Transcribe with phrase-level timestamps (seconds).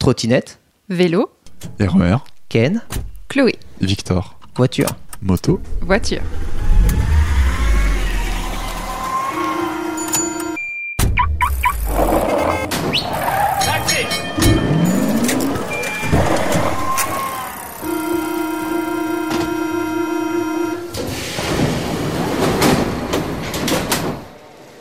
[0.00, 1.30] Trottinette, Vélo,
[1.78, 2.80] RER, Ken,
[3.28, 4.88] Chloé, Victor, voiture.
[5.20, 5.60] moto.
[5.82, 6.22] voiture.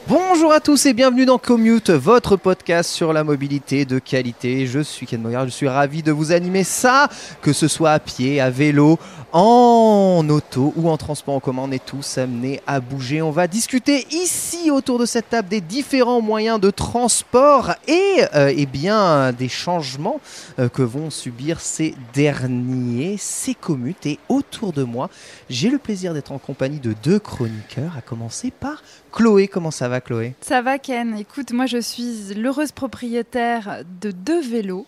[0.10, 4.66] Bonjour à tous et bienvenue dans Commute, votre podcast sur la mobilité de qualité.
[4.66, 7.10] Je suis Ken Moyard, je suis ravi de vous animer ça,
[7.44, 8.98] que ce soit à pied, à vélo,
[9.34, 11.62] en auto ou en transport en commun.
[11.66, 13.22] On est tous amenés à bouger.
[13.22, 18.66] On va discuter ici autour de cette table des différents moyens de transport et euh,
[18.66, 20.20] bien des changements
[20.58, 24.08] euh, que vont subir ces derniers, ces commutes.
[24.08, 25.12] Et autour de moi,
[25.52, 29.48] j'ai le plaisir d'être en compagnie de deux chroniqueurs, à commencer par Chloé.
[29.48, 30.36] Comment ça va Chloé?
[30.42, 34.86] Ça va Ken Écoute, moi je suis l'heureuse propriétaire de deux vélos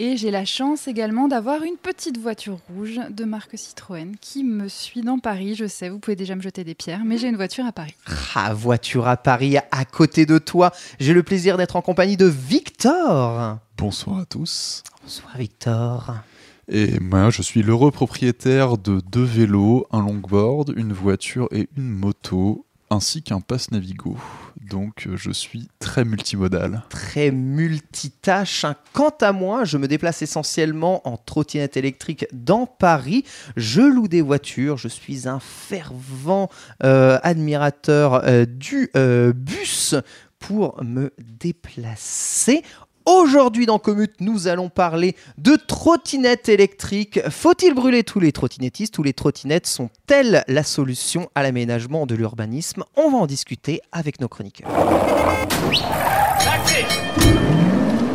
[0.00, 4.68] et j'ai la chance également d'avoir une petite voiture rouge de marque Citroën qui me
[4.68, 5.56] suit dans Paris.
[5.56, 7.94] Je sais, vous pouvez déjà me jeter des pierres, mais j'ai une voiture à Paris.
[8.34, 10.70] Ah, voiture à Paris, à côté de toi.
[11.00, 13.58] J'ai le plaisir d'être en compagnie de Victor.
[13.76, 14.84] Bonsoir à tous.
[15.02, 16.14] Bonsoir Victor.
[16.70, 21.88] Et moi, je suis l'heureux propriétaire de deux vélos, un longboard, une voiture et une
[21.88, 24.16] moto, ainsi qu'un pass Navigo.
[24.68, 26.82] Donc, euh, je suis très multimodal.
[26.90, 28.64] Très multitâche.
[28.64, 28.76] hein.
[28.92, 33.24] Quant à moi, je me déplace essentiellement en trottinette électrique dans Paris.
[33.56, 34.76] Je loue des voitures.
[34.76, 36.50] Je suis un fervent
[36.82, 38.90] euh, admirateur euh, du
[39.34, 39.94] bus
[40.38, 42.62] pour me déplacer.
[43.08, 47.20] Aujourd'hui dans Commute, nous allons parler de trottinettes électriques.
[47.30, 52.84] Faut-il brûler tous les trottinettistes ou les trottinettes sont-elles la solution à l'aménagement de l'urbanisme?
[52.96, 54.68] On va en discuter avec nos chroniqueurs.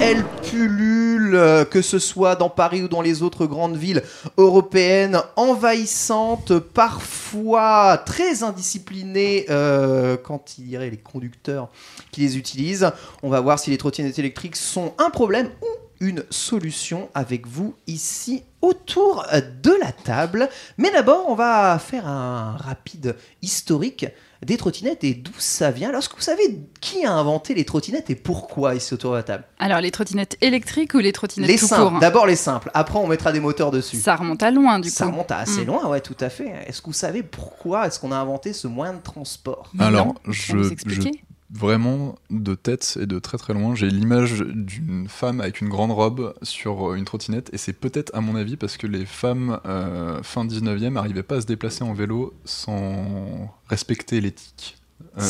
[0.06, 4.04] Elle pullule, euh, que ce soit dans Paris ou dans les autres grandes villes
[4.36, 11.70] européennes, envahissantes, parfois très indisciplinées euh, quand il y les conducteurs
[12.12, 12.92] qui les utilisent.
[13.24, 15.68] On va voir si les trottinettes électriques sont un problème ou
[16.06, 20.50] une solution avec vous ici autour de la table.
[20.78, 24.06] Mais d'abord, on va faire un rapide historique
[24.46, 25.90] des trottinettes et d'où ça vient.
[25.90, 29.18] Alors, est-ce que vous savez qui a inventé les trottinettes et pourquoi ici autour de
[29.18, 32.26] la table Alors, les trottinettes électriques ou les trottinettes Les tout simples, court hein d'abord
[32.26, 32.70] les simples.
[32.74, 33.98] Après, on mettra des moteurs dessus.
[33.98, 35.12] Ça remonte à loin du Ça coup.
[35.12, 35.68] remonte à assez Mm.
[35.68, 36.52] loin, ouais, tout à fait.
[36.68, 39.72] Est-ce que vous savez pourquoi est-ce qu'on a inventé ce moyen de transport?
[39.80, 41.12] Alors, Non, je, je- expliquer
[41.54, 45.92] vraiment de tête et de très très loin, j'ai l'image d'une femme avec une grande
[45.92, 49.60] robe sur euh, une trottinette, et c'est peut-être à mon avis parce que les femmes
[49.66, 54.78] euh, fin 19e n'arrivaient pas à se déplacer en vélo sans respecter l'éthique.
[55.18, 55.22] euh,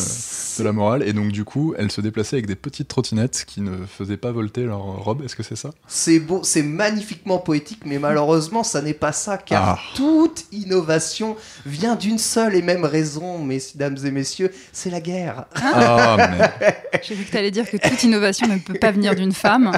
[0.59, 3.61] de la morale et donc du coup elles se déplaçaient avec des petites trottinettes qui
[3.61, 5.71] ne faisaient pas volter leur robe est-ce que c'est ça?
[5.87, 9.79] C'est beau, c'est magnifiquement poétique, mais malheureusement, ça n'est pas ça, car Ah.
[9.95, 15.45] toute innovation vient d'une seule et même raison, mesdames et messieurs, c'est la guerre.
[15.55, 16.17] ah
[16.61, 19.31] mais J'ai vu que tu allais dire que toute innovation ne peut pas venir d'une
[19.33, 19.71] femme.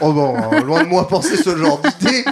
[0.00, 2.24] Oh bon, euh, loin de moi penser ce genre d'idée.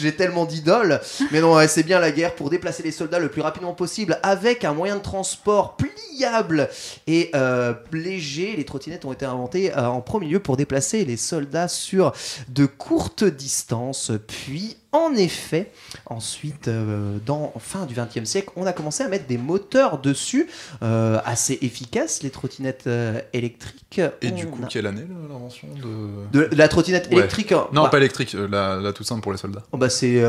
[0.00, 1.00] J'ai tellement d'idoles.
[1.30, 4.64] Mais non, c'est bien la guerre pour déplacer les soldats le plus rapidement possible avec
[4.64, 6.68] un moyen de transport pliable
[7.06, 8.54] et euh, léger.
[8.56, 12.12] Les trottinettes ont été inventées euh, en premier lieu pour déplacer les soldats sur
[12.48, 14.12] de courtes distances.
[14.26, 15.70] Puis, en effet,
[16.06, 20.48] ensuite, euh, dans fin du XXe siècle, on a commencé à mettre des moteurs dessus,
[20.82, 24.00] euh, assez efficaces, les trottinettes euh, électriques.
[24.20, 27.18] et On du coup a- quelle année l'invention de de, de la trottinette Ouais.
[27.18, 29.88] électrique hein, non bah, pas électrique la, la toute simple pour les soldats Oh bah
[29.90, 30.22] c'est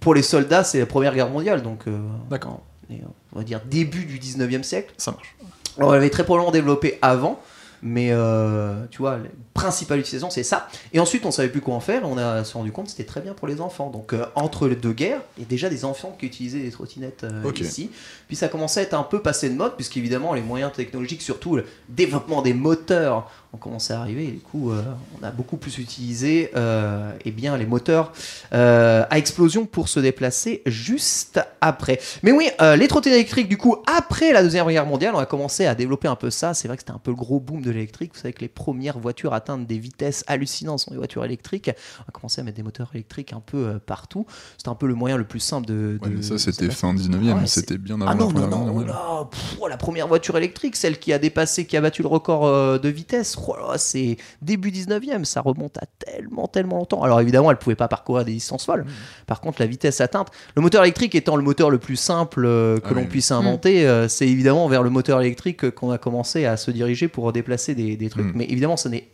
[0.00, 1.84] pour les soldats, c'est la Première Guerre mondiale, donc
[2.30, 2.62] D'accord.
[2.90, 4.92] on va dire début du 19e siècle.
[4.98, 5.34] ça marche
[5.78, 7.40] on l'avait très probablement développé avant,
[7.86, 10.68] Mais euh, tu vois, la principale utilisation, c'est ça.
[10.94, 12.08] Et ensuite, on savait plus quoi en faire.
[12.08, 13.90] On a se rendu compte que c'était très bien pour les enfants.
[13.90, 16.70] Donc, euh, entre les deux guerres, il y a déjà des enfants qui utilisaient des
[16.70, 17.90] trottinettes euh, ici.
[18.26, 21.56] Puis ça commençait à être un peu passé de mode, puisqu'évidemment, les moyens technologiques, surtout
[21.56, 24.24] le développement des moteurs, ont commencé à arriver.
[24.24, 24.82] Et du coup, euh,
[25.20, 28.12] on a beaucoup plus utilisé euh, eh bien, les moteurs
[28.52, 32.00] euh, à explosion pour se déplacer juste après.
[32.22, 35.26] Mais oui, euh, les trottinettes électriques, du coup, après la Deuxième Guerre mondiale, on a
[35.26, 36.54] commencé à développer un peu ça.
[36.54, 38.12] C'est vrai que c'était un peu le gros boom de l'électrique.
[38.14, 41.70] Vous savez que les premières voitures atteintes des vitesses hallucinantes sont des voitures électriques.
[42.00, 44.26] On a commencé à mettre des moteurs électriques un peu partout.
[44.56, 45.98] C'était un peu le moyen le plus simple de.
[46.02, 48.46] Ouais, de- mais ça, c'était fin 19e, Ouais, c'est- c'était bien avant Ah non, la
[48.46, 48.94] non, non, mondiale.
[49.10, 52.08] oh pff, oh, la première voiture électrique, celle qui a dépassé, qui a battu le
[52.08, 57.02] record de vitesse, oh c'est début 19e, ça remonte à tellement, tellement longtemps.
[57.02, 58.84] Alors évidemment, elle pouvait pas parcourir des distances folles.
[59.26, 62.78] Par contre, la vitesse atteinte, le moteur électrique étant le moteur le plus simple euh,
[62.78, 63.06] que Ah l'on oui.
[63.06, 67.08] puisse inventer, euh, c'est évidemment vers le moteur électrique qu'on a commencé à se diriger
[67.08, 68.26] pour déplacer des, des trucs.
[68.26, 68.32] Mm.
[68.34, 69.08] Mais évidemment, ce n'est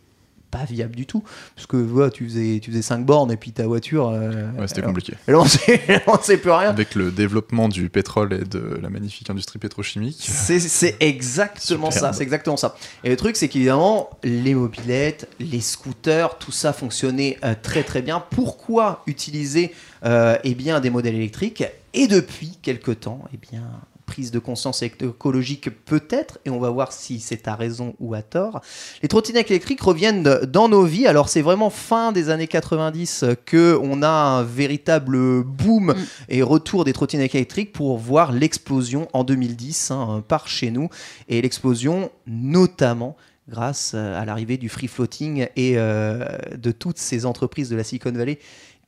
[0.51, 1.23] pas viable du tout,
[1.55, 4.67] parce que voilà, tu faisais tu faisais 5 bornes et puis ta voiture euh, Ouais,
[4.69, 5.15] c'était compliqué.
[5.29, 8.79] et là on sait, on sait plus rien Avec le développement du pétrole et de
[8.83, 10.29] la magnifique industrie pétrochimique.
[10.29, 12.77] C'est exactement ça, c'est exactement ça.
[13.05, 18.03] Et le truc, c'est qu'évidemment, les mobilettes, les scooters, tout ça fonctionnait euh, très très
[18.03, 18.23] bien.
[18.31, 19.73] Pourquoi utiliser
[20.05, 21.65] euh, eh bien, des modèles électriques?
[21.93, 23.63] Et depuis quelque temps, eh bien,
[24.11, 28.23] prise de conscience écologique peut-être, et on va voir si c'est à raison ou à
[28.23, 28.61] tort.
[29.03, 31.07] Les trottinettes électriques reviennent dans nos vies.
[31.07, 35.95] Alors c'est vraiment fin des années 90 que on a un véritable boom Mm.
[36.29, 40.89] et retour des trottinettes électriques pour voir l'explosion en 2010 hein, par chez nous.
[41.29, 43.17] Et l'explosion notamment
[43.49, 46.25] grâce à l'arrivée du free floating et euh,
[46.57, 48.39] de toutes ces entreprises de la Silicon Valley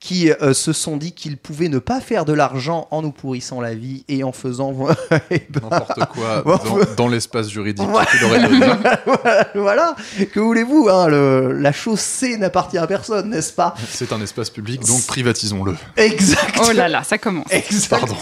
[0.03, 3.61] qui euh, se sont dit qu'ils pouvaient ne pas faire de l'argent en nous pourrissant
[3.61, 4.75] la vie et en faisant
[5.31, 8.09] eh ben, N'importe quoi Bon, dans, dans l'espace juridique voilà,
[9.55, 9.95] voilà.
[10.33, 13.75] que voulez-vous hein, le- la chose C n'appartient à personne n'est-ce pas?
[13.91, 15.77] C'est un espace public, donc privatisons-le.
[15.97, 17.47] exactement Oh là là, ça commence.
[17.51, 18.17] Exactement.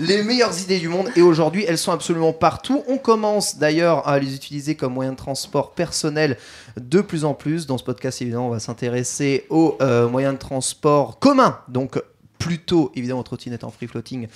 [0.00, 2.82] les meilleures idées du monde et aujourd'hui elles sont absolument partout.
[2.88, 6.36] On commence d'ailleurs à les utiliser comme moyen de transport personnel
[6.76, 7.66] de plus en plus.
[7.66, 11.60] Dans ce podcast évidemment on va s'intéresser aux euh, moyens de transport communs.
[11.68, 12.00] Donc
[12.38, 14.28] plutôt évidemment aux trottinettes en free floating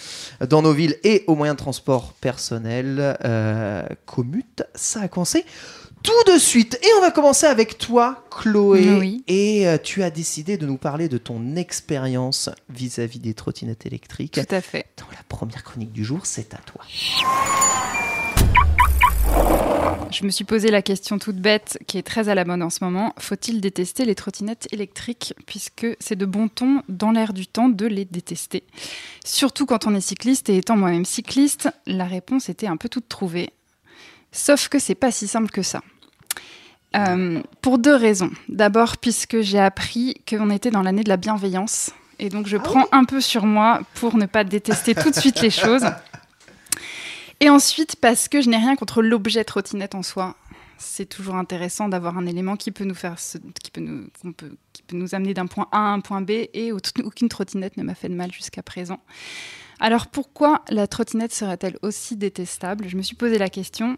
[0.48, 3.16] dans nos villes et aux moyens de transport personnels.
[3.24, 5.44] Euh, commute, ça a commencé
[6.02, 6.78] tout de suite.
[6.82, 8.98] Et on va commencer avec toi, Chloé.
[8.98, 9.24] Oui.
[9.28, 14.32] Et euh, tu as décidé de nous parler de ton expérience vis-à-vis des trottinettes électriques.
[14.32, 14.86] Tout à fait.
[14.96, 16.82] Dans la première chronique du jour, c'est à toi.
[20.10, 22.70] Je me suis posé la question toute bête, qui est très à la mode en
[22.70, 23.14] ce moment.
[23.18, 27.86] Faut-il détester les trottinettes électriques Puisque c'est de bon ton, dans l'air du temps, de
[27.86, 28.64] les détester?
[29.24, 33.08] Surtout quand on est cycliste, et étant moi-même cycliste, la réponse était un peu toute
[33.08, 33.50] trouvée.
[34.32, 35.80] Sauf que c'est pas si simple que ça.
[36.96, 38.30] Euh, pour deux raisons.
[38.48, 41.92] D'abord, puisque j'ai appris qu'on était dans l'année de la bienveillance.
[42.18, 45.40] Et donc, je prends un peu sur moi pour ne pas détester tout de suite
[45.40, 45.86] les choses.
[47.40, 50.36] Et ensuite, parce que je n'ai rien contre l'objet trottinette en soi.
[50.76, 53.16] C'est toujours intéressant d'avoir un élément qui peut nous faire,
[53.62, 54.08] qui peut nous,
[54.72, 56.30] qui peut nous amener d'un point A à un point B.
[56.54, 59.00] Et au- aucune trottinette ne m'a fait de mal jusqu'à présent.
[59.78, 62.88] Alors pourquoi la trottinette serait-elle aussi détestable?
[62.88, 63.96] Je me suis posé la question.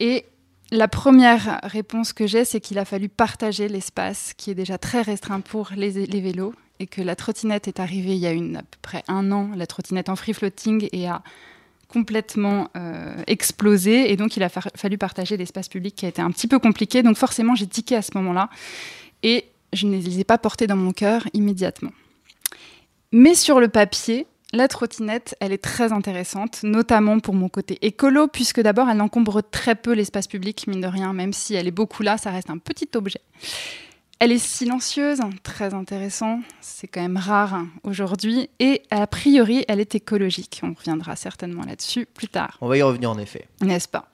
[0.00, 0.24] Et
[0.70, 5.02] la première réponse que j'ai, c'est qu'il a fallu partager l'espace qui est déjà très
[5.02, 8.78] restreint pour les, vélos et que la trottinette est arrivée il y a à peu
[8.82, 11.22] près un an, la trottinette en free floating et a
[11.96, 16.20] complètement euh, explosé et donc il a fa- fallu partager l'espace public qui a été
[16.20, 18.50] un petit peu compliqué donc forcément j'ai tiqué à ce moment-là
[19.22, 21.92] et je ne les ai pas portés dans mon cœur immédiatement.
[23.12, 28.28] Mais sur le papier, la trottinette, elle est très intéressante, notamment pour mon côté écolo,
[28.28, 31.78] puisque d'abord, elle encombre très peu l'espace public, mine de rien, même si elle est
[31.82, 33.22] beaucoup là, ça reste un petit objet.
[34.18, 39.78] Elle est silencieuse, très intéressant, c'est quand même rare hein, aujourd'hui, et a priori, elle
[39.78, 40.60] est écologique.
[40.62, 42.56] On reviendra certainement là-dessus plus tard.
[42.62, 43.46] On va y revenir en effet.
[43.60, 44.08] n'est-ce pas?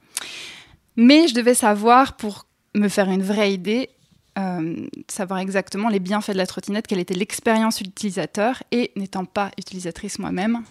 [0.97, 3.91] Mais je devais savoir, pour me faire une vraie idée,
[4.39, 9.51] euh, savoir exactement les bienfaits de la trottinette, quelle était l'expérience utilisateur, et n'étant pas
[9.59, 10.63] utilisatrice moi-même,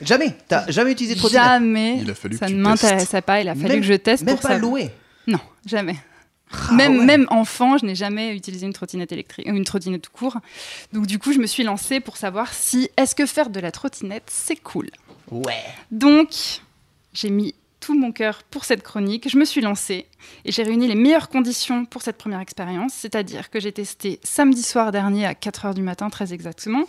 [0.00, 0.32] Jamais.
[0.46, 1.44] T'as jamais utilisé de trottinette?
[1.44, 3.94] jamais, Il a fallu ça que ne m'intéressait pas, il a fallu Même- que je
[3.94, 4.90] teste Même pour pas loué
[5.26, 5.96] Non, jamais.
[6.50, 7.04] Ah même, ouais.
[7.04, 10.38] même enfant, je n'ai jamais utilisé une trottinette électrique, euh, une trottinette tout court.
[10.92, 13.70] Donc du coup, je me suis lancée pour savoir si est-ce que faire de la
[13.70, 14.90] trottinette c'est cool.
[15.30, 15.62] Ouais.
[15.90, 16.60] Donc,
[17.12, 17.54] j'ai mis
[17.88, 19.30] tout mon cœur pour cette chronique.
[19.30, 20.04] Je me suis lancée
[20.44, 24.62] et j'ai réuni les meilleures conditions pour cette première expérience, c'est-à-dire que j'ai testé samedi
[24.62, 26.84] soir dernier à 4h du matin, très exactement,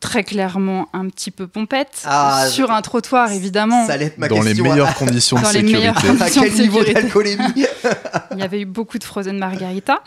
[0.00, 3.86] très clairement un petit peu pompette, Ah, sur un trottoir évidemment.
[3.86, 5.86] Ça allait être ma Dans les meilleures conditions de Dans les sécurité.
[5.86, 7.66] à de quel niveau d'alcoolémie
[8.32, 10.02] Il y avait eu beaucoup de frozen margarita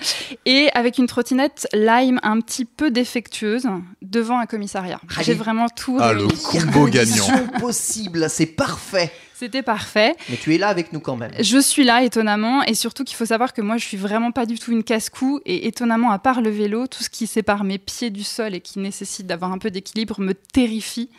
[0.46, 3.68] et avec une trottinette Lime un petit peu défectueuse
[4.02, 5.00] devant un commissariat.
[5.22, 7.06] J'ai vraiment tout Ah, le combo gagnant.
[7.26, 9.14] Conditions possibles, c'est parfait.
[9.38, 10.16] C'était parfait.
[10.30, 11.32] Mais tu es là avec nous quand même.
[11.42, 14.46] Je suis là étonnamment et surtout qu'il faut savoir que moi je suis vraiment pas
[14.46, 17.78] du tout une casse-cou et étonnamment à part le vélo, tout ce qui sépare mes
[17.78, 21.10] pieds du sol et qui nécessite d'avoir un peu d'équilibre me terrifie.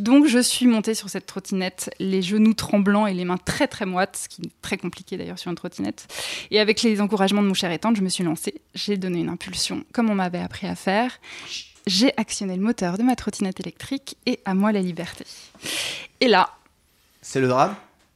[0.00, 3.86] Donc je suis montée sur cette trottinette, les genoux tremblants et les mains très très
[3.86, 6.12] moites, ce qui est très compliqué d'ailleurs sur une trottinette.
[6.50, 9.30] Et avec les encouragements de mon cher étendre, je me suis lancée, j'ai donné une
[9.30, 11.18] impulsion comme on m'avait appris à faire.
[11.86, 15.24] J'ai actionné le moteur de ma trottinette électrique et à moi la liberté.
[16.20, 16.50] Et là,
[17.22, 17.74] C'est le drame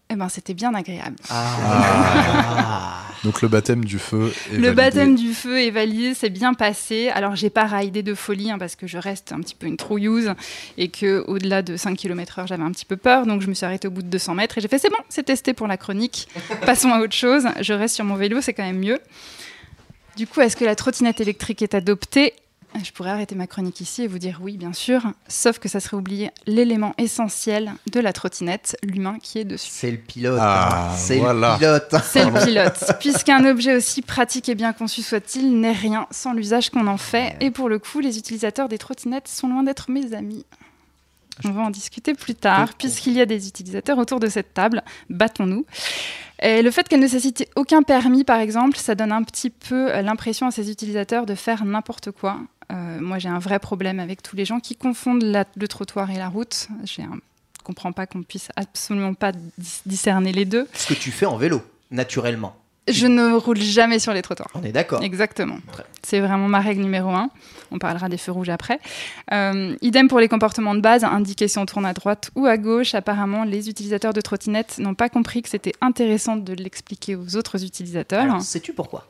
[0.09, 1.17] eh ben, c'était bien agréable.
[1.31, 3.03] Ah.
[3.25, 4.33] Donc le baptême du feu.
[4.53, 4.75] Est Le validé.
[4.75, 7.09] baptême du feu est validé, c'est bien passé.
[7.09, 9.77] Alors j'ai pas raidé de folie hein, parce que je reste un petit peu une
[9.77, 10.33] trouilleuse
[10.79, 13.67] et que au-delà de 5 km/h j'avais un petit peu peur, donc je me suis
[13.67, 15.77] arrêtée au bout de 200 mètres et j'ai fait c'est bon, c'est testé pour la
[15.77, 16.29] chronique.
[16.67, 17.45] Passons à autre chose.
[17.61, 19.01] Je reste sur mon vélo, c'est quand même mieux.
[20.17, 22.33] Du coup, est-ce que la trottinette électrique est adoptée?
[22.82, 25.80] Je pourrais arrêter ma chronique ici et vous dire oui, bien sûr, sauf que ça
[25.80, 29.70] serait oublier l'élément essentiel de la trottinette, l'humain qui est dessus.
[29.70, 30.38] C'est le pilote.
[30.40, 30.94] Ah.
[30.96, 31.52] C'est voilà.
[31.52, 31.94] le pilote.
[32.04, 32.92] C'est le pilote.
[33.00, 37.37] Puisqu'un objet aussi pratique et bien conçu soit-il n'est rien sans l'usage qu'on en fait.
[37.40, 40.44] Et pour le coup, les utilisateurs des trottinettes sont loin d'être mes amis.
[41.44, 44.82] On va en discuter plus tard, puisqu'il y a des utilisateurs autour de cette table.
[45.11, 45.66] Battons-nous.
[46.43, 50.02] Le fait qu'elle ne nécessite aucun permis, par exemple, ça donne un petit peu euh,
[50.02, 52.38] l'impression à ces utilisateurs de faire n'importe quoi.
[52.73, 56.16] Euh, moi, j'ai un vrai problème avec tous les gens qui confondent le trottoir et
[56.16, 56.69] la route.
[56.85, 57.07] Je ne
[57.64, 60.69] comprends pas qu'on puisse absolument pas dis- discerner les deux.
[60.75, 62.57] Ce que tu fais en vélo, naturellement.
[62.88, 64.50] Je ne roule jamais sur les trottoirs.
[64.55, 65.02] On est d'accord.
[65.02, 65.59] Exactement.
[66.02, 67.31] C'est vraiment ma règle numéro un.
[67.73, 68.78] On parlera des feux rouges après.
[69.33, 72.57] Euh, idem pour les comportements de base, indiquer si on tourne à droite ou à
[72.57, 72.95] gauche.
[72.95, 77.64] Apparemment, les utilisateurs de trottinettes n'ont pas compris que c'était intéressant de l'expliquer aux autres
[77.64, 78.23] utilisateurs.
[78.23, 79.09] Alors, sais-tu pourquoi?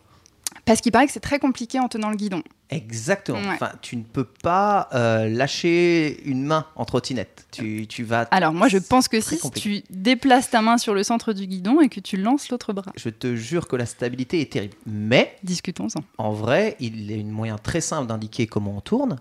[0.67, 2.43] Parce qu'il paraît que c'est très compliqué en tenant le guidon.
[2.71, 3.39] Exactement.
[3.39, 3.55] Ouais.
[3.55, 7.47] Enfin, tu ne peux pas euh, lâcher une main en trottinette.
[7.53, 8.23] Tu, tu vas.
[8.33, 9.83] Alors moi, je pense que si compliqué.
[9.87, 12.93] tu déplaces ta main sur le centre du guidon et que tu lances l'autre bras.
[12.97, 14.75] Je te jure que la stabilité est terrible.
[14.85, 16.01] Mais Discutons-en.
[16.19, 19.21] en vrai, il est un moyen très simple d'indiquer comment on tourne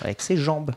[0.00, 0.72] avec ses jambes.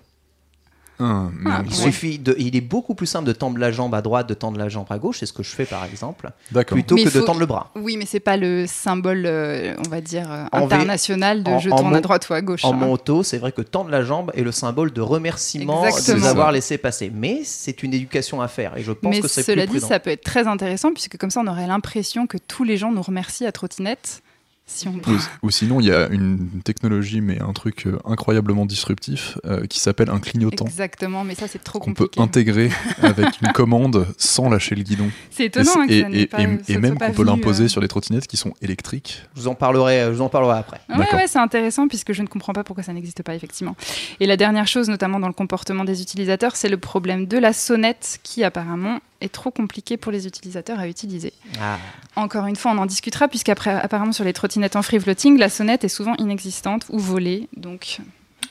[0.99, 4.01] Mais Ah, Il suffit de, il est beaucoup plus simple de tendre la jambe à
[4.01, 6.29] droite, de tendre la jambe à gauche, c'est ce que je fais par exemple,
[6.67, 7.71] plutôt Mais que de tendre le bras.
[7.75, 11.69] Oui, mais c'est pas le symbole, euh, on va dire, euh, international de en- je
[11.69, 12.63] tourne mon- à droite ou à gauche.
[12.65, 12.75] En hein.
[12.77, 16.51] moto, c'est vrai que tendre la jambe est le symbole de remerciement de nous avoir
[16.51, 17.11] laissé passer.
[17.13, 19.71] Mais c'est une éducation à faire et je pense Mais que c'est cela plus dit,
[19.79, 19.87] prudent.
[19.87, 22.91] ça peut être très intéressant puisque comme ça, on aurait l'impression que tous les gens
[22.91, 24.21] nous remercient à trottinette.
[24.67, 28.65] Si on Ou, ou sinon, il y a une technologie, mais un truc euh, incroyablement
[28.65, 30.65] disruptif, euh, qui s'appelle un clignotant.
[30.65, 32.21] Exactement, mais ça c'est trop qu'on peut compliqué.
[32.21, 32.69] intégrer
[33.03, 35.11] avec une commande sans lâcher le guidon.
[35.29, 36.97] C'est Et, étonnant hein, que et- ça n'ait et- pas- et- ça et soit même
[36.97, 37.67] qu'on peut l'imposer euh.
[37.67, 39.21] sur les trottinettes qui sont électriques.
[39.35, 40.81] Je vous en parlerai, je vous en parlerai après.
[40.89, 41.19] Ouais, D'accord.
[41.19, 43.75] ouais, c'est intéressant puisque je ne comprends pas pourquoi ça n'existe pas effectivement.
[44.19, 47.53] Et la dernière chose, notamment dans le comportement des utilisateurs, c'est le problème de la
[47.53, 51.33] sonnette qui apparemment est trop compliqué pour les utilisateurs à utiliser.
[51.61, 51.77] Ah.
[52.15, 55.49] Encore une fois, on en discutera puisqu'après, apparemment sur les trottinettes en free floating, la
[55.49, 57.99] sonnette est souvent inexistante ou volée, donc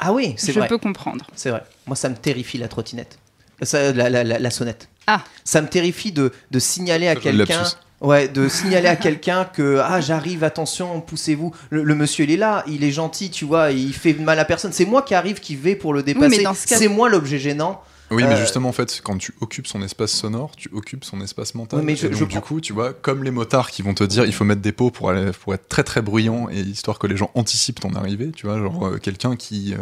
[0.01, 0.69] Ah oui, c'est je vrai.
[0.69, 1.27] peux comprendre.
[1.35, 1.63] C'est vrai.
[1.87, 3.19] Moi, ça me terrifie la trottinette.
[3.63, 4.89] Ça, la, la- la- la sonnette.
[5.07, 5.23] Ah.
[5.45, 7.63] Ça me terrifie de, de signaler à quelqu'un.
[8.01, 11.55] Ouais, de signaler à quelqu'un que ah j'arrive, attention, poussez-vous.
[11.71, 14.45] Le, le monsieur il est là, il est gentil, tu vois, il fait mal à
[14.45, 14.73] personne.
[14.73, 16.43] C'est moi qui arrive, qui vais pour le dépasser.
[16.43, 17.81] dans ce cas- C'est moi l'objet gênant.
[18.11, 21.21] Oui, mais Euh, justement, en fait, quand tu occupes son espace sonore, tu occupes son
[21.21, 21.81] espace mental.
[21.81, 23.95] Oui, mais je- et donc, je du coup, tu vois, comme les motards qui vont
[23.95, 26.61] te dire il faut mettre des pots pour, aller, pour être très très bruyant et
[26.61, 29.79] histoire que les gens anticipent ton arrivée, tu vois, genre euh, quelqu'un qui, euh,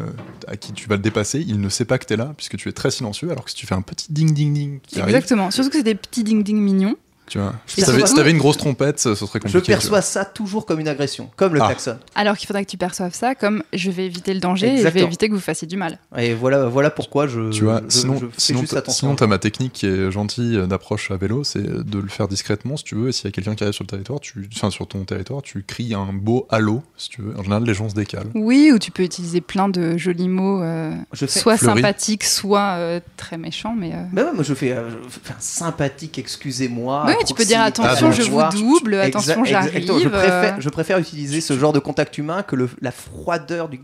[0.47, 2.57] à qui tu vas le dépasser, il ne sait pas que tu es là puisque
[2.57, 5.01] tu es très silencieux, alors que si tu fais un petit ding ding ding qui
[5.01, 5.51] arrive, Exactement.
[5.51, 6.97] Surtout que c'est des petits ding ding mignons.
[7.33, 9.59] Tu vois, si t'avais si une grosse trompette, ce serait compliqué.
[9.59, 11.69] Je perçois ça toujours comme une agression, comme le Ah.
[11.69, 11.97] klaxon.
[12.15, 14.75] Alors qu'il faudrait que tu perçoives ça comme je vais éviter le danger et je
[14.75, 15.07] vais Exactement.
[15.07, 15.99] éviter que vous fassiez du mal.
[16.19, 17.51] Et voilà, voilà pourquoi je.
[17.51, 19.07] Tu vois, je- sinon, je fais sinon, juste t'as- attention.
[19.07, 22.77] sinon t'as ma technique qui est gentille d'approche à vélo, c'est de le faire discrètement
[22.77, 23.09] si tu veux.
[23.09, 25.41] Et s'il y a quelqu'un qui arrive sur le territoire, tu, enfin sur ton territoire,
[25.41, 27.35] tu cries un beau allô si tu veux.
[27.39, 28.29] En général, les gens se décalent.
[28.35, 33.01] Oui, ou tu peux utiliser plein de jolis mots, euh, Je soit sympathiques, soit euh,
[33.17, 33.75] très méchants.
[33.79, 34.91] Mais euh, Bah ouais, moi je fais, euh,
[35.39, 37.05] sympathique, excusez-moi.
[37.07, 39.87] Oui, tu peux dire attention, je vous double, Exa- attention, j'arrive.
[40.03, 43.81] Je préfère, je préfère utiliser ce genre de contact humain que le, la froideur du.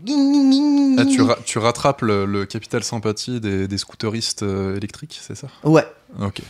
[0.97, 5.35] Ah, tu, ra- tu rattrapes le, le capital sympathie des, des scooteristes euh, électriques, c'est
[5.35, 5.47] ça?
[5.63, 5.85] Ouais,
[6.21, 6.41] Ok.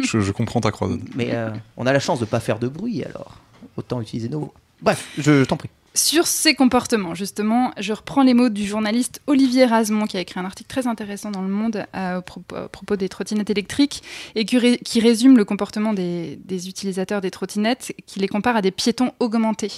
[0.00, 1.00] je, je comprends ta croisade.
[1.14, 3.36] mais euh, on a la chance de pas faire de bruit alors.
[3.76, 4.54] Autant utiliser nos mots.
[4.80, 5.70] Bref, je, je t'en prie.
[5.96, 10.38] Sur ces comportements, justement, je reprends les mots du journaliste Olivier Rasmont qui a écrit
[10.38, 11.86] un article très intéressant dans Le Monde
[12.26, 14.02] propos, à propos des trottinettes électriques
[14.34, 16.38] et qui, ré- qui résume le comportement des,
[16.68, 19.72] utilisateurs des trottinettes, qui les compare à des piétons augmentés.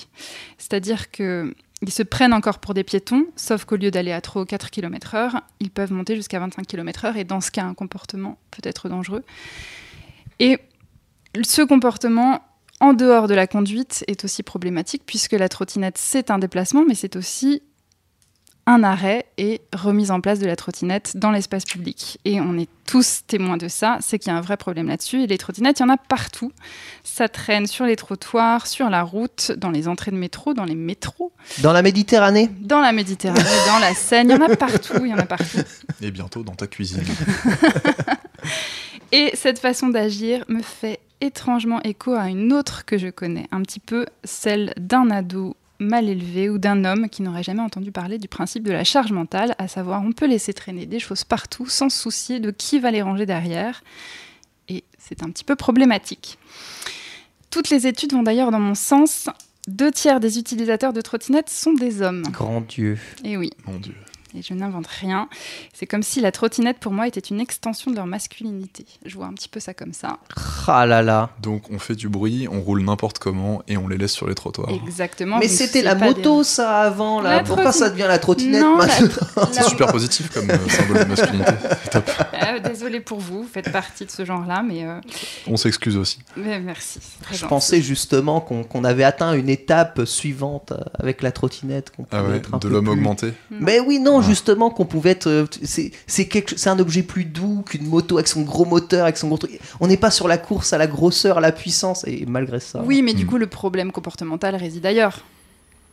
[0.59, 4.43] C'est-à-dire que ils se prennent encore pour des piétons, sauf qu'au lieu d'aller à 3
[4.43, 8.39] ou 4 km/h, ils peuvent monter jusqu'à 25 km/h et dans ce cas, un comportement
[8.51, 9.23] peut être dangereux.
[10.41, 10.59] Et
[11.45, 12.43] ce comportement
[12.81, 16.95] en dehors de la conduite est aussi problématique puisque la trottinette, c'est un déplacement, mais
[16.95, 17.63] c'est aussi
[18.69, 22.19] un arrêt et remise en place de la trottinette dans l'espace public.
[22.27, 25.23] Et on est tous témoins de ça, c'est qu'il y a un vrai problème là-dessus.
[25.23, 26.53] Et les trottinettes, il y en a partout.
[27.03, 30.75] Ça traîne sur les trottoirs, sur la route, dans les entrées de métro, dans les
[30.75, 31.33] métros,
[31.63, 34.29] Dans la Méditerranée dans la Méditerranée, dans la Seine.
[34.29, 35.61] Il y en a partout, il y en a partout.
[36.03, 37.03] Et bientôt dans ta cuisine.
[39.13, 43.63] Et cette façon d'agir me fait étrangement écho à une autre que je connais, un
[43.63, 48.19] petit peu celle d'un ado mal élevé ou d'un homme qui n'aurait jamais entendu parler
[48.19, 51.67] du principe de la charge mentale, à savoir on peut laisser traîner des choses partout
[51.67, 53.83] sans se soucier de qui va les ranger derrière.
[54.69, 56.39] Et c'est un petit peu problématique.
[57.51, 59.29] Toutes les études vont d'ailleurs dans mon sens.
[59.69, 62.23] Deux tiers des utilisateurs de trottinettes sont des hommes.
[62.31, 62.99] Grand Dieu.
[63.25, 63.95] Et oui, Mon dieu.
[64.35, 65.29] Et je n'invente rien.
[65.73, 68.85] C'est comme si la trottinette pour moi était une extension de leur masculinité.
[69.05, 70.19] Je vois un petit peu ça comme ça.
[70.67, 71.31] Ah là là.
[71.43, 74.35] Donc on fait du bruit, on roule n'importe comment et on les laisse sur les
[74.35, 74.71] trottoirs.
[74.87, 75.39] Exactement.
[75.39, 77.37] Mais c'était la moto, ça, avant, là.
[77.37, 77.75] La Pourquoi trottinette.
[77.89, 79.09] ça devient la trottinette maintenant
[79.53, 81.53] C'est la- super positif comme euh, symbole de masculinité.
[81.91, 82.11] Top.
[82.33, 85.01] Ah, Désolée pour vous, vous faites partie de ce genre-là, mais, euh,
[85.47, 86.19] On s'excuse aussi.
[86.37, 86.99] mais merci.
[87.31, 87.49] Je gentil.
[87.49, 91.91] pensais justement qu'on avait atteint une étape suivante euh, avec la trottinette.
[91.95, 93.33] qu'on Ah ouais, être un de l'homme plus- augmenté.
[93.51, 95.27] Mais oui, non, Justement, qu'on pouvait être.
[95.29, 99.05] euh, C'est c'est quelque- c'est un objet plus doux qu'une moto avec son gros moteur,
[99.05, 99.59] avec son gros truc.
[99.81, 102.83] On n'est pas sur la course à la grosseur, à la puissance, et malgré ça.
[102.85, 103.29] Oui, mais du Hmm.
[103.29, 105.25] coup, le problème comportemental réside ailleurs.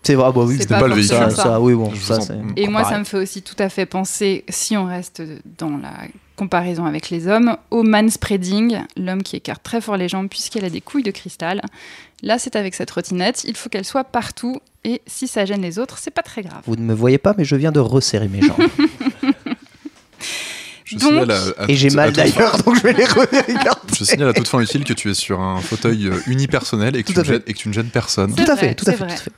[0.05, 1.17] C'est vrai, bah oui, C'est C'était pas pas le véhicule.
[1.17, 1.59] ça, ça.
[1.59, 2.19] oui, bon, ça.
[2.55, 5.23] Et moi, ça me fait aussi tout à fait penser, si on reste
[5.57, 5.93] dans la
[6.35, 10.69] comparaison avec les hommes, au manspreading, l'homme qui écarte très fort les jambes puisqu'elle a
[10.69, 11.61] des couilles de cristal.
[12.23, 15.79] Là, c'est avec cette trottinette, il faut qu'elle soit partout, et si ça gêne les
[15.79, 16.61] autres, c'est pas très grave.
[16.67, 18.57] Vous ne me voyez pas, mais je viens de resserrer mes jambes.
[20.87, 23.81] Je Donc- signale à- à et j'ai mal d'ailleurs, donc je vais les regarder.
[23.97, 27.01] Je signale à toute fin utile que tu es sur un fauteuil euh, unipersonnel et
[27.03, 28.35] que, tu ne gênes- et que tu ne gênes personne.
[28.35, 29.07] Tout à vrai, fait, tout à fait, vrai.
[29.07, 29.31] tout à fait.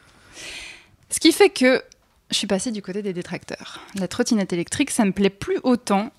[1.10, 1.82] Ce qui fait que
[2.32, 3.80] je suis passée du côté des détracteurs.
[3.96, 6.12] La trottinette électrique, ça me plaît plus autant.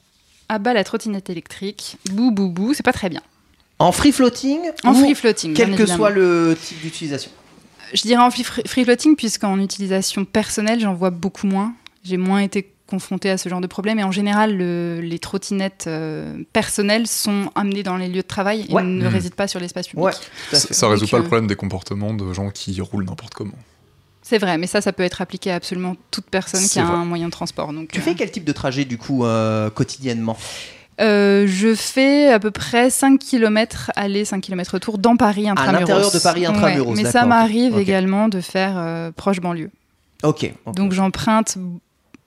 [0.48, 3.20] Ah bah la trottinette électrique, bou bou bou, c'est pas très bien.
[3.79, 7.31] En free floating En ou free floating, quel que soit le type d'utilisation.
[7.92, 11.74] Je dirais en free, free floating puisqu'en utilisation personnelle, j'en vois beaucoup moins.
[12.05, 15.85] J'ai moins été confrontée à ce genre de problème et en général, le- les trottinettes
[15.87, 18.83] euh, personnelles sont amenées dans les lieux de travail et Ouais.
[18.83, 19.12] ne Mhm.
[19.12, 20.07] résident pas sur l'espace public.
[20.07, 20.12] Ouais,
[20.53, 23.35] à Ça, ça résout pas euh, le problème des comportements de gens qui roulent n'importe
[23.35, 23.53] comment.
[24.29, 26.97] C'est vrai, mais ça, ça peut être appliqué à absolument toute personne qui a vrai.
[26.97, 27.73] un moyen de transport.
[27.73, 30.37] Donc, Tu euh, fais quel type de trajet du coup euh, quotidiennement?
[31.01, 35.81] Euh, je fais à peu près 5 km aller, 5 km retour dans Paris intramuros.
[35.81, 39.71] l'intérieur de Paris intramuros, Ouais, mais ça m'arrive également de faire proche banlieue.
[40.23, 40.53] Ok.
[40.75, 41.57] Donc j'emprunte,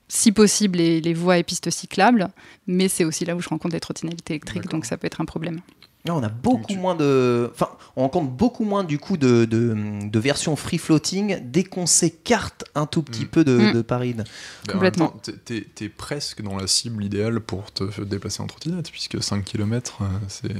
[0.08, 2.30] si possible, les, les voies et pistes cyclables,
[2.66, 5.24] mais c'est aussi là où je rencontre des trottinettes électriques, donc ça peut être un
[5.24, 5.60] problème.
[6.04, 7.48] Là, on a beaucoup tu- moins de.
[7.54, 9.76] Enfin, on rencontre beaucoup moins du coup de, de,
[10.08, 13.28] de versions free floating dès qu'on s'écarte un tout petit Mm.
[13.28, 13.72] peu de, Mm.
[13.72, 14.14] de Paris.
[14.14, 14.24] Ben,
[14.68, 15.14] en Complètement.
[15.44, 20.50] t'es- presque dans la cible idéale pour te déplacer en trottinette, puisque 5 km, c'est.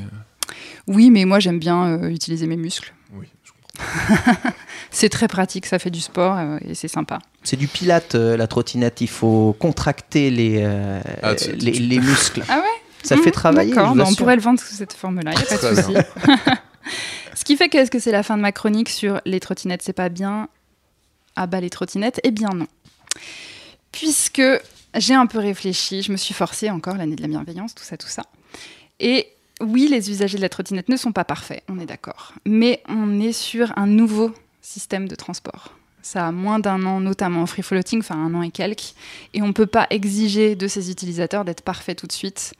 [0.86, 2.92] Oui, mais moi j'aime bien euh, utiliser mes muscles.
[3.12, 4.50] Oui, je comprends.
[4.90, 7.18] C'est très pratique, ça fait du sport euh, et c'est sympa.
[7.42, 9.00] C'est du pilate, euh, la trottinette.
[9.00, 12.42] Il faut contracter les, euh, Ah, tu- les, tu- les muscles.
[12.48, 12.81] Ah ouais?
[13.02, 13.70] Ça Mmh, fait travailler.
[13.70, 15.60] je D'accord, bah, on pourrait le vendre sous cette forme-là, il n'y a pas de
[15.60, 15.92] Très souci.
[15.92, 16.04] bien.
[17.34, 19.82] Ce qui fait que est-ce que c'est la fin de ma chronique sur les trottinettes,
[19.82, 20.48] c'est pas bien?
[21.36, 22.66] Ah bah les trottinettes, eh bien non.
[23.90, 24.42] Puisque
[24.96, 27.96] j'ai un peu réfléchi, je me suis forcée encore l'année de la bienveillance, tout ça,
[27.96, 28.22] tout ça.
[29.00, 29.28] Et
[29.60, 32.32] oui, les usagers de la trottinette ne sont pas parfaits, on est d'accord.
[32.46, 35.72] Mais on est sur un nouveau système de transport.
[36.02, 38.94] Ça a moins d'un an, notamment en free floating, enfin un an et quelques.
[39.34, 42.54] Et on ne peut pas exiger de ces utilisateurs d'être parfaits tout de suite.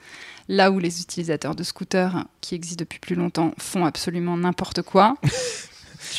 [0.48, 5.16] Là où les utilisateurs de scooters, qui existent depuis plus longtemps, font absolument n'importe quoi.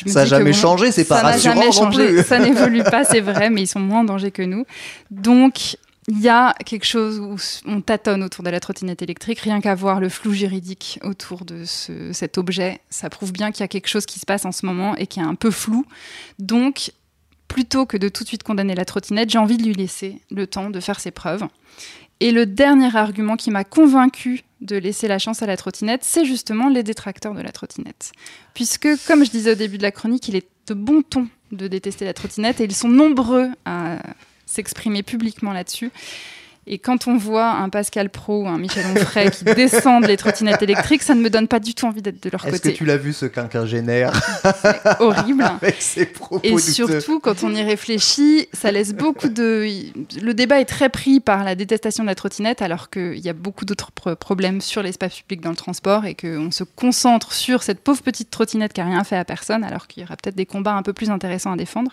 [0.06, 2.06] Ça n'a jamais changé, c'est pas ça n'a rassurant jamais changé.
[2.08, 2.24] plus.
[2.24, 4.64] Ça n'évolue pas, c'est vrai, mais ils sont moins en danger que nous.
[5.10, 5.76] Donc,
[6.08, 9.38] il y a quelque chose où on tâtonne autour de la trottinette électrique.
[9.40, 13.60] Rien qu'à voir le flou juridique autour de ce- cet objet, ça prouve bien qu'il
[13.60, 15.50] y a quelque chose qui se passe en ce moment et qui est un peu
[15.50, 15.86] flou.
[16.38, 16.90] Donc,
[17.46, 20.46] plutôt que de tout de suite condamner la trottinette, j'ai envie de lui laisser le
[20.46, 21.44] temps de faire ses preuves.
[22.20, 26.24] Et le dernier argument qui m'a convaincu de laisser la chance à la trottinette, c'est
[26.24, 28.12] justement les détracteurs de la trottinette.
[28.54, 31.68] Puisque, comme je disais au début de la chronique, il est de bon ton de
[31.68, 33.98] détester la trottinette et ils sont nombreux à
[34.46, 35.90] s'exprimer publiquement là-dessus.
[36.66, 40.62] Et quand on voit un Pascal Pro ou un Michel Onfray qui descendent les trottinettes
[40.62, 42.72] électriques, ça ne me donne pas du tout envie d'être de leur Est-ce que côté.
[42.74, 44.12] tu l'as vu ce quinquagénaire
[45.00, 45.42] horrible.
[45.62, 49.66] avec ses propos Et douteux surtout, quand on y réfléchit, ça laisse beaucoup de.
[50.22, 53.34] Le débat est très pris par la détestation de la trottinette, alors qu'il y a
[53.34, 57.62] beaucoup d'autres pro- problèmes sur l'espace public dans le transport et qu'on se concentre sur
[57.62, 60.36] cette pauvre petite trottinette qui a rien fait à personne, alors qu'il y aura peut-être
[60.36, 61.92] des combats un peu plus intéressants à défendre.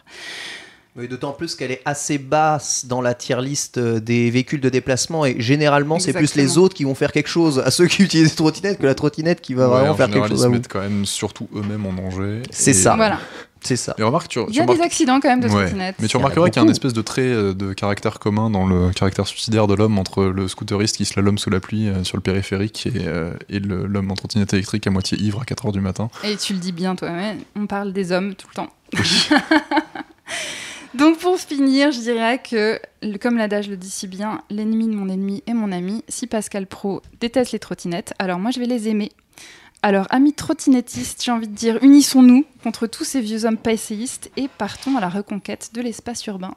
[0.98, 4.68] Oui, d'autant plus qu'elle est assez basse dans la tier list euh, des véhicules de
[4.68, 8.04] déplacement et généralement c'est plus les autres qui vont faire quelque chose à ceux qui
[8.04, 10.42] utilisent les trottinettes que la trottinette qui va Ouais, vraiment en faire général, quelque chose
[10.42, 12.42] ils se mettent quand même surtout eux-mêmes en danger.
[12.52, 12.96] C'est Et- ça.
[12.98, 13.20] Voilà.
[13.64, 13.94] C'est ça.
[14.00, 15.66] Et remarque, tu, Il y a des remarques- accidents quand même de Ouais.
[15.66, 15.96] trottinettes.
[16.00, 17.54] Mais tu Il y en a remarqueras qu'il y a un espèce de trait euh,
[17.54, 21.52] de caractère commun dans le caractère suicidaire de l'homme entre le scooteriste qui slalome sous
[21.52, 25.40] la pluie euh, sur le périphérique et, euh, l'homme en trottinette électrique à moitié ivre
[25.42, 26.10] à 4h du matin.
[26.24, 28.70] Et tu le dis bien toi, ouais, on parle des hommes tout le temps.
[30.94, 32.80] Donc pour finir, je dirais que,
[33.20, 36.04] comme l'adage le dit si bien, l'ennemi de mon ennemi est mon ami.
[36.10, 39.12] Si Pascal Pro déteste les trottinettes, alors moi je vais les aimer.
[39.84, 44.48] Alors amis trottinettistes, j'ai envie de dire, unissons-nous contre tous ces vieux hommes passéistes et
[44.58, 46.54] partons à la reconquête de l'espace urbain.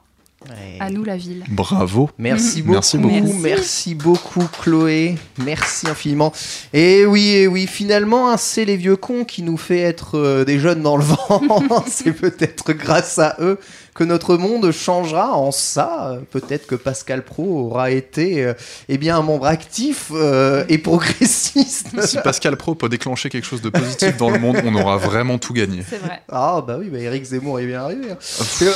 [0.49, 0.77] Ouais.
[0.79, 1.43] À nous la ville.
[1.49, 2.09] Bravo.
[2.19, 3.33] Merci beaucoup, Merci beaucoup.
[3.41, 6.33] merci beaucoup Chloé, merci infiniment.
[6.71, 10.45] Et oui, et oui, finalement, hein, c'est les vieux cons qui nous fait être euh,
[10.45, 11.83] des jeunes dans le vent.
[11.87, 13.57] c'est peut-être grâce à eux
[13.95, 16.19] que notre monde changera en ça.
[16.29, 18.53] Peut-être que Pascal Pro aura été euh,
[18.89, 21.87] eh bien un membre actif euh, et progressiste.
[22.05, 25.37] Si Pascal Pro peut déclencher quelque chose de positif dans le monde, on aura vraiment
[25.39, 25.81] tout gagné.
[25.89, 26.21] C'est vrai.
[26.29, 28.11] Ah bah oui, bah Eric Zemmour est bien arrivé.
[28.11, 28.17] hein.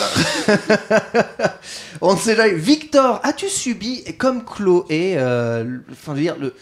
[2.01, 2.53] On ne sait jamais.
[2.55, 6.53] Victor, as-tu subi, comme Chloé, euh, enfin, je veux dire, le-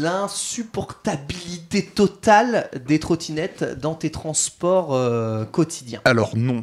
[0.00, 6.00] l'insupportabilité totale des trottinettes dans tes transports euh, quotidiens?
[6.04, 6.62] Alors non,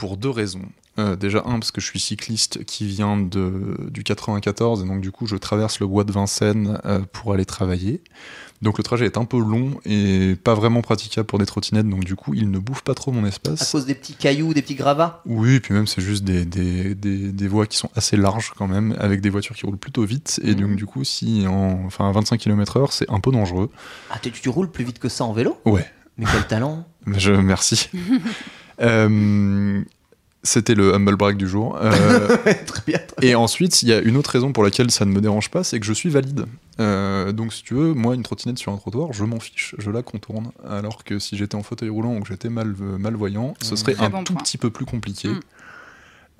[0.00, 0.62] pour deux raisons.
[0.98, 5.00] Euh, déjà un parce que je suis cycliste qui vient de, du 94 et donc
[5.02, 8.02] du coup je traverse le bois de Vincennes euh, pour aller travailler.
[8.62, 12.04] Donc le trajet est un peu long et pas vraiment praticable pour des trottinettes donc
[12.04, 13.70] du coup il ne bouffe pas trop mon À espace.
[13.70, 15.22] cause des petits cailloux, des petits gravats?
[15.26, 18.52] Oui, et puis même c'est juste des, des, des, des voies qui sont assez larges
[18.56, 21.84] quand même avec des voitures qui roulent plutôt vite et donc du coup si en
[21.86, 23.70] enfin à 25 km/h c'est un peu dangereux.
[24.10, 25.58] Ah, tu, tu roules plus vite que ça en vélo?
[25.66, 25.86] Ouais.
[26.18, 27.88] Mais quel talent Je merci.
[28.80, 29.82] Euh,
[30.42, 31.76] C'était le humble brag du jour.
[31.80, 32.98] Euh, Très bien.
[33.20, 35.62] Et ensuite, il y a une autre raison pour laquelle ça ne me dérange pas,
[35.64, 36.46] c'est que je suis valide.
[36.80, 39.90] Euh, donc, si tu veux, moi, une trottinette sur un trottoir, je m'en fiche, je
[39.90, 40.50] la contourne.
[40.66, 43.76] Alors que si j'étais en fauteuil roulant ou que j'étais mal, malvoyant, ce Mmh.
[43.76, 44.42] serait un bon tout point.
[44.42, 45.28] petit peu plus compliqué.
[45.28, 45.40] Mm.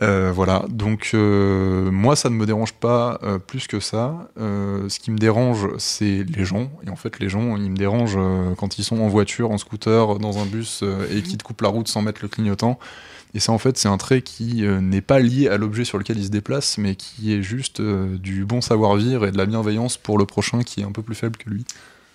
[0.03, 4.31] Euh, voilà, donc euh, moi ça ne me dérange pas euh, plus que ça.
[4.37, 6.71] Ce qui me dérange, c'est les gens.
[6.87, 8.19] Et en fait, les gens, ils me dérangent
[8.57, 11.69] quand ils sont en voiture, en scooter, dans un bus et qui te coupent la
[11.69, 12.79] route sans mettre le clignotant.
[13.35, 16.19] Et ça, en fait, c'est un trait qui n'est pas lié à l'objet sur lequel
[16.19, 20.19] il se déplace, mais qui est juste du bon savoir-vivre et de la bienveillance pour
[20.19, 21.65] le prochain qui est un peu plus faible que lui.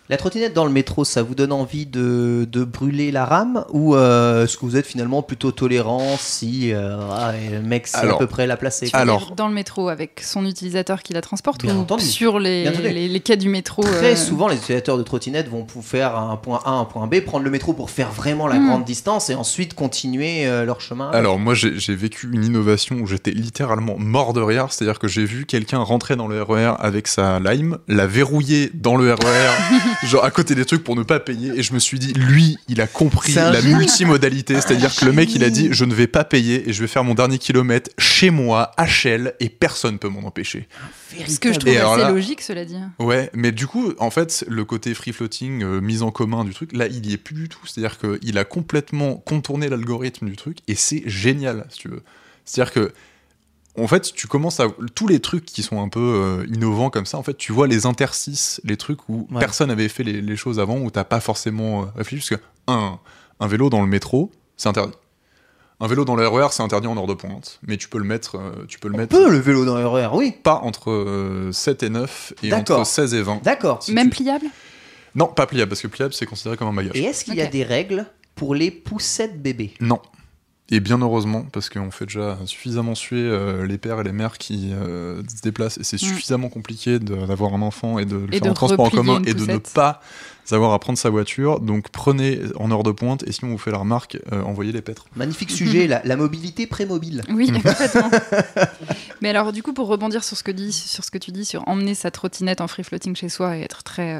[0.07, 3.95] La trottinette dans le métro, ça vous donne envie de, de brûler la rame Ou
[3.95, 8.01] euh, est-ce que vous êtes finalement plutôt tolérant si euh, ah, le mec sait à
[8.01, 8.87] Alors- peu près la placer?
[8.93, 12.05] Alors- dans le métro avec son utilisateur qui la transporte Bien ou entendu.
[12.05, 15.65] sur les, les, les quais du métro Très euh, souvent, les utilisateurs de trottinettes vont
[15.81, 18.67] faire un point A, un point B, prendre le métro pour faire vraiment la Mm.
[18.67, 21.07] grande distance et ensuite continuer euh, leur chemin.
[21.07, 21.17] avec.
[21.19, 25.07] Alors moi j'ai j'ai vécu une innovation où j'étais littéralement mort de rire, c'est-à-dire que
[25.07, 29.17] j'ai vu quelqu'un rentrer dans le RER avec sa lime, la verrouiller dans le RER,
[30.07, 32.57] genre à côté des trucs pour ne pas payer, et je me suis dit, lui,
[32.67, 33.75] il a compris la génie.
[33.75, 36.81] multimodalité, c'est-à-dire que le mec il a dit, je ne vais pas payer et je
[36.81, 40.67] vais faire mon dernier kilomètre chez moi, HL, et personne peut m'en empêcher.
[41.27, 42.75] Ce que je trouve assez là- logique, cela dit.
[42.99, 46.53] Ouais, mais du coup, en fait, le côté free floating, euh, mise en commun du
[46.53, 47.59] truc, là, il y est plus du tout.
[47.65, 52.03] C'est-à-dire qu'il a complètement contourné l'algorithme du truc et c'est génial, si tu veux.
[52.43, 52.93] C'est-à-dire que,
[53.77, 54.67] en fait, tu commences à.
[54.95, 57.67] Tous les trucs qui sont un peu euh, innovants comme ça, en fait, tu vois
[57.67, 59.39] les interstices, les trucs où Ouais.
[59.39, 62.27] personne n'avait fait les, les choses avant, où t'as pas forcément euh, réfléchi.
[62.29, 62.99] Parce que, un,
[63.39, 64.93] un vélo dans le métro, c'est interdit.
[65.81, 68.05] Un vélo dans le RER, c'est interdit en heure de pointe, mais tu peux le
[68.05, 68.37] mettre.
[68.37, 70.31] euh, tu peux le On mettre peut le vélo dans RER, oui.
[70.41, 72.79] pas entre euh, 7 et 9 et D'accord.
[72.79, 73.43] entre 16 et 20.
[73.43, 73.83] D'accord.
[73.83, 74.45] Si Même tu- pliable?
[75.15, 76.95] Non, pas pliable, parce que pliable, c'est considéré comme un bagage.
[76.95, 79.73] Et est-ce qu'il y a des règles pour les poussettes bébés?
[79.81, 79.99] Non.
[80.71, 84.39] Et bien heureusement, parce qu'on fait déjà suffisamment suer euh, les pères et les mères
[84.39, 85.99] qui euh, se déplacent, et c'est Mm.
[86.07, 89.21] suffisamment compliqué d'avoir un enfant et de le Et faire de en transport en commun
[89.27, 90.01] et de ne pas
[90.51, 91.59] avoir à prendre sa voiture.
[91.59, 94.71] Donc prenez en heure de pointe, et si on vous fait la remarque, euh, envoyez
[94.71, 95.05] les pêtres.
[95.15, 97.21] Magnifique sujet, la, la mobilité pré-mobile.
[97.29, 98.09] Oui, complètement.
[99.21, 101.45] Mais alors, du coup, pour rebondir sur ce que, dis, sur ce que tu dis,
[101.45, 104.19] sur emmener sa trottinette en free floating chez soi et être très.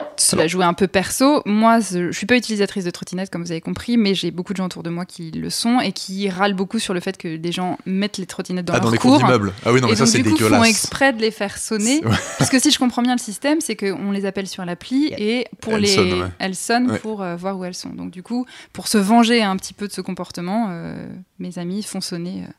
[0.00, 1.42] Euh, euh, se la jouer un peu perso.
[1.46, 4.56] Moi, je suis pas utilisatrice de trottinette, comme vous avez compris, mais j'ai beaucoup de
[4.56, 7.36] gens autour de moi qui le sont et qui râlent beaucoup sur le fait que
[7.36, 9.52] des gens mettent les trottinettes dans ah, leur dans les cours d'immeuble.
[9.64, 10.68] Ah oui, non, mais et ça c'est du coup, font dégueulasse.
[10.68, 12.00] exprès de les faire sonner.
[12.38, 15.46] Parce que si je comprends bien le système, c'est qu'on les appelle sur l'appli et
[15.60, 16.28] pour Elles les, sonnent, ouais.
[16.38, 16.98] elles sonnent Ouais.
[16.98, 17.90] pour euh, voir où elles sont.
[17.90, 21.06] Donc du coup, pour se venger un petit peu de ce comportement, euh,
[21.38, 22.52] mes amis font sonner euh,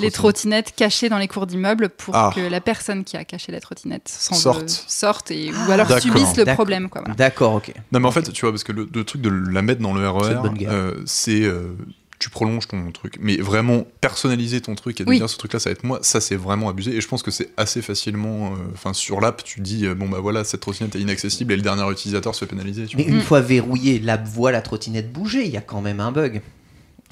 [0.00, 2.30] les trottinettes cachées dans les cours d'immeuble pour Ah.
[2.34, 4.68] que la personne qui a caché la trottinette s'en Sorte.
[4.68, 6.02] sorte et ou alors D'accord.
[6.02, 6.88] subisse le problème.
[6.88, 7.14] Quoi, voilà.
[7.14, 7.72] D'accord, ok.
[7.92, 9.92] Non, mais en fait, tu vois, parce que le, le truc de la mettre dans
[9.94, 10.70] le C'est RER, bonne guerre.
[10.72, 11.42] euh, c'est.
[11.42, 11.72] euh,
[12.18, 13.16] tu prolonges ton truc.
[13.20, 15.18] Mais vraiment, personnaliser ton truc et de Oui.
[15.18, 16.94] dire ce truc-là, ça va être moi, ça c'est vraiment abusé.
[16.94, 18.52] Et je pense que c'est assez facilement.
[18.52, 21.56] euh, Enfin, sur l'app, tu dis, euh, bon bah voilà, cette trottinette est inaccessible et
[21.56, 22.86] le dernier utilisateur se fait pénaliser.
[22.86, 23.12] Tu Mais vois.
[23.12, 26.42] une fois verrouillé, l'app voit la trottinette bouger, il y a quand même un bug.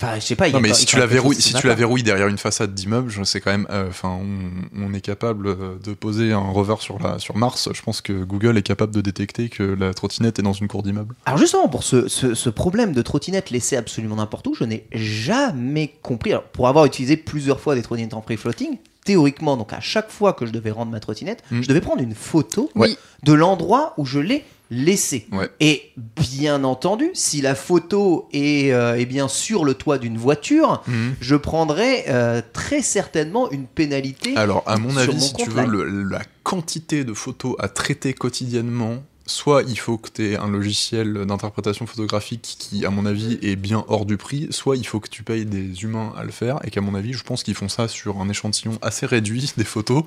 [0.02, 0.48] Enfin, je sais pas.
[0.48, 2.38] il y a Non mais si tu la verrouilles, si tu la verrouilles derrière une
[2.38, 3.66] façade d'immeuble, je sais quand même.
[3.70, 4.50] euh, Enfin, on,
[4.86, 7.68] on est capable euh, de poser un rover sur la sur Mars.
[7.74, 10.82] Je pense que Google est capable de détecter que la trottinette est dans une cour
[10.82, 11.14] d'immeuble.
[11.26, 14.86] Alors justement, pour ce, ce- ce problème de trottinette laissée absolument n'importe où, je n'ai
[14.92, 16.30] jamais compris.
[16.32, 20.10] Alors, pour avoir utilisé plusieurs fois des trottinettes en free floating, théoriquement, donc à chaque
[20.10, 21.62] fois que je devais rendre ma trottinette, Mm.
[21.62, 22.96] je devais prendre une photo Oui.
[23.24, 25.26] de l'endroit où je l'ai laissée.
[25.32, 25.50] Ouais.
[25.60, 25.90] Et
[26.32, 30.82] bien entendu, si la photo est, euh, est bien sur le toit d'une voiture,
[31.20, 34.36] je prendrai euh, très certainement une pénalité.
[34.36, 38.12] Alors, à mon avis, mon si tu veux, le- la quantité de photos à traiter
[38.14, 43.38] quotidiennement, soit il faut que tu aies un logiciel d'interprétation photographique qui, à mon avis,
[43.42, 46.32] est bien hors du prix, soit il faut que tu payes des humains à le
[46.32, 49.52] faire, et qu'à mon avis, je pense qu'ils font ça sur un échantillon assez réduit
[49.56, 50.02] des photos,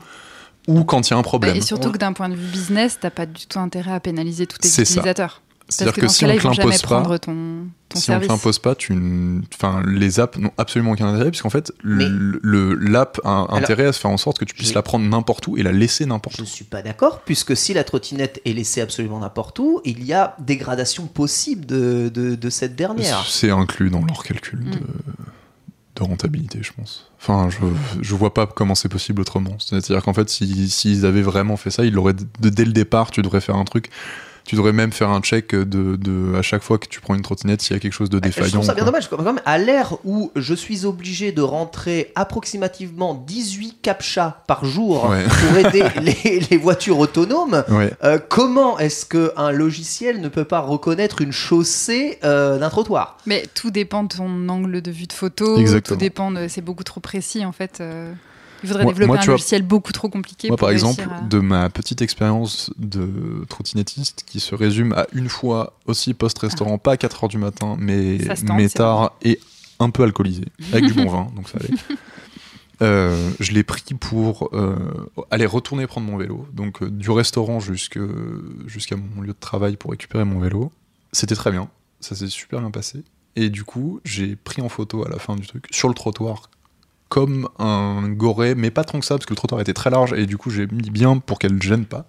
[0.67, 1.56] ou quand il y a un problème.
[1.56, 4.47] Et surtout que d'un point de vue business, t'as pas du tout intérêt à pénaliser
[4.47, 5.41] tous tes utilisateurs.
[5.69, 8.93] C'est-à-dire que, si on te l'impose pas, prendre ton, ton si on te pas, tu
[9.56, 13.47] enfin, les apps n'ont absolument aucun intérêt, puisqu'en fait, Mais- le- le- l'app a un
[13.49, 15.63] intérêt à se faire en sorte que tu puisses Je- la prendre n'importe où et
[15.63, 16.45] la laisser n'importe Je où.
[16.45, 20.12] ne suis pas d'accord, puisque si la trottinette est laissée absolument n'importe où, il y
[20.13, 23.26] a dégradation possible de, de, de cette dernière.
[23.26, 24.80] C'est inclus dans leur calcul de,
[25.95, 27.10] de rentabilité, je pense.
[27.25, 27.57] Enfin, je,
[28.01, 29.55] je vois pas comment c'est possible autrement.
[29.57, 33.21] C'est-à-dire qu'en fait, si- s'ils avaient vraiment fait ça, ils l'auraient dès le départ, tu
[33.21, 33.89] devrais faire un truc.
[34.45, 37.21] Tu devrais même faire un check de, de à chaque fois que tu prends une
[37.21, 38.49] trottinette s'il y a quelque chose de Je défaillant.
[38.51, 39.08] trouve ça bien dommage.
[39.10, 45.10] Comme, comme à l'ère où je suis obligé de rentrer approximativement 18 captchas par jour
[45.10, 45.23] Ouais.
[45.47, 47.91] pour aider les, les voitures autonomes, Ouais.
[48.03, 53.17] euh, comment est-ce qu'un logiciel ne peut pas reconnaître une chaussée euh, d'un trottoir?
[53.25, 55.58] Mais tout dépend de ton angle de vue de photo.
[55.58, 55.95] Exactement.
[55.97, 56.34] Tout dépend.
[56.49, 57.79] C'est beaucoup trop précis en fait.
[57.79, 58.12] euh,
[58.63, 60.47] Il faudrait Moi- développer moi, un vois, logiciel beaucoup trop compliqué.
[60.47, 65.06] Moi, pour par exemple, à- de ma petite expérience de trottinettiste qui se résume à
[65.13, 69.39] une fois aussi post-restaurant, pas à 4h du matin, mais, tente, mais tard et
[69.80, 71.69] un peu alcoolisé, avec du bon vin, donc ça allait.
[72.82, 74.76] Euh, je l'ai pris pour euh,
[75.32, 77.99] aller retourner prendre mon vélo, donc euh, du restaurant jusqu'à
[78.97, 80.71] mon lieu de travail pour récupérer mon vélo.
[81.12, 83.04] C'était très bien, ça s'est super bien passé.
[83.36, 86.49] Et du coup, j'ai pris en photo à la fin du truc, sur le trottoir,
[87.13, 90.13] comme un goré, mais pas tant que ça, parce que le trottoir était très large,
[90.13, 92.08] et du coup, j'ai mis bien pour qu'elle ne gêne pas.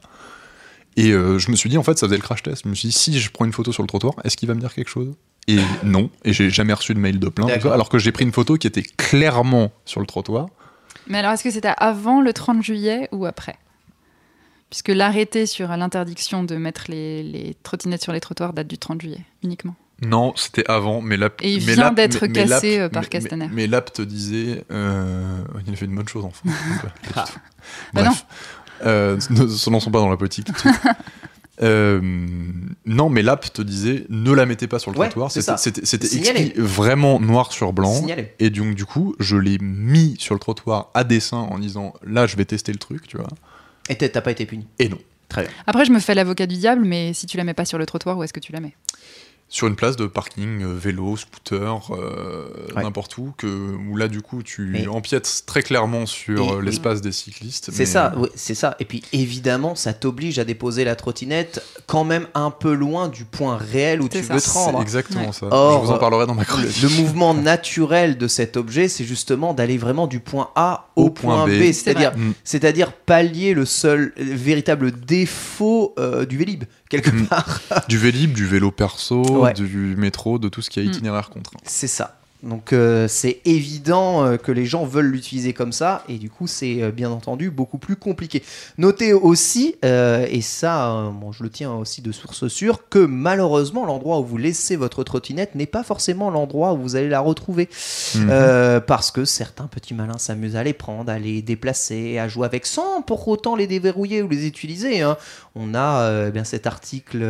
[0.96, 2.62] Et euh, je me suis dit, en fait, ça faisait le crash test.
[2.64, 4.54] Je me suis dit, si je prends une photo sur le trottoir, est-ce qu'il va
[4.54, 5.12] me dire quelque chose?
[5.46, 8.32] Et non, et j'ai jamais reçu de mail de plainte, alors que j'ai pris une
[8.32, 10.46] photo qui était clairement sur le trottoir.
[11.06, 13.56] Mais alors, est-ce que c'était avant le 30 juillet ou après?
[14.70, 19.02] Puisque l'arrêté sur l'interdiction de mettre les, les trottinettes sur les trottoirs date du 30
[19.02, 19.76] juillet uniquement.
[20.02, 21.40] Non, c'était avant, mais l'app.
[21.42, 23.46] Et il mais vient d'être mais- mais cassé, euh, par Castaner.
[23.48, 24.64] Mais, mais l'app te disait.
[24.70, 26.48] euh, il a fait une bonne chose, enfin.
[27.16, 27.24] Ah.
[27.94, 28.26] Bah Bref.
[28.84, 30.48] Euh, ne se lançons pas dans la politique.
[31.62, 32.00] Euh,
[32.84, 35.30] non, mais l'app te disait ne la mettez pas sur le Ouais, trottoir.
[35.30, 35.40] c'est
[35.84, 37.94] C'était vraiment noir sur blanc.
[37.94, 38.34] Signalé.
[38.40, 42.26] Et donc, du coup, je l'ai mis sur le trottoir à dessein en disant là,
[42.26, 43.28] je vais tester le truc, tu vois.
[43.88, 44.66] Et t'as t'as pas été puni.
[44.80, 44.98] Et non.
[45.28, 45.50] Très bien.
[45.68, 47.86] Après, je me fais l'avocat du diable, mais si tu la mets pas sur le
[47.86, 48.74] trottoir, où est-ce que tu la mets?
[49.54, 52.82] Sur une place de parking, euh, vélo, scooter, euh, Ouais.
[52.82, 57.00] n'importe où, que, où là, du coup, tu Mais- empiètes très clairement sur euh, l'espace
[57.02, 57.66] des cyclistes.
[57.70, 58.74] C'est mais- ça, oui, c'est ça.
[58.80, 63.24] Et puis évidemment, ça t'oblige à déposer la trottinette quand même un peu loin du
[63.24, 64.34] point réel où tu ça.
[64.34, 64.82] veux te C'est rendre.
[64.82, 65.32] exactement Ouais.
[65.32, 65.46] ça.
[65.52, 66.82] Or, je vous en parlerai dans ma Le, chronique.
[66.82, 71.10] le mouvement naturel de cet objet, c'est justement d'aller vraiment du point A au, Au
[71.10, 71.72] point, point B, B.
[71.72, 72.12] c'est-à-dire,
[72.42, 77.26] c'est-à-dire pallier le seul euh, véritable défaut euh, du Vélib quelque Mm.
[77.26, 77.60] part.
[77.88, 79.52] Du vélib, du vélo perso, Ouais.
[79.54, 80.88] du métro, de tout ce qui est Mm.
[80.88, 81.58] itinéraire contraint.
[81.64, 82.18] C'est ça.
[82.44, 86.46] Donc euh, c'est évident euh, que les gens veulent l'utiliser comme ça et du coup
[86.46, 88.42] c'est euh, bien entendu beaucoup plus compliqué.
[88.76, 94.20] Notez aussi, et ça bon, je le tiens aussi de source sûre, que malheureusement l'endroit
[94.20, 97.68] où vous laissez votre trottinette n'est pas forcément l'endroit où vous allez la retrouver.
[98.14, 98.80] Mhm.
[98.86, 102.66] Parce que certains petits malins s'amusent à les prendre, à les déplacer, à jouer avec
[102.66, 105.02] sans pour autant les déverrouiller ou les utiliser.
[105.02, 105.16] hein.
[105.56, 107.24] On a euh, bien cet article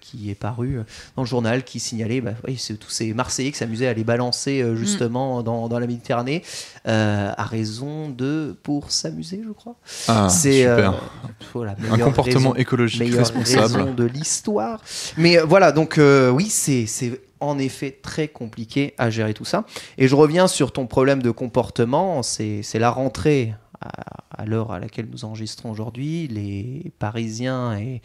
[0.00, 0.80] qui est paru
[1.16, 4.04] dans le journal qui signalait bah, oui, c'est tous ces Marseillais qui s'amusaient à les
[4.04, 6.42] balancer euh, justement dans, dans la Méditerranée
[6.86, 9.76] euh, à raison de pour s'amuser, je crois.
[10.08, 10.92] Ah, c'est super.
[10.92, 10.96] euh,
[11.54, 13.76] voilà, Un comportement raison- écologique meilleure responsable.
[13.82, 14.80] raison de l'histoire.
[15.16, 19.44] Mais euh, voilà, donc euh, oui, c'est c'est en effet très compliqué à gérer tout
[19.44, 19.64] ça.
[19.96, 23.54] Et je reviens sur ton problème de comportement, c'est c'est la rentrée.
[23.80, 28.02] À, l'heure à laquelle nous enregistrons aujourd'hui, les Parisiens et,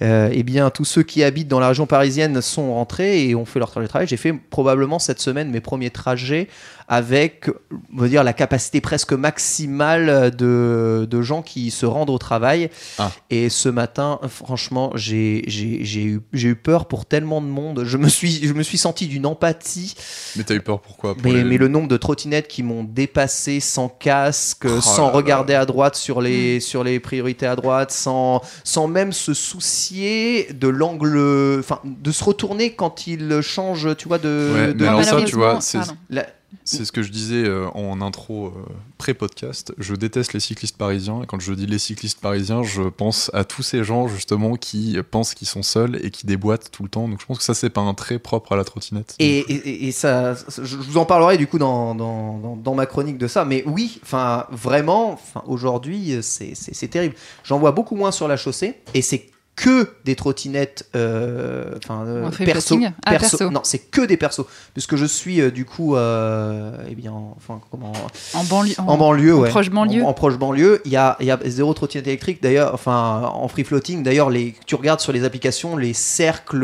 [0.00, 3.44] euh, eh bien tous ceux qui habitent dans la région parisienne sont rentrés et ont
[3.44, 4.08] fait leur trajet de travail.
[4.08, 6.48] J'ai fait probablement cette semaine mes premiers trajets
[6.88, 7.48] avec,
[7.94, 12.70] on va dire, la capacité presque maximale de, de gens qui se rendent au travail.
[12.98, 13.10] Ah.
[13.30, 17.84] Et ce matin, franchement, j'ai j'ai- j'ai eu, j'ai eu peur pour tellement de monde.
[17.84, 19.94] Je me suis, je me suis senti d'une empathie.
[20.36, 22.84] Mais t'as eu peur pourquoi Pour Mais, les- mais le nombre de trottinettes qui m'ont
[22.84, 26.60] dépassé sans casque, Oh sans là regarder à droite sur les, Mm.
[26.60, 32.24] sur les priorités à droite, sans, sans même se soucier de l'angle, enfin, de se
[32.24, 34.50] retourner quand il change, tu vois, de.
[34.54, 35.96] Ouais, de- mais alors ça, tu vois, Malheureusement, c'est pardon.
[36.10, 36.26] la-
[36.64, 38.52] c'est ce que je disais euh, en intro euh,
[38.98, 39.74] pré-podcast.
[39.78, 41.22] Je déteste les cyclistes parisiens.
[41.22, 44.98] Et quand je dis les cyclistes parisiens, je pense à tous ces gens justement qui
[45.10, 47.08] pensent qu'ils sont seuls et qui déboîtent tout le temps.
[47.08, 49.14] Donc je pense que ça, c'est pas un trait propre à la trottinette.
[49.18, 53.44] Et, ça, je vous en parlerai du coup dans, dans, dans- ma chronique de ça.
[53.44, 57.14] Mais oui, enfin vraiment, aujourd'hui, c'est terrible.
[57.44, 62.30] J'en vois beaucoup moins sur la chaussée et c'est que des trottinettes, euh, enfin euh,
[62.30, 63.50] perso, Ah, perso.
[63.50, 67.60] Non, c'est que des persos, puisque je suis euh, du coup, euh, eh bien, enfin
[67.70, 67.92] comment,
[68.32, 68.74] En banlieue.
[68.78, 69.50] en banlieue, en ouais.
[69.50, 70.02] proche banlieue.
[70.04, 72.42] En, en proche banlieue, il y a, il y a zéro trottinette électrique.
[72.42, 76.60] D'ailleurs, enfin, en free floating, d'ailleurs, les, tu regardes sur les applications, les cercles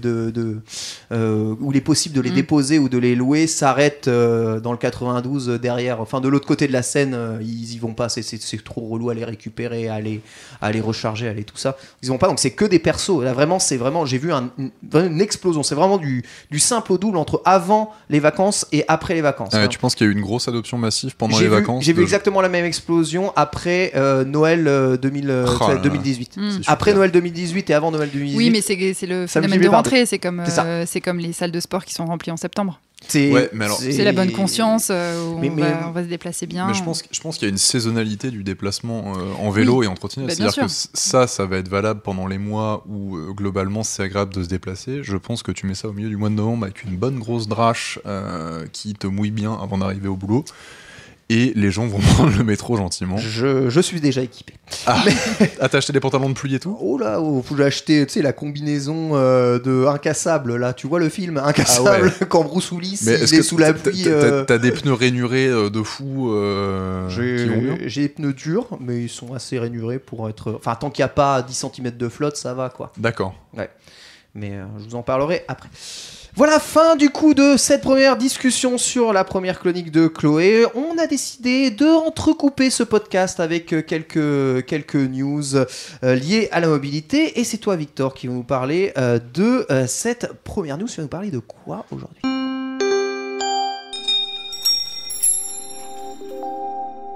[0.00, 0.60] de, de
[1.60, 2.34] où il est possible de les Mm.
[2.34, 6.00] déposer ou de les louer s'arrêtent dans le 92 euh, derrière.
[6.00, 8.08] Enfin, de l'autre côté de la Seine, ils y vont pas.
[8.08, 8.22] C'est-
[8.64, 10.20] trop relou à les récupérer, à les,
[10.60, 11.76] à les recharger, à les tout ça.
[12.02, 12.31] Ils vont pas.
[12.32, 13.22] Donc c'est que des persos.
[13.22, 14.06] Là, vraiment, c'est vraiment.
[14.06, 15.62] J'ai vu un- une, explosion.
[15.62, 19.50] C'est vraiment du, du simple au double entre avant les vacances et après les vacances.
[19.52, 19.68] Ah hein.
[19.68, 21.92] tu penses qu'il y a eu une grosse adoption massive pendant les vu- vacances J'ai
[21.92, 25.80] vu exactement la même explosion après euh, Noël euh, 2000, euh, Oh là là.
[25.80, 26.38] 2018.
[26.38, 26.40] Mm.
[26.48, 26.72] C'est super.
[26.72, 28.38] Après Noël 2018 et avant Noël 2018.
[28.38, 30.04] Oui, mais c'est le phénomène de rentrée.
[30.22, 32.80] Comme, euh, c'est comme les salles de sport qui sont remplies en septembre.
[33.08, 35.90] C'est Ouais, mais alors- C'est la bonne conscience euh, où Mais- on, mais- va, on
[35.92, 36.66] va se déplacer bien.
[36.66, 39.82] Mais je pense, je pense qu'il y a une saisonnalité du déplacement euh, en vélo
[39.82, 40.28] et en trottinette.
[40.28, 44.02] Bah, C'est-à-dire que ça, ça va être valable pendant les mois où euh, globalement c'est
[44.02, 45.00] agréable de se déplacer.
[45.02, 47.18] Je pense que tu mets ça au milieu du mois de novembre avec une bonne
[47.18, 50.44] grosse drache euh, qui te mouille bien avant d'arriver au boulot.
[51.28, 53.16] Et les gens vont prendre le métro gentiment.
[53.16, 54.54] Je, je suis déjà équipé.
[54.86, 55.02] Ah,
[55.60, 56.76] ah, t'as acheté des pantalons de pluie et tout?
[56.80, 60.56] Oh là, oh, j'ai acheté tu sais, la combinaison euh, de Incassable.
[60.56, 62.10] Là, tu vois le film Incassable Ah ouais.
[62.28, 64.02] quand Bruce Willis Mais il est sous la pluie.
[64.04, 69.02] t'as- euh, T'as des pneus rainurés euh, de fou euh, J'ai des pneus durs, mais
[69.04, 70.52] ils sont assez rainurés pour être.
[70.52, 72.92] Enfin, tant qu'il n'y a pas 10 cm de flotte, ça va quoi.
[72.98, 73.34] D'accord.
[74.34, 75.68] Mais euh, je vous en parlerai après.
[76.34, 80.64] Voilà, fin du coup de cette première discussion sur la première chronique de Chloé.
[80.74, 85.66] On a décidé de entrecouper ce podcast avec euh, quelques, quelques news euh,
[86.02, 87.38] liées à la mobilité.
[87.38, 90.86] Et c'est toi, Victor, qui va nous parler euh, de cette première news.
[90.86, 92.22] Tu vas nous parler de quoi aujourd'hui?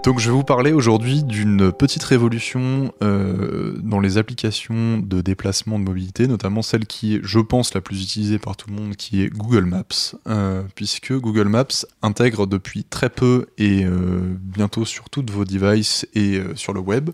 [0.06, 5.80] Donc je vais vous parler aujourd'hui d'une petite révolution euh, dans les applications de déplacement
[5.80, 8.94] de mobilité, notamment celle qui est, je pense, la plus utilisée par tout le monde,
[8.94, 14.84] qui est Google Maps, euh, puisque Google Maps intègre depuis très peu et euh, bientôt
[14.84, 17.10] sur toutes vos devices et sur le web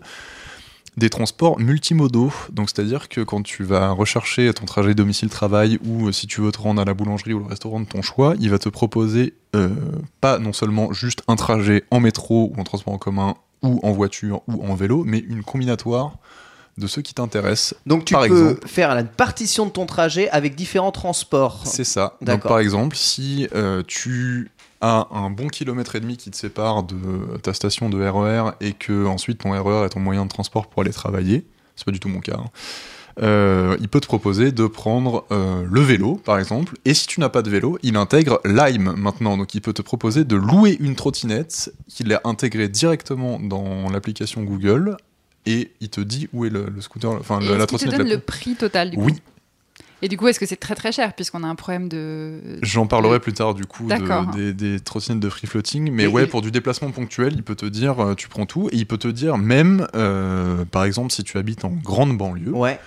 [0.97, 2.31] des transports multimodaux.
[2.51, 6.51] Donc c'est-à-dire que quand tu vas rechercher ton trajet domicile-travail ou euh, si tu veux
[6.51, 9.33] te rendre à la boulangerie ou le restaurant de ton choix, il va te proposer
[9.55, 9.69] euh,
[10.21, 13.91] pas non seulement juste un trajet en métro ou en transport en commun ou en
[13.91, 16.17] voiture ou en vélo, mais une combinatoire
[16.77, 17.75] de ceux qui t'intéressent.
[17.85, 18.67] Donc tu Par peux exemple.
[18.67, 21.61] faire la partition de ton trajet avec différents transports.
[21.65, 22.17] C'est ça.
[22.21, 24.51] Donc par exemple, si euh, tu
[24.83, 28.73] as un bon kilomètre et demi qui te sépare de ta station de RER et
[28.73, 31.99] que ensuite ton RER est ton moyen de transport pour aller travailler, c'est pas du
[31.99, 32.35] tout mon cas.
[32.37, 32.49] hein,
[33.21, 37.19] euh, il peut te proposer de prendre euh, le vélo, par exemple, et si tu
[37.19, 40.75] n'as pas de vélo, il intègre Lime maintenant, donc il peut te proposer de louer
[40.79, 44.97] une trottinette qu'il a intégrée directement dans l'application Google,
[45.45, 47.83] et il te dit où est le, le scooter, enfin Et la Est-ce qu'il te
[47.85, 47.97] trottinette.
[47.99, 49.03] donne le prix total du coup?
[49.03, 49.13] Oui.
[50.03, 52.39] Et du coup, est-ce que c'est très très cher puisqu'on a un problème de.
[52.61, 56.07] J'en parlerai plus tard du coup de- des, des trottinettes de free floating, mais Et
[56.07, 58.75] ouais il- pour du déplacement ponctuel, il peut te dire euh, tu prends tout et
[58.75, 62.79] il peut te dire même euh, par exemple si tu habites en grande banlieue, Ouais.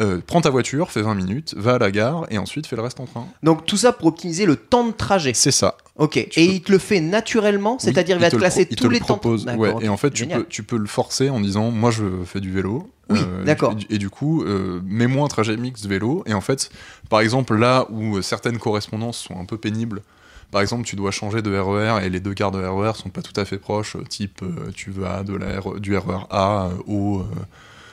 [0.00, 2.82] Euh, prends ta voiture, fais 20 minutes, va à la gare et ensuite fais le
[2.82, 3.26] reste en train.
[3.42, 5.32] Donc tout ça pour optimiser le temps de trajet.
[5.34, 5.76] C'est ça.
[5.96, 6.16] Ok.
[6.16, 8.76] Et peux- il te le fait naturellement, c'est-à-dire il va te te classer pro- il
[8.76, 9.20] te tous le les temps.
[9.58, 9.74] ouais.
[9.80, 12.52] Et en fait, tu peux, tu peux le forcer en disant Moi, je fais du
[12.52, 12.88] vélo.
[13.10, 13.72] Oui, Euh, d'accord.
[13.72, 16.22] Et, du- et du coup, euh, mets-moi un trajet mix vélo.
[16.26, 16.70] Et en fait,
[17.08, 20.02] par exemple, là où certaines correspondances sont un peu pénibles,
[20.50, 23.22] par exemple, tu dois changer de RER et les deux gares de RER sont pas
[23.22, 23.96] tout à fait proches.
[24.08, 24.42] Type,
[24.74, 27.22] tu vas de la R- du RER A euh, au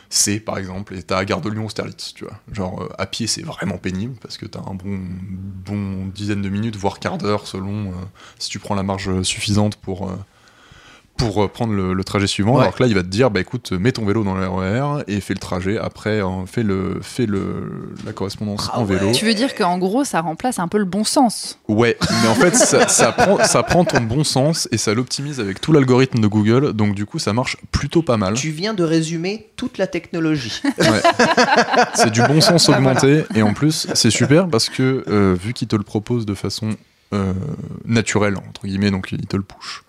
[0.10, 2.40] C, par exemple, et t'as gare de Lyon-Austerlitz, tu vois.
[2.52, 5.00] Genre, euh, à pied, c'est vraiment pénible parce que t'as un bon,
[5.66, 7.96] bon dizaine de minutes, voire quart d'heure, selon euh,
[8.40, 10.12] si tu prends la marge suffisante pour.
[11.18, 12.62] Pour euh, prendre le, le trajet suivant, Ouais.
[12.64, 15.04] alors que là il va te dire bah écoute mets ton vélo dans le RER
[15.08, 19.12] et fais le trajet après hein, fais le fais le la correspondance Ah en vélo.
[19.14, 22.36] Tu veux dire qu'en gros, ça remplace un peu le bon sens Ouais, mais en
[22.36, 26.20] fait ça, ça prend ça prend ton bon sens et ça l'optimise avec tout l'algorithme
[26.20, 28.34] de Google, donc du coup ça marche plutôt pas mal.
[28.34, 30.62] Tu viens de résumer toute la technologie.
[30.78, 31.02] Ouais.
[31.94, 35.54] c'est du bon sens Bah, augmenté et en plus c'est super parce que euh, vu
[35.54, 36.72] qu'il te le propose de façon
[37.14, 37.34] euh,
[37.86, 39.84] naturelle entre guillemets, donc il te le push.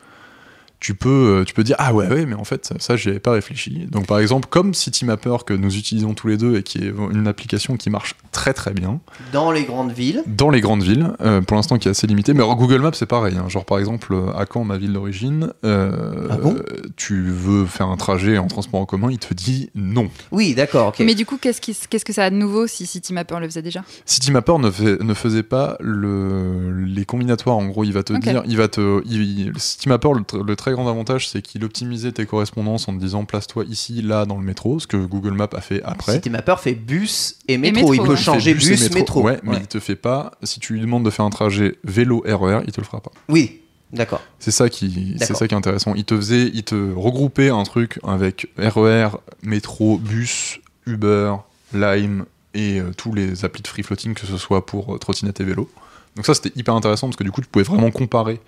[0.86, 3.18] Tu peux, euh, tu peux dire ah ouais ouais mais en fait ça, j'y avais
[3.18, 3.88] pas réfléchi.
[3.90, 7.26] Donc par exemple comme CityMapper que nous utilisons tous les deux et qui est une
[7.26, 9.00] application qui marche très très bien
[9.32, 10.22] Dans les grandes villes.
[10.28, 12.34] dans les grandes villes, euh, pour l'instant qui est assez limité.
[12.34, 13.34] Mais alors, Google Maps c'est pareil.
[13.36, 13.48] hein.
[13.48, 16.56] Genre par exemple à Caen, ma ville d'origine, euh, Ah bon?
[16.96, 20.08] tu veux faire un trajet en transport en commun, il te dit non.
[20.30, 21.00] Oui, d'accord, ok.
[21.00, 23.62] Mais du coup, qu'est-ce, qui, qu'est-ce que ça a de nouveau si CityMapper le faisait
[23.62, 23.82] déjà?
[24.04, 27.56] CityMapper ne, fait- ne faisait pas le, les combinatoires.
[27.56, 30.88] En gros, il va te dire, il va te, il- CityMapper, le, le très grand
[30.88, 34.78] avantage, c'est qu'il optimisait tes correspondances en te disant place-toi ici, là, dans le métro,
[34.78, 36.12] ce que Google Maps a fait après.
[36.14, 37.80] CityMapper fait bus et métro.
[37.80, 38.16] métro, il peut ouais.
[38.16, 39.22] changer bus, et métro.
[39.22, 40.32] Ouais, mais il te fait pas.
[40.42, 43.10] Si tu lui demandes de faire un trajet vélo RER, il te le fera pas.
[43.28, 43.60] Oui,
[43.92, 44.22] d'accord.
[44.38, 45.94] C'est ça qui, c'est ça qui est intéressant.
[45.94, 49.08] Il te faisait, il te regroupait un truc avec RER,
[49.42, 51.34] métro, bus, Uber,
[51.72, 52.24] Lime
[52.54, 55.44] et euh, tous les applis de free floating, que ce soit pour euh, trottinette et
[55.44, 55.68] vélo.
[56.16, 58.40] Donc ça, c'était hyper intéressant parce que du coup, tu pouvais vraiment comparer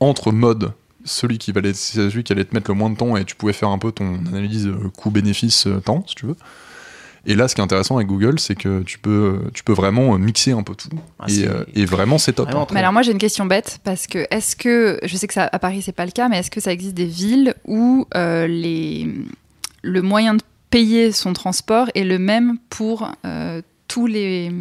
[0.00, 0.72] entre modes
[1.04, 3.36] celui qui valait, c'est celui qui allait te mettre le moins de temps et tu
[3.36, 6.36] pouvais faire un peu ton analyse euh, coût-bénéfice euh, temps, si tu veux.
[7.26, 10.14] Et là, ce qui est intéressant avec Google, c'est que tu peux, tu peux vraiment
[10.14, 10.88] euh, mixer un peu tout.
[11.18, 12.46] Ah, et, euh, vraiment, c'est top.
[12.46, 12.66] vraiment hein.
[12.72, 15.48] Mais alors moi j'ai une question bête parce que est-ce que je sais que ça
[15.50, 18.46] à Paris c'est pas le cas mais est-ce que ça existe des villes où euh,
[18.46, 19.08] les
[19.82, 24.52] le moyen de payer son transport est le même pour euh, tous les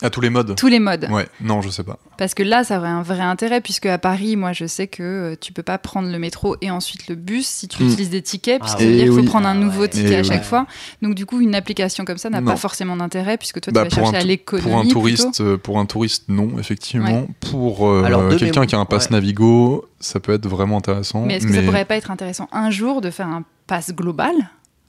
[0.00, 0.54] À tous les modes.
[0.56, 1.98] tous les modes Ouais, non, je sais pas.
[2.18, 5.02] parce que là ça aurait un vrai intérêt puisque à Paris moi je sais que
[5.02, 7.86] euh, tu peux pas prendre le métro et ensuite le bus si tu Mm.
[7.88, 8.84] utilises des tickets Ah puisque ouais.
[8.84, 9.26] ça veut dire Eh qu'il faut oui.
[9.26, 9.88] prendre un Ah nouveau ouais.
[9.88, 10.44] ticket Eh à chaque ouais.
[10.44, 10.66] fois
[11.02, 13.84] donc du coup une application comme ça n'a pas forcément d'intérêt puisque toi tu Bah,
[13.84, 17.26] vas chercher à l'économie pour un touriste, euh, pour un touriste, non, effectivement.
[17.40, 19.12] Pour euh, de quelqu'un qui a un pass ouais.
[19.14, 21.24] Navigo, ça peut être vraiment intéressant.
[21.26, 24.34] mais est-ce que ça pourrait pas être intéressant un jour de faire un pass global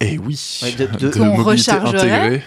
[0.02, 1.98] Eh oui, Ouais, de- de- rechargerait.
[2.12, 2.44] intégrée.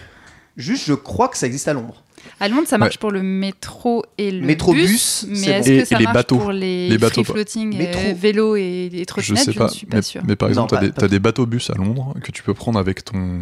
[0.56, 2.02] Juste, je crois que ça existe à Londres.
[2.40, 5.76] À Londres, ça marche pour le métro et le Métro bus, bus, mais est-ce bon.
[5.76, 6.38] que Et- ça et les marche bateaux.
[6.38, 8.00] pour les, Les bateaux, free floating, Métro.
[8.04, 10.22] euh, vélos et, et Je trottinettes sais Je pas, ne suis pas mais, sûre.
[10.26, 11.10] mais par Non, exemple, t'as pas- des, pas t'as tout.
[11.10, 13.40] des bateaux bus à Londres que tu peux prendre avec ton,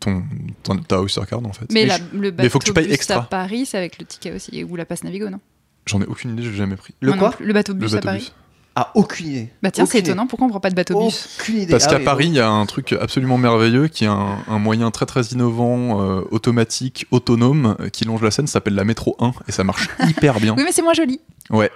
[0.00, 0.22] ton,
[0.62, 1.66] ton ta Oyster card en fait.
[1.72, 3.16] Mais, Mais la- je- le bateau mais faut que tu payes bus extra.
[3.16, 5.40] à Paris, c'est avec le ticket aussi, ou la passe Navigo, non?
[5.86, 6.94] J'en ai aucune idée, j'ai jamais pris.
[7.00, 7.34] Le quoi?
[7.40, 8.32] Le bateau Le bus à Paris.
[8.74, 8.82] Bus.
[8.84, 9.48] Ah, aucune idée.
[9.62, 11.70] Bah tiens, c'est étonnant, pourquoi on prend pas de bateau bus Aucune idée.
[11.70, 14.38] Parce Ah qu'à oui, Paris, il y a un truc absolument merveilleux qui est un,
[14.48, 18.74] un moyen très très innovant, euh, automatique, autonome, euh, qui longe la Seine, ça s'appelle
[18.74, 20.54] la métro 1 et ça marche hyper bien.
[20.56, 21.20] Oui, mais c'est moins joli.
[21.50, 21.70] Ouais,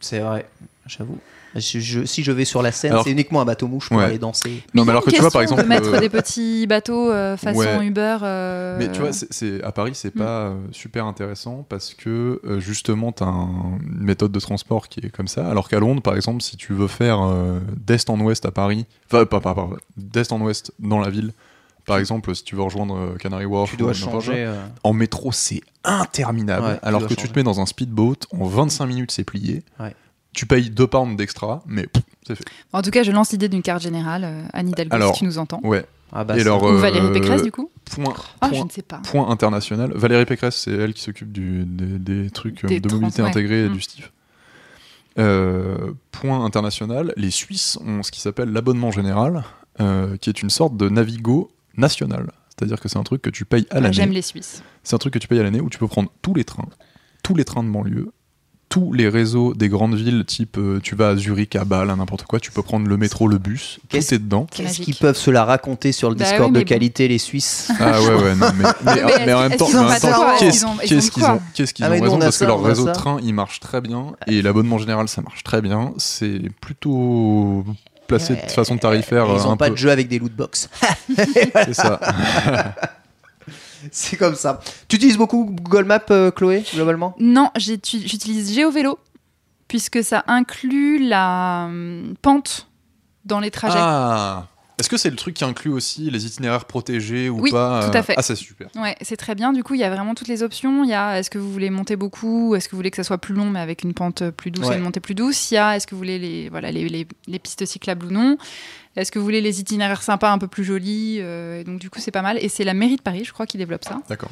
[0.00, 0.46] C'est vrai,
[0.86, 1.18] j'avoue.
[1.56, 3.98] Je- je- si je vais sur la scène, Alors- c'est uniquement un bateau mouche pour
[3.98, 4.04] Ouais.
[4.04, 4.62] aller danser.
[4.74, 7.10] Non, mais a alors que tu vois, par exemple, de mettre euh, des petits bateaux
[7.10, 7.86] euh, façon Ouais.
[7.86, 8.18] Uber.
[8.22, 10.18] euh, Mais tu vois, c'est, c'est- à Paris, c'est Mm.
[10.18, 15.10] pas euh, super intéressant parce que justement, tu as une méthode de transport qui est
[15.10, 15.48] comme ça.
[15.48, 18.86] Alors qu'à Londres, par exemple, si tu veux faire euh, d'est en ouest à Paris,
[19.12, 21.32] enfin, pas, pas, pas, d'est en ouest dans la ville,
[21.86, 24.32] par exemple, si tu veux rejoindre Canary Wharf, Tu dois changer.
[24.46, 26.66] euh, en métro, c'est interminable.
[26.66, 29.62] Ouais, alors que tu te mets dans un speedboat, en 25 minutes, c'est plié.
[29.78, 29.94] Ouais.
[30.34, 31.86] Tu payes 2 pounds d'extra, mais
[32.26, 32.44] c'est fait.
[32.72, 34.24] En tout cas, je lance l'idée d'une carte générale.
[34.24, 35.60] euh, Anne Hidalgo, Alors, si tu nous entends.
[35.62, 35.86] Ouais.
[36.12, 38.82] Ah bah, Et alors, Ou euh, Valérie Pécresse, du coup Point, Ah, je ne sais
[38.82, 38.98] pas.
[38.98, 39.92] point international.
[39.94, 43.28] Valérie Pécresse, c'est elle qui s'occupe des, des trucs euh, Des de trans- mobilité ouais.
[43.28, 44.12] intégrée et du STIF.
[45.18, 49.44] Euh, point international, les Suisses ont ce qui s'appelle l'abonnement général,
[49.80, 52.32] euh, qui est une sorte de Navigo national.
[52.48, 54.14] C'est-à-dire que c'est un truc que tu payes à Ah, J'aime l'année.
[54.16, 54.62] les Suisses.
[54.82, 56.68] C'est un truc que tu payes à l'année où tu peux prendre tous les trains,
[57.22, 58.10] tous les trains de banlieue,
[58.74, 61.94] tous les réseaux des grandes villes, type euh, tu vas à Zurich, à Bâle, à
[61.94, 64.48] n'importe quoi, tu peux prendre le métro, le bus, tout Qu'est-ce- est dedans.
[64.50, 66.64] Qu'est-ce qu'ils peuvent se la raconter sur le Bah Discord oui, de bon.
[66.64, 69.66] qualité, les Suisses Ah ouais, ouais, non, mais, mais, Mais mais en même temps,
[70.40, 72.92] qu'est-ce qu'ils quoi ont, qu'est-ce qu'ils Ah, ont raison parce ça, que leur réseau de
[72.92, 75.94] train, il marche très bien et l'abonnement général, ça marche très bien.
[75.98, 77.64] C'est plutôt
[78.08, 79.26] placé de façon tarifaire.
[79.28, 80.68] Ils euh, ont un pas de jeu avec des loot box.
[81.16, 82.00] C'est ça.
[83.92, 84.60] C'est comme ça.
[84.88, 87.14] Tu utilises beaucoup Google Maps, euh, Chloé, globalement?
[87.18, 88.98] Non, j'uti- j'utilise GeoVélo,
[89.68, 92.68] puisque ça inclut la hum, pente
[93.24, 93.78] dans les trajets.
[93.78, 94.46] Ah
[94.78, 97.96] Est-ce que c'est le truc qui inclut aussi les itinéraires protégés ou Oui, pas tout
[97.96, 98.14] euh, à fait.
[98.16, 98.68] Ah, c'est super.
[98.74, 99.52] Ouais, c'est très bien.
[99.52, 100.82] Du coup, il y a vraiment toutes les options.
[100.82, 103.04] Il y a est-ce que vous voulez monter beaucoup, est-ce que vous voulez que ça
[103.04, 104.74] soit plus long mais avec une pente plus douce Ouais.
[104.74, 105.50] et une montée plus douce?
[105.50, 108.10] Il y a est-ce que vous voulez les voilà les, les- les pistes cyclables ou
[108.10, 108.36] non?
[108.96, 111.98] Est-ce que vous voulez les itinéraires sympas, un peu plus jolis euh, Donc du coup,
[112.00, 112.38] c'est pas mal.
[112.40, 114.00] Et c'est la mairie de Paris, je crois, qui développe ça.
[114.08, 114.30] D'accord.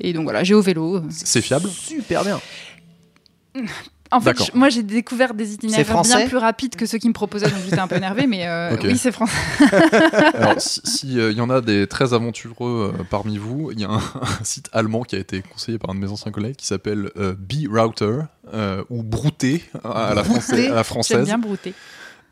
[0.00, 1.02] Et donc voilà, GeoVélo.
[1.10, 2.40] C'est fiable Super bien.
[4.10, 7.12] En fait, je- moi j'ai découvert des itinéraires bien plus rapides que ceux qui me
[7.12, 9.36] proposaient, donc j'étais un peu énervée, mais euh, oui, c'est français.
[10.34, 13.84] Alors, s'il si, euh, y en a des très aventureux euh, parmi vous, il y
[13.84, 13.96] a un,
[14.40, 17.10] un site allemand qui a été conseillé par un de mes anciens collègues qui s'appelle
[17.18, 18.20] euh, B-Router,
[18.54, 21.24] euh, ou Brouter à la, française, à la J'aime française.
[21.26, 21.74] bien brouter.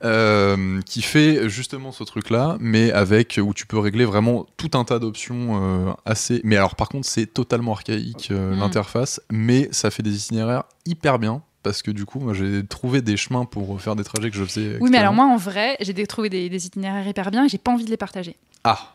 [0.04, 4.84] euh, qui fait justement ce truc-là, mais avec où tu peux régler vraiment tout un
[4.84, 6.40] tas d'options euh, assez.
[6.44, 8.58] Mais alors, par contre, c'est totalement archaïque euh, Mm.
[8.60, 11.42] l'interface, mais ça fait des itinéraires hyper bien.
[11.66, 14.44] Parce que du coup, moi, j'ai trouvé des chemins pour faire des trajets que je
[14.44, 14.76] faisais.
[14.80, 17.58] Oui, mais alors moi en vrai, j'ai trouvé des, des itinéraires hyper bien et j'ai
[17.58, 18.36] pas envie de les partager.
[18.62, 18.94] Ah,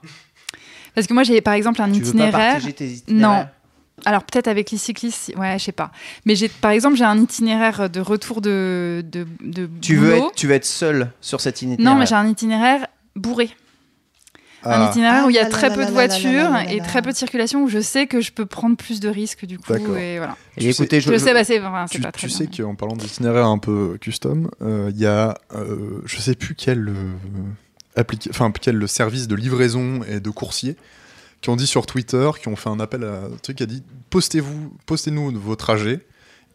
[0.96, 2.32] Parce que moi j'ai par exemple un Tu veux pas itinéraire.
[2.54, 3.50] partager tes itinéraires
[4.06, 5.92] Alors peut-être avec les cyclistes, ouais, je sais pas.
[6.24, 10.32] Mais j'ai, par exemple, j'ai un itinéraire de retour de, de, de Tu veux, être,
[10.38, 13.50] tu veux être seul sur cet itinéraire Non, mais j'ai un itinéraire bourré.
[14.64, 14.90] Un Ah.
[14.90, 16.84] itinéraire où il y a là très là peu là de voitures et là.
[16.84, 19.58] très peu de circulation où je sais que je peux prendre plus de risques du
[19.58, 19.74] coup.
[19.74, 19.98] D'accord.
[19.98, 20.38] Et voilà.
[20.58, 22.28] Et écoutez, Je, je, le je- sais, bah, c'est, enfin, c'est Tu, pas très tu
[22.28, 22.36] bien.
[22.38, 26.54] sais qu'en parlant d'itinéraire un peu custom, euh, il y a, euh, je sais plus
[26.56, 30.76] quel, euh, enfin, quel service de livraison et de coursier
[31.42, 33.66] qui ont dit sur Twitter, qui ont fait un appel à un truc qui a
[33.66, 33.82] dit
[34.12, 36.02] postez-vous, postez-nous vos trajets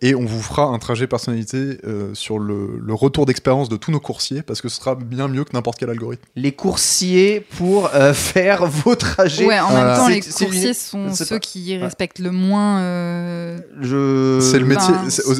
[0.03, 3.91] et on vous fera un trajet personnalité euh, sur le, le retour d'expérience de tous
[3.91, 6.23] nos coursiers parce que ce sera bien mieux que n'importe quel algorithme.
[6.37, 9.47] les coursiers pour euh, faire vos trajets.
[9.47, 9.85] Ouais, en Voilà.
[9.87, 12.81] même temps, les coursiers sont ceux pas- qui respectent le moins.
[12.81, 14.41] euh, Je...
[14.41, 14.95] C'est le métier,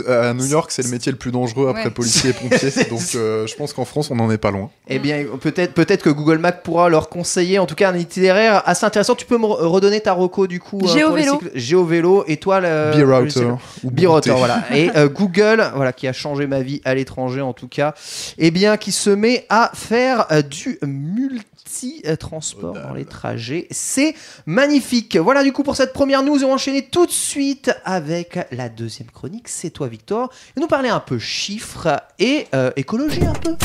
[0.09, 1.91] à New York, c'est le métier le plus dangereux après Ouais.
[1.91, 2.71] policier et pompier.
[2.91, 4.71] donc euh, je pense qu'en France, on n'en est pas loin.
[4.89, 8.63] Eh bien, peut-être peut-être que Google Maps pourra leur conseiller, en tout cas, un itinéraire
[8.67, 9.15] assez intéressant.
[9.15, 11.33] Tu peux me re- redonner ta reco du coup les Géovélo.
[11.35, 13.47] cycles- Géovélo et toi le B-Router
[13.85, 14.46] ou B-Router, Brouter.
[14.47, 14.77] Voilà.
[14.77, 17.95] Et euh, Google, voilà, qui a changé ma vie à l'étranger en tout cas,
[18.39, 23.67] eh bien, qui se met à faire euh, du multi-transport dans les trajets.
[23.71, 24.15] C'est
[24.47, 25.17] magnifique.
[25.17, 26.45] Voilà du coup pour cette première news.
[26.45, 29.49] On va enchaîner tout de suite avec la deuxième chronique.
[29.49, 30.31] C'est toi, Victor.
[30.57, 33.57] Et nous parler un peu chiffres et euh, écologie un peu.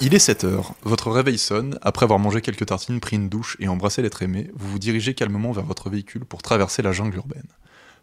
[0.00, 3.56] Il est 7 heures, votre réveil sonne, après avoir mangé quelques tartines, pris une douche
[3.60, 7.16] et embrassé l'être aimé, vous vous dirigez calmement vers votre véhicule pour traverser la jungle
[7.16, 7.46] urbaine.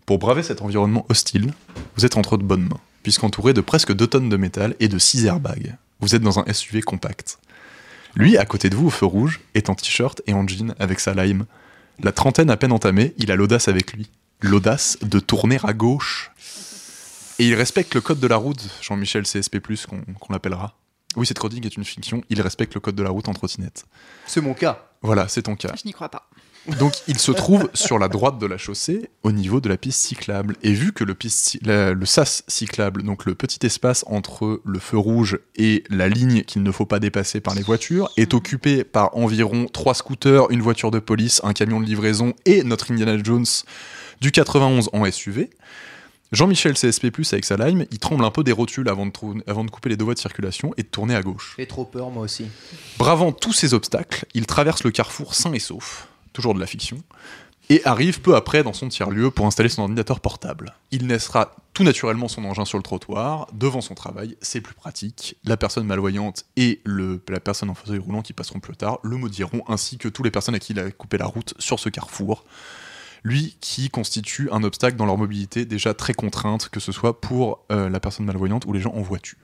[0.05, 1.53] Pour braver cet environnement hostile,
[1.95, 4.97] vous êtes entre de bonnes mains, puisqu'entouré de presque 2 tonnes de métal et de
[4.97, 5.75] 6 airbags.
[5.99, 7.37] Vous êtes dans un SUV compact.
[8.15, 10.99] Lui, à côté de vous, au feu rouge, est en t-shirt et en jean avec
[10.99, 11.45] sa lime.
[12.01, 14.09] La trentaine à peine entamée, il a l'audace avec lui.
[14.39, 16.31] L'audace de tourner à gauche.
[17.37, 20.75] Et il respecte le code de la route, Jean-Michel CSP+, qu'on qu'on l'appellera.
[21.15, 23.85] Oui, cette chronique est une fiction, il respecte le code de la route en trottinette.
[24.27, 24.85] C'est mon cas.
[25.01, 25.73] Voilà, c'est ton cas.
[25.75, 26.29] Je n'y crois pas.
[26.79, 29.99] Donc il se trouve sur la droite de la chaussée, au niveau de la piste
[29.99, 30.55] cyclable.
[30.61, 34.79] Et vu que le, piste, la- le sas cyclable, donc le petit espace entre le
[34.79, 38.83] feu rouge et la ligne qu'il ne faut pas dépasser par les voitures, est occupé
[38.83, 43.17] par environ trois scooters, une voiture de police, un camion de livraison et notre Indiana
[43.21, 43.45] Jones
[44.21, 45.49] du 91 en SUV.
[46.31, 49.65] Jean-Michel CSP+, avec sa lime, il tremble un peu des rotules avant de, trou- avant
[49.65, 51.53] de couper les deux voies de circulation et de tourner à gauche.
[51.57, 52.45] Fait trop peur moi aussi.
[52.97, 57.03] Bravant tous ces obstacles, il traverse le carrefour sain et sauf, toujours de la fiction,
[57.69, 60.73] et arrive peu après dans son tiers-lieu pour installer son ordinateur portable.
[60.91, 65.35] Il laissera tout naturellement son engin sur le trottoir, devant son travail, c'est plus pratique.
[65.45, 69.17] La personne malvoyante et le, la personne en fauteuil roulant qui passeront plus tard le
[69.17, 71.89] maudiront, ainsi que toutes les personnes à qui il a coupé la route sur ce
[71.89, 72.45] carrefour.
[73.23, 77.65] Lui qui constitue un obstacle dans leur mobilité déjà très contrainte, que ce soit pour
[77.71, 79.37] euh, la personne malvoyante ou les gens en voiture.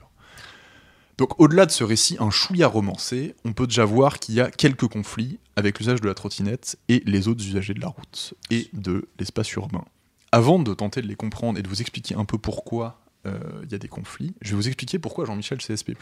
[1.17, 4.51] Donc au-delà de ce récit un chouïa romancé, on peut déjà voir qu'il y a
[4.51, 8.69] quelques conflits avec l'usage de la trottinette et les autres usagers de la route et
[8.73, 9.83] de l'espace urbain.
[10.31, 13.71] Avant de tenter de les comprendre et de vous expliquer un peu pourquoi euh, il
[13.71, 15.95] y a des conflits, je vais vous expliquer pourquoi Jean-Michel CSP+,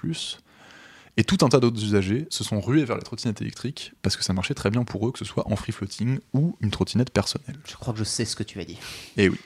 [1.17, 4.23] Et tout un tas d'autres usagers se sont rués vers la trottinette électrique parce que
[4.23, 7.09] ça marchait très bien pour eux, que ce soit en free floating ou une trottinette
[7.09, 7.57] personnelle.
[7.65, 8.77] Je crois que je sais ce que tu vas dire.
[9.15, 9.37] Et oui.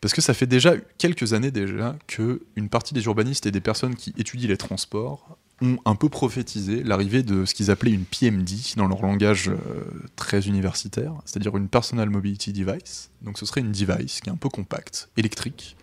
[0.00, 3.60] Parce que ça fait déjà quelques années déjà que une partie des urbanistes et des
[3.60, 8.04] personnes qui étudient les transports ont un peu prophétisé l'arrivée de ce qu'ils appelaient une
[8.04, 9.56] PMD dans leur langage euh,
[10.16, 13.10] très universitaire, c'est-à-dire une Personal Mobility Device.
[13.22, 15.76] Donc ce serait une device qui est un peu compacte, électrique,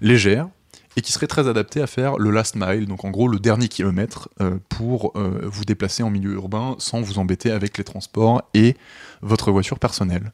[0.00, 0.48] légère,
[0.96, 3.68] et qui serait très adaptée à faire le last mile, donc en gros le dernier
[3.68, 8.42] kilomètre, euh, pour euh, vous déplacer en milieu urbain sans vous embêter avec les transports
[8.54, 8.76] et
[9.20, 10.32] votre voiture personnelle.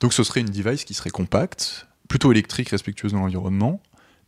[0.00, 3.80] Donc ce serait une device qui serait compacte, plutôt électrique, respectueuse de l'environnement,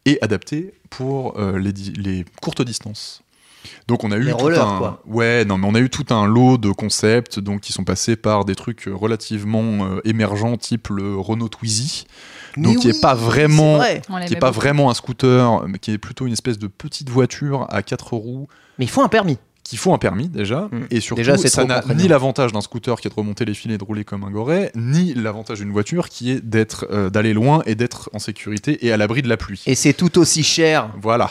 [0.04, 3.22] et adaptée pour euh, les courtes distances.
[3.86, 5.02] Donc on a eu Les tout rollers, un quoi.
[5.06, 8.16] ouais non mais on a eu tout un lot de concepts donc qui sont passés
[8.16, 12.06] par des trucs relativement euh, émergents type le Renault Twizy
[12.56, 14.02] donc qui est pas vraiment vrai.
[14.26, 14.60] Qui est pas beaucoup.
[14.60, 18.48] vraiment un scooter mais qui est plutôt une espèce de petite voiture à quatre roues
[18.78, 19.38] Mais il faut un permis.
[19.64, 20.86] qui faut un permis déjà, Mm.
[20.90, 23.74] et surtout Déjà, ça n'a ni l'avantage d'un scooter qui est de remonter les filets
[23.74, 27.34] et de rouler comme un goret, ni l'avantage d'une voiture qui est d'être euh, d'aller
[27.34, 29.62] loin et d'être en sécurité et à l'abri de la pluie.
[29.66, 30.88] Et c'est tout aussi cher.
[31.02, 31.30] Voilà.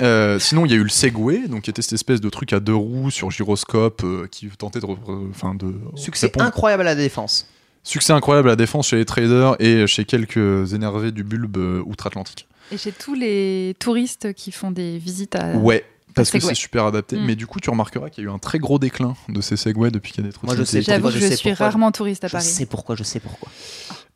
[0.00, 2.52] Euh, sinon, il y a eu le Segway, donc qui était cette espèce de truc
[2.52, 4.86] à deux roues sur gyroscope euh, qui tentait de,
[5.30, 7.48] enfin de Succès répondre- incroyable à la défense.
[7.84, 11.82] Succès incroyable à la défense chez les traders et chez quelques énervés du bulbe euh,
[11.86, 12.46] outre-Atlantique.
[12.70, 15.52] Et chez tous les touristes qui font des visites à.
[15.56, 15.84] Ouais.
[16.14, 17.24] Parce que c'est super adapté, Mm.
[17.26, 19.56] mais du coup tu remarqueras qu'il y a eu un très gros déclin de ces
[19.56, 20.92] Segway depuis qu'il y a des Moi, je trottinettes sais.
[20.92, 21.66] J'avoue je je suis pourquoi.
[21.66, 22.44] rarement touriste à Je Paris.
[22.44, 23.48] sais pourquoi, je sais pourquoi.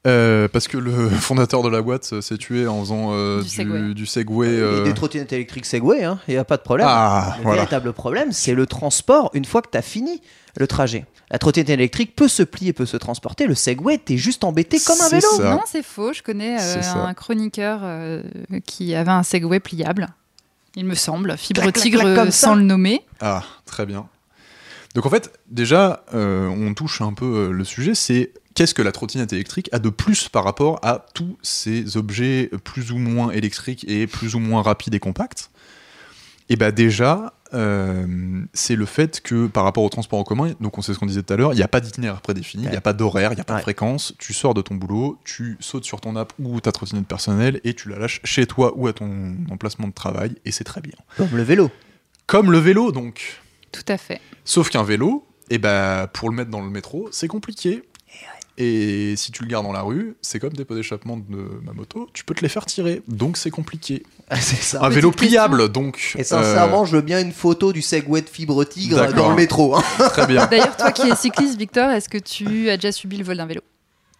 [0.07, 3.45] Euh, parce que le fondateur de la boîte euh, s'est tué en faisant euh, Du
[3.45, 3.95] du, Segway.
[3.95, 4.49] du Segway.
[4.49, 6.89] Et euh, des trottinettes électriques Segway, hein, il n'y a pas de problème.
[6.91, 7.59] Ah, le voilà.
[7.63, 10.21] véritable problème, c'est le transport une fois que tu as fini
[10.57, 11.07] le trajet.
[11.31, 13.47] La trottinette électrique peut se plier, peut se transporter.
[13.47, 15.29] Le Segway, t'es juste embêté comme un vélo.
[15.37, 15.51] ça.
[15.51, 16.13] Non, c'est faux.
[16.13, 18.23] Je connais euh, un chroniqueur euh,
[18.67, 20.09] qui avait un Segway pliable.
[20.75, 22.49] Il me semble, fibre Clac, tigre clac, comme ça.
[22.49, 23.03] sans le nommer.
[23.21, 24.09] Ah, très bien.
[24.95, 28.93] Donc en fait, déjà, euh, on touche un peu le sujet, c'est qu'est-ce que la
[28.93, 33.85] trottinette électrique a de plus par rapport à tous ces objets plus ou moins électriques
[33.89, 35.51] et plus ou moins rapides et compacts?
[36.49, 40.77] Et bien déjà, euh, c'est le fait que par rapport au transport en commun, donc
[40.77, 42.71] on sait ce qu'on disait tout à l'heure, il n'y a pas d'itinéraire prédéfini, il
[42.71, 43.61] n'y a pas d'horaire, il n'y a pas Ouais.
[43.61, 47.07] de fréquence, tu sors de ton boulot, tu sautes sur ton app ou ta trottinette
[47.07, 50.65] personnelle et tu la lâches chez toi ou à ton emplacement de travail et c'est
[50.65, 50.93] très bien.
[51.17, 51.71] Comme le vélo.
[52.27, 53.41] Comme le vélo donc.
[53.71, 54.21] Tout à fait.
[54.45, 57.83] Sauf qu'un vélo, eh ben, pour le mettre dans le métro, c'est compliqué.
[58.59, 61.73] Et si tu le gardes dans la rue, c'est comme des pots d'échappement de ma
[61.73, 63.03] moto, tu peux te les faire tirer.
[63.09, 64.03] Donc c'est compliqué.
[64.29, 64.83] Ah, c'est ça.
[64.85, 66.15] Un vélo pliable, donc.
[66.19, 69.75] Et sincèrement, je veux bien une photo du Segway de fibre tigre dans le métro.
[69.77, 69.83] hein.
[70.01, 70.47] euh, très bien.
[70.47, 73.47] D'ailleurs, toi qui es cycliste, Victor, est-ce que tu as déjà subi le vol d'un
[73.47, 73.63] vélo?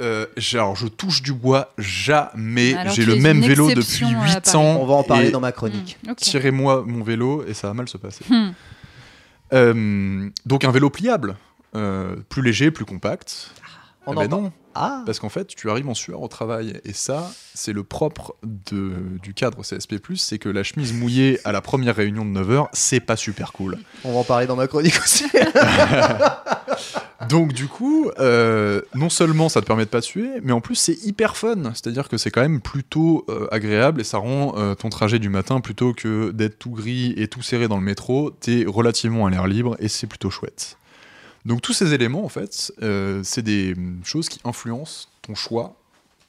[0.01, 2.75] Euh, alors, je touche du bois jamais.
[2.95, 4.57] J'ai le même vélo depuis exception à 8 Paris.
[4.57, 4.79] ans.
[4.81, 5.99] On va en parler dans ma chronique.
[6.07, 6.15] Hmm.
[6.15, 8.25] Tirez-moi mon vélo et ça va mal se passer.
[8.29, 8.51] Hmm.
[9.53, 11.37] Euh, donc un vélo pliable,
[11.77, 13.51] euh, plus léger, plus compact.
[14.07, 16.81] On Eh en ben non, Ah, Parce qu'en fait, tu arrives en sueur au travail.
[16.85, 21.53] Et ça, c'est le propre de, du cadre CSP, c'est que la chemise mouillée à
[21.53, 23.79] la première réunion de 9h, c'est pas super cool.
[24.05, 25.27] on va en parler dans ma chronique aussi.
[27.29, 30.75] Donc, du coup, euh, non seulement ça te permet de pas suer, mais en plus,
[30.75, 31.73] c'est hyper fun.
[31.75, 35.29] C'est-à-dire que c'est quand même plutôt euh, agréable et ça rend euh, ton trajet du
[35.29, 39.31] matin, plutôt que d'être tout gris et tout serré dans le métro, t'es relativement à
[39.31, 40.77] l'air libre et c'est plutôt chouette.
[41.45, 43.75] Donc, tous ces éléments, en fait, euh, c'est des
[44.05, 45.77] choses qui influencent ton choix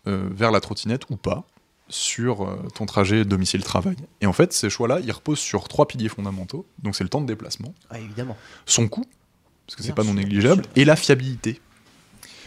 [0.07, 1.43] euh, vers la trottinette ou pas
[1.89, 3.95] sur euh, ton trajet domicile-travail.
[4.21, 6.65] Et en fait, ces choix-là, ils reposent sur trois piliers fondamentaux.
[6.81, 8.37] Donc, c'est le temps de déplacement, Ah, évidemment.
[8.65, 9.05] son coût,
[9.67, 11.61] parce que c'est pas non négligeable, et la fiabilité.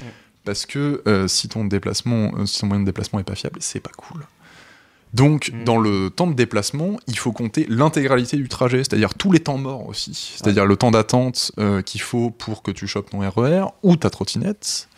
[0.00, 0.12] Ouais.
[0.44, 3.90] Parce que si ton déplacement, si ton moyen de déplacement est pas fiable, c'est pas
[3.96, 4.26] cool.
[5.16, 5.64] Donc, Mm.
[5.64, 9.56] dans le temps de déplacement, il faut compter l'intégralité du trajet, c'est-à-dire tous les temps
[9.56, 10.34] morts aussi.
[10.36, 14.10] C'est-à-dire le temps d'attente euh, qu'il faut pour que tu chopes ton RER ou ta
[14.10, 14.88] trottinette.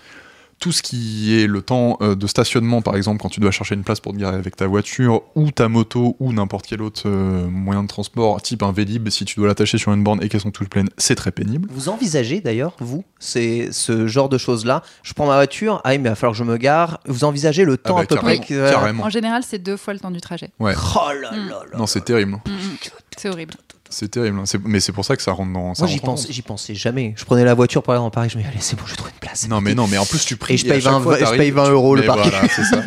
[0.61, 3.77] Tout ce qui est le temps euh, de stationnement, par exemple, quand tu dois chercher
[3.77, 7.03] une place pour te garer avec ta voiture, ou ta moto, ou n'importe quel autre
[7.07, 10.29] euh, moyen de transport, type un Vélib, si tu dois l'attacher sur une borne et
[10.29, 11.69] qu'elles sont toutes pleines, c'est très pénible.
[11.73, 14.83] Vous envisagez d'ailleurs, vous, c'est ce genre de choses-là?
[15.05, 16.99] Je prends ma voiture, ah, mais il va falloir que je me gare.
[17.07, 19.05] Vous envisagez le temps bah, à peu près que- carrément.
[19.05, 20.51] En général, c'est deux fois le temps du trajet.
[20.59, 20.75] Ouais.
[20.97, 21.49] Oh là Mm.
[21.51, 21.79] là là.
[21.79, 22.33] Non, c'est terrible.
[22.33, 22.77] Hmm, hmm.
[23.19, 23.55] C'est horrible.
[23.91, 24.39] C'est terrible.
[24.39, 24.45] hein.
[24.47, 25.75] C'est- Mais c'est pour ça que ça rentre dans.
[25.75, 27.15] ça Moi, j'y pense, j'y pensais jamais.
[27.17, 28.95] Je prenais la voiture pour aller dans Paris, je me disais, allez, c'est bon, je
[28.95, 29.49] trouve une place.
[29.49, 30.55] Non, mais non, mais en plus, tu pries.
[30.55, 32.31] Et je paye chaque 20 fois, je t'arrives, paye 20 tu- euros le parking.
[32.31, 32.83] Voilà, c'est ça.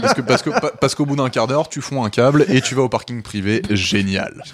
[0.00, 2.44] Parce que parce que pa- parce qu'au bout d'un quart d'heure, tu fonds un câble
[2.48, 3.62] et tu vas au parking privé.
[3.70, 4.44] Génial.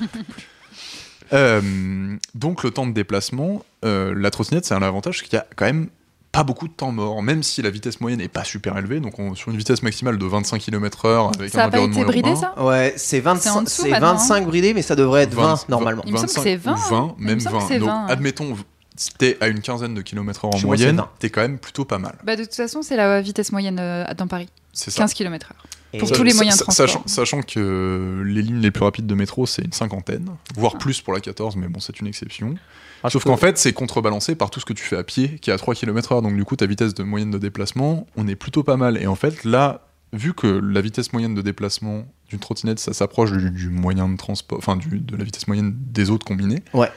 [1.33, 5.47] Euh, donc le temps de déplacement, euh, la trottinette, c'est un avantage qu'il y a
[5.57, 5.89] quand même
[6.33, 9.19] pas beaucoup de temps mort, même si la vitesse moyenne n'est pas super élevée, donc
[9.19, 12.13] on- sur une vitesse maximale de 25 km/h avec Ça un n'a pas été environnement
[12.13, 14.95] bridé, urbain, ça Ouais, c'est C'est en 25, dessous c'est maintenant, 25 bridé, mais ça
[14.95, 16.03] devrait être 20, normalement.
[16.07, 17.69] Il me semble que c'est 20, ou 20 Il me même semble que 20.
[17.69, 18.13] c'est Donc 20, ouais.
[18.13, 18.57] admettons,
[18.97, 21.09] si t'es à une quinzaine de kilomètres heure en moyenne, 20.
[21.19, 22.17] t'es quand même plutôt pas mal.
[22.25, 24.49] Bah, de toute façon, c'est la vitesse moyenne euh, dans Paris.
[24.73, 24.99] C'est ça.
[24.99, 25.53] 15 km/h.
[25.95, 26.87] Et- Pour tous les moyens de transport.
[26.87, 31.01] Sachant, sachant que les lignes les plus rapides de métro, c'est une cinquantaine, voire plus
[31.01, 32.55] pour la 14, mais bon, c'est une exception.
[33.03, 35.51] Ah, Sauf qu'en fait, c'est contrebalancé par tout ce que tu fais à pied, qui
[35.51, 36.23] est à 3 km/h.
[36.23, 39.01] Donc, du coup, ta vitesse de moyenne de déplacement, on est plutôt pas mal.
[39.01, 43.31] Et en fait, là, vu que la vitesse moyenne de déplacement d'une trottinette, ça s'approche
[43.33, 46.63] du, du moyen de transport, enfin, de la vitesse moyenne des autres combinés.
[46.75, 46.91] Ouais.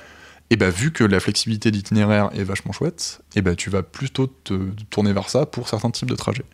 [0.50, 4.28] Et bah, vu que la flexibilité d'itinéraire est vachement chouette, et bah, tu vas plutôt
[4.28, 4.54] te
[4.90, 6.46] tourner vers ça pour certains types de trajets.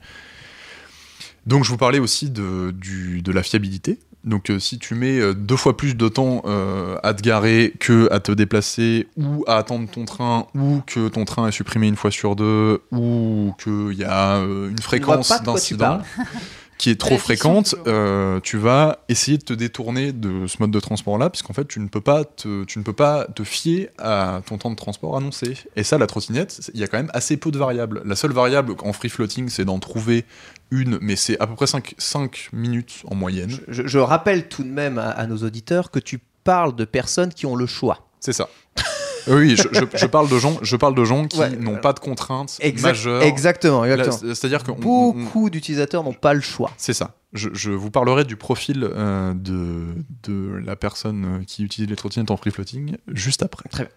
[1.46, 4.00] Donc, je vous parlais aussi de, du- de la fiabilité.
[4.24, 7.74] Donc, euh, si tu mets euh, deux fois plus de temps euh, à te garer
[7.80, 11.88] que à te déplacer, ou à attendre ton train, ou que ton train est supprimé
[11.88, 16.02] une fois sur deux, ou qu'il y a une fréquence d'incident.
[16.78, 20.72] qui est trop la fréquente, euh, tu vas essayer de te détourner de ce mode
[20.72, 23.90] de transport-là, puisqu'en fait, tu ne, peux pas te, tu ne peux pas te fier
[23.98, 25.58] à ton temps de transport annoncé.
[25.76, 28.02] Et ça, la trottinette, il y a quand même assez peu de variables.
[28.06, 30.26] La seule variable en free floating, c'est d'en trouver
[30.70, 33.58] une, mais c'est à peu près 5, minutes en moyenne.
[33.68, 37.34] Je, je rappelle tout de même à, à nos auditeurs que tu parles de personnes
[37.34, 38.08] qui ont le choix.
[38.20, 38.50] C'est ça.
[39.30, 41.80] oui, je, je- je parle de gens, je parle de gens qui Ouais, n'ont voilà.
[41.80, 43.22] pas de contraintes Exact- majeures.
[43.24, 44.34] Exactement, exactement.
[44.34, 46.72] C'est-à-dire que on- Beaucoup d'utilisateurs n'ont pas le choix.
[46.78, 47.16] C'est ça.
[47.34, 49.84] Je, je vous parlerai du profil euh, de,
[50.24, 53.68] de la personne euh, qui utilise les trottinettes en free floating juste après.
[53.70, 53.92] Très bien.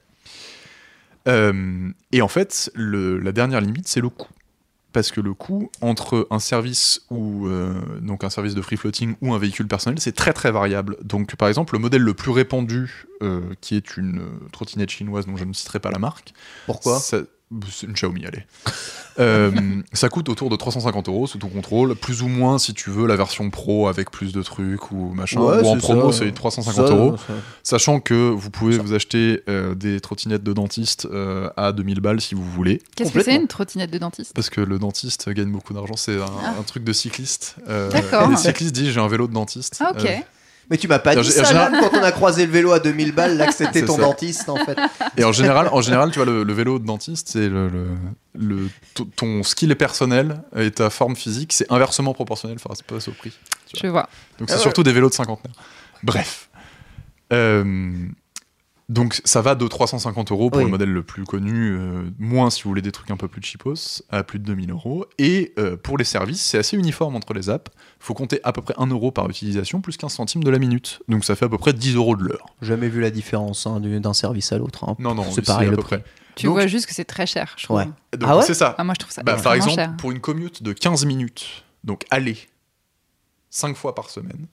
[1.28, 4.28] Euh, et en fait, le- la dernière limite, c'est le coût.
[4.92, 9.14] Parce que le coût entre un service ou euh, donc un service de free floating
[9.20, 10.96] ou un véhicule personnel, c'est très très variable.
[11.02, 15.26] Donc par exemple, le modèle le plus répandu, euh, qui est une euh, trottinette chinoise
[15.26, 16.32] dont je ne citerai pas la marque,
[16.66, 16.98] Pourquoi?
[16.98, 18.44] ça- une Xiaomi, allez.
[19.18, 19.50] Euh,
[19.92, 23.06] ça coûte autour de 350 euros sous ton contrôle, plus ou moins si tu veux
[23.06, 25.40] la version pro avec plus de trucs ou machin.
[25.40, 27.16] Ouais, ou en c'est promo, c'est 350 Ça, euros.
[27.18, 27.32] ça-
[27.62, 28.82] Sachant que vous pouvez Ça.
[28.82, 32.80] vous acheter euh, des trottinettes de dentiste euh, à 2000 balles si vous voulez.
[32.96, 34.32] Qu'est-ce que c'est une trottinette de dentiste?
[34.32, 36.54] Parce que le dentiste gagne beaucoup d'argent, c'est un, Ah.
[36.58, 37.56] un truc de cycliste.
[37.68, 38.30] Euh, D'accord.
[38.30, 39.76] Les cyclistes disent j'ai un vélo de dentiste.
[39.84, 40.08] Ah, ok.
[40.70, 42.52] Mais tu m'as pas En dit gé- ça en là, quand on a croisé le
[42.52, 44.02] vélo à 2000 balles, là que c'était ton ça.
[44.02, 44.78] dentiste en fait.
[45.16, 47.88] Et en général, en général, tu vois, le, le vélo de dentiste, c'est le, le-
[48.38, 53.12] le- t- ton skill est personnel et ta forme physique, c'est inversement proportionnel face au
[53.12, 53.32] prix.
[53.80, 54.08] Je vois.
[54.38, 54.60] Donc Ah c'est ouais.
[54.62, 55.54] surtout des vélos de cinquantenaire.
[56.04, 56.48] Bref.
[57.32, 57.92] Euh,
[58.90, 60.64] donc ça va de 350 euros pour Oui.
[60.64, 63.40] le modèle le plus connu, euh, moins si vous voulez des trucs un peu plus
[63.42, 65.06] cheapos, à plus de 2000 euros.
[65.18, 67.70] Et euh, pour les services, c'est assez uniforme entre les apps.
[68.00, 71.00] faut compter à peu près 1 euro par utilisation, plus 15 centimes de la minute.
[71.08, 72.46] Donc ça fait à peu près 10 euros de l'heure.
[72.62, 74.84] Jamais vu la différence hein, du- d'un service à l'autre.
[74.88, 74.96] hein.
[74.98, 75.96] Non, non, c'est pareil à le peu prix.
[75.98, 76.04] près.
[76.34, 77.76] Tu Donc- vois juste que c'est très cher, je trouve.
[77.78, 77.84] Ouais.
[78.16, 78.74] Donc Ah ouais c'est ça.
[78.78, 79.94] Ah, moi, je trouve ça Bah, par exemple, cher.
[79.98, 82.36] pour une commute de 15 minutes, donc aller
[83.50, 84.46] 5 fois par semaine,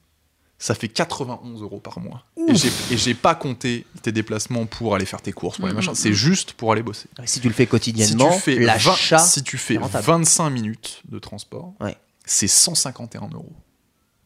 [0.60, 2.24] ça fait 91 euros par mois.
[2.48, 5.74] Et j'ai- Et j'ai pas compté tes déplacements pour aller faire tes courses, pour les
[5.74, 5.92] Mhm, machins.
[5.92, 5.96] mhm.
[5.96, 7.08] C'est juste pour aller bosser.
[7.26, 9.18] Si tu le fais Si quotidiennement, tu fais, l'achat.
[9.18, 10.06] 20 si tu fais est rentable.
[10.06, 11.96] 25 minutes de transport, Ouais.
[12.26, 13.54] c'est 151 euros.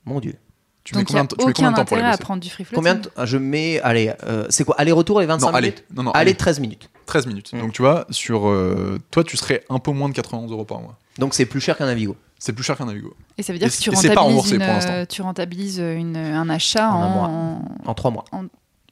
[0.06, 0.36] Mon Dieu.
[0.84, 2.42] Tu mets Donc, a tu mets combien aucun de temps pour aller intérêt à prendre
[2.42, 2.76] du free floating.
[2.76, 3.10] Combien de...
[3.16, 3.80] ah, Je mets.
[3.82, 5.68] Allez, euh, c'est quoi Aller-retour et 25 Non, allez.
[5.70, 6.38] minutes Non, non, Allez, allez.
[6.38, 6.90] 13 minutes.
[7.06, 7.54] 13 minutes.
[7.54, 7.60] Mm.
[7.60, 10.80] Donc tu vois, sur euh, toi, tu serais un peu moins de 91 euros par
[10.82, 10.98] mois.
[11.20, 12.16] Donc c'est plus cher qu'un Navigo.
[12.40, 13.16] C'est plus cher qu'un Navigo.
[13.38, 16.90] Et ça veut dire Et que tu rentabilises, une, pour tu rentabilises une- un achat
[16.92, 17.28] En un en, mois.
[17.28, 18.26] en- En 3 mois.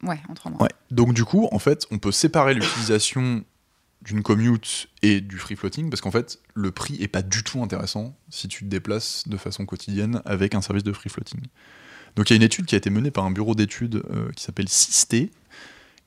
[0.03, 0.61] Ouais, en trois mois.
[0.61, 0.69] Ouais.
[0.91, 3.43] Donc du coup, en fait, on peut séparer l'utilisation
[4.01, 7.61] d'une commute et du free floating parce qu'en fait, le prix est pas du tout
[7.61, 11.41] intéressant si tu te déplaces de façon quotidienne avec un service de free floating.
[12.19, 14.29] Donc il y a une étude qui a été menée par un bureau d'études euh,
[14.35, 15.31] qui s'appelle Sisté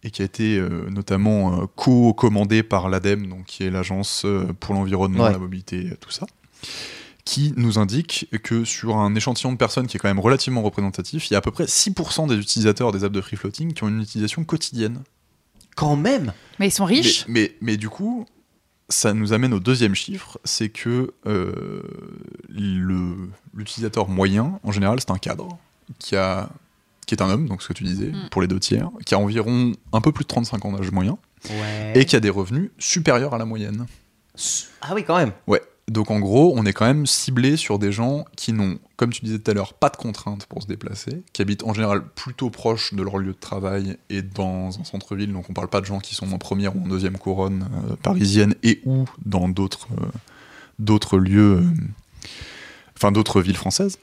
[0.03, 4.27] et qui a été euh, notamment euh, co-commandée par l'ADEME, donc qui est l'agence
[4.61, 5.33] pour l'environnement, Ouais.
[5.33, 6.27] la mobilité, tout ça,
[7.25, 11.31] qui nous indique que sur un échantillon de personnes qui est quand même relativement représentatif,
[11.31, 13.85] il y a à peu près 6% des utilisateurs des apps de free floating qui
[13.85, 15.01] ont une utilisation quotidienne.
[15.77, 17.25] Quand même Mais ils sont riches.
[17.29, 18.27] Mais, mais, mais du coup,
[18.91, 21.81] ça nous amène au deuxième chiffre, c'est que euh,
[22.51, 25.57] le- l'utilisateur moyen, en général, c'est un cadre
[25.99, 26.49] qui, a,
[27.07, 28.29] qui est un homme, donc ce que tu disais, Mm.
[28.31, 31.19] pour les deux tiers, qui a environ un peu plus de 35 ans d'âge moyen,
[31.51, 31.93] Ouais.
[31.97, 33.87] et qui a des revenus supérieurs à la moyenne.
[34.81, 35.33] Ah oui, quand même.
[35.47, 35.61] Ouais.
[35.89, 39.25] Donc en gros, on est quand même ciblé sur des gens qui n'ont, comme tu
[39.25, 42.49] disais tout à l'heure, pas de contraintes pour se déplacer, qui habitent en général plutôt
[42.51, 45.33] proche de leur lieu de travail et dans un centre-ville.
[45.33, 47.97] Donc on parle pas de gens qui sont en première ou en deuxième couronne euh,
[47.97, 50.07] parisienne et ou dans d'autres euh,
[50.79, 51.63] d'autres lieux, euh,
[52.97, 53.99] enfin d'autres villes françaises.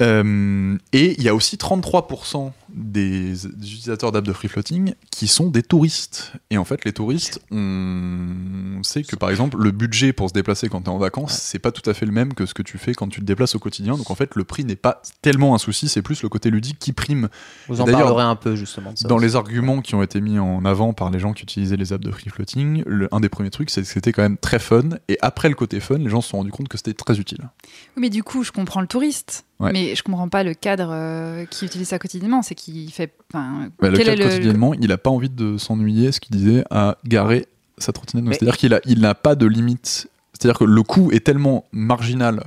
[0.00, 5.26] Euh, et il y a aussi 33% des, des utilisateurs d'apps de free floating qui
[5.28, 6.32] sont des touristes.
[6.50, 10.68] Et en fait, les touristes, on sait que par exemple, le budget pour se déplacer
[10.68, 12.62] quand tu es en vacances, c'est pas tout à fait le même que ce que
[12.62, 13.96] tu fais quand tu te déplaces au quotidien.
[13.96, 16.78] Donc en fait, le prix n'est pas tellement un souci, c'est plus le côté ludique
[16.78, 17.28] qui prime.
[17.68, 19.08] Vous en parlerez un peu justement de ça.
[19.08, 19.24] Dans aussi.
[19.26, 22.04] les arguments qui ont été mis en avant par les gens qui utilisaient les apps
[22.04, 24.82] de free floating, le- un des premiers trucs, c'est que c'était quand même très fun.
[25.08, 27.48] Et après le côté fun, les gens se sont rendus compte que c'était très utile.
[27.96, 29.44] Oui, mais du coup, je comprends le touriste.
[29.60, 29.70] Ouais.
[29.72, 32.42] Mais je comprends pas le cadre euh, qui utilise ça quotidiennement.
[32.42, 33.12] C'est qu'il fait.
[33.32, 36.96] enfin, Bah, le cadre quotidiennement, il a pas envie de s'ennuyer, ce qu'il disait, à
[37.06, 37.46] garer
[37.78, 38.24] sa trottinette.
[38.24, 40.08] Mais- C'est-à-dire qu'il a, il n'a pas de limite.
[40.32, 42.42] C'est-à-dire que le coût est tellement marginal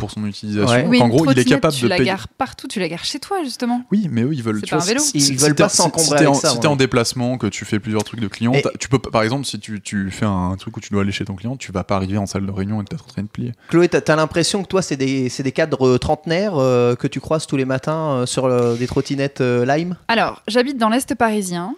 [0.00, 0.86] pour son utilisation Ouais.
[0.88, 2.06] Oui, qu'en une gros, il est capable tu de la payer.
[2.08, 3.82] gares partout, tu la gares chez toi, justement.
[3.92, 4.56] Oui, mais eux, ils veulent.
[4.60, 5.00] C'est tu pas vois, un vélo.
[5.00, 7.38] si- Ils si veulent pas s'encombrer si t'es en- avec ça, Si t'es en déplacement,
[7.38, 10.10] que tu fais plusieurs trucs de clients, Et- tu peux, par exemple, si tu, tu
[10.10, 12.26] fais un truc où tu dois aller chez ton client, tu vas pas arriver en
[12.26, 13.52] salle de réunion et t'être en train de plier.
[13.68, 17.06] Chloé, t'as as, l'impression que toi, c'est des, c'est des cadres euh, trentenaires euh, que
[17.06, 19.96] tu croises tous les matins euh, sur euh, des trottinettes euh, Lime?
[20.08, 21.74] Alors, j'habite dans l'Est parisien.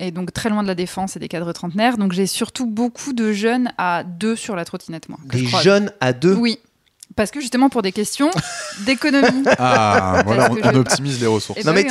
[0.00, 1.98] Et donc très loin de la défense et des cadres trentenaires.
[1.98, 5.18] Donc j'ai surtout beaucoup de jeunes à deux sur la trottinette, moi.
[5.24, 6.34] Des je jeunes à deux?
[6.34, 6.60] Oui.
[7.18, 8.30] Parce que justement pour des questions
[8.86, 9.42] d'économie.
[9.58, 11.58] Ah, voilà, on, je- optimise les ressources.
[11.60, 11.90] Eh Non ben mais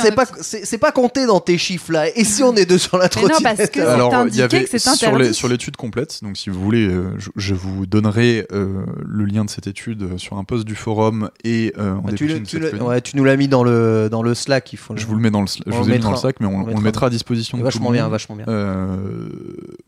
[0.64, 2.08] c'est pas, pas compté dans tes chiffres là.
[2.16, 4.16] Et si on est deux sur la Mais non, trottinette parce que- c'est Alors, il
[4.16, 7.54] y indiqué avait que c'est sur l'étude complète, donc si vous voulez, euh, je, je
[7.54, 11.74] vous donnerai euh, le lien de cette étude euh, sur un post du forum et
[11.78, 12.88] euh, en bah, tu, dépêchant le- de tu cette le- chronique.
[12.88, 15.14] ouais, tu nous l'as mis dans le, dans le Slack, il faut le- Je vous
[15.14, 16.28] le mets dans le, sl- je On vous le ai mis dans le mettra.
[16.28, 17.06] sac, mais on, On le on le mettra.
[17.06, 18.12] à disposition de tout le Vachement bien, monde.
[18.12, 18.46] vachement bien.
[18.48, 18.96] Euh,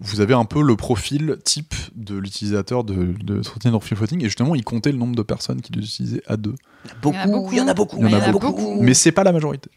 [0.01, 4.21] vous avez un peu le profil type de l'utilisateur de, de trottinette en free floating
[4.21, 6.55] et justement il comptait le nombre de personnes qui l'utilisaient à deux.
[7.03, 7.97] Beaucoup, il y en a beaucoup.
[8.05, 8.81] Il y en a beaucoup.
[8.81, 9.71] Mais c'est pas la majorité.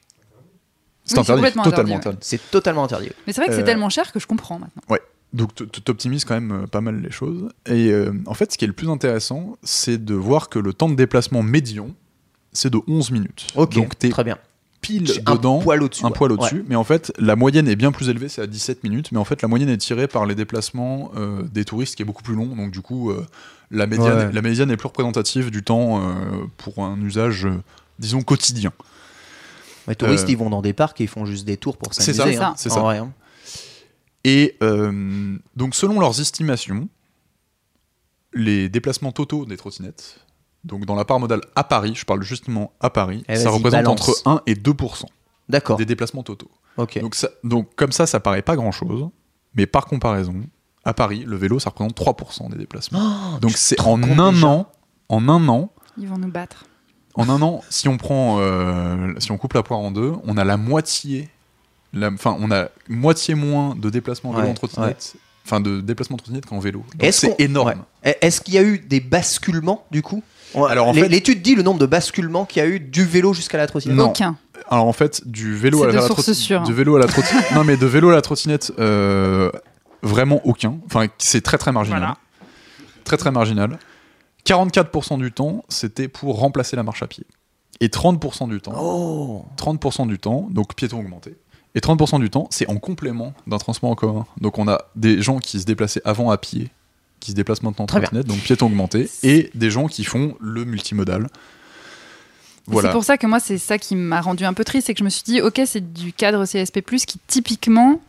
[1.06, 1.98] C'est Oui, interdit, totalement interdit, ouais.
[1.98, 2.18] interdit.
[2.22, 3.10] C'est totalement interdit.
[3.28, 4.82] Mais c'est vrai que c'est Euh, tellement cher que je comprends maintenant.
[5.34, 7.50] Donc t- t- t'optimises quand même euh, pas mal les choses.
[7.66, 10.74] Et euh, en fait, ce qui est le plus intéressant, c'est de voir que le
[10.74, 11.90] temps de déplacement médian,
[12.52, 13.48] c'est de 11 minutes.
[13.56, 14.38] Ok, Donc t'es très bien.
[14.80, 15.58] pile Un dedans.
[15.60, 16.06] poil au-dessus.
[16.06, 16.14] un ouais.
[16.14, 19.12] poil au-dessus, mais en fait la moyenne est bien plus élevée, c'est à 17 minutes,
[19.12, 22.06] mais en fait la moyenne est tirée par les déplacements euh, des touristes qui est
[22.06, 23.26] beaucoup plus long, donc du coup euh,
[23.74, 24.32] la, médiane, Ouais.
[24.32, 26.14] la médiane est plus représentative du temps euh,
[26.58, 27.62] pour un usage, euh,
[28.00, 28.72] disons, quotidien.
[29.88, 31.94] Les touristes, Euh, ils vont dans des parcs et ils font juste des tours pour
[31.94, 32.38] C'est s'amuser.
[32.38, 32.80] ça, hein, c'est en ça.
[32.82, 33.12] vrai, hein.
[34.24, 36.88] Et euh, donc selon leurs estimations,
[38.34, 40.20] les déplacements totaux des trottinettes,
[40.64, 43.84] donc dans la part modale à Paris, je parle justement à Paris, Eh, ça représente
[43.84, 44.10] balance.
[44.10, 45.06] entre 1 et 2%
[45.50, 45.78] D'accord.
[45.78, 46.50] des déplacements totaux.
[46.78, 47.00] Ok.
[47.00, 49.10] Donc, ça- donc comme ça, ça paraît pas grand-chose,
[49.56, 50.36] mais par comparaison,
[50.86, 53.00] à Paris, le vélo, ça représente 3% des déplacements.
[53.36, 54.68] Oh, donc c'est en un an,
[55.10, 56.66] en un an, Ils vont nous battre.
[57.16, 60.38] en un an, si on prend, euh, si on coupe la poire en deux, on
[60.38, 61.30] a la moitié,
[62.02, 65.16] enfin, on a moitié moins de déplacements vélo Ouais, en trottinette,
[65.46, 66.84] enfin de déplacements en trottinette qu'en vélo.
[67.12, 67.84] C'est énorme.
[68.06, 68.18] ouais.
[68.22, 70.22] Est-ce qu'il y a eu des basculements du coup
[70.70, 73.06] Alors, en l'é- fait- l'étude dit le nombre de basculements qu'il y a eu du
[73.06, 74.00] vélo jusqu'à la trottinette.
[74.00, 74.36] Aucun.
[74.70, 76.64] Alors en fait, du vélo à la, source trottinette, sûre.
[76.64, 79.52] de vélo à la trottinette, non mais de vélo à la trottinette, euh,
[80.04, 80.78] vraiment aucun.
[80.86, 82.00] Enfin, c'est très très marginal.
[82.00, 82.18] Voilà.
[83.04, 83.80] Très très marginal.
[84.46, 87.26] 44% du temps, c'était pour remplacer la marche à pied.
[87.80, 91.36] Et 30% du temps, Oh 30% du temps, donc piéton augmenté.
[91.76, 94.26] Et 30% du temps, c'est en complément d'un transport en commun.
[94.40, 96.70] Donc on a des gens qui se déplaçaient avant à pied,
[97.20, 100.66] qui se déplacent maintenant en trottinette, donc piéton augmenté, et des gens qui font le
[100.66, 101.28] multimodal.
[102.68, 102.90] Voilà.
[102.90, 105.00] C'est pour ça que moi, c'est ça qui m'a rendu un peu triste, c'est que
[105.00, 108.00] je me suis dit, ok, c'est du cadre CSP+, qui typiquement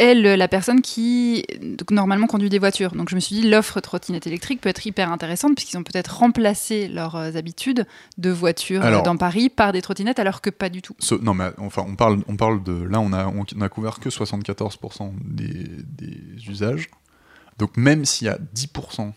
[0.00, 2.92] est le- la personne qui donc, normalement conduit des voitures.
[2.92, 6.08] Donc je me suis dit, l'offre trottinette électrique peut être hyper intéressante, puisqu'ils ont peut-être
[6.18, 7.86] remplacé leurs euh, habitudes
[8.18, 10.94] de voitures euh, Alors- dans Paris par des trottinettes, alors que pas du tout.
[10.98, 12.72] Ce- non, mais enfin, on parle, on parle de.
[12.72, 15.46] Là, on a, on, on a couvert que 74% des,
[15.96, 16.88] des usages.
[17.58, 19.12] Donc, même s'il y a 10%,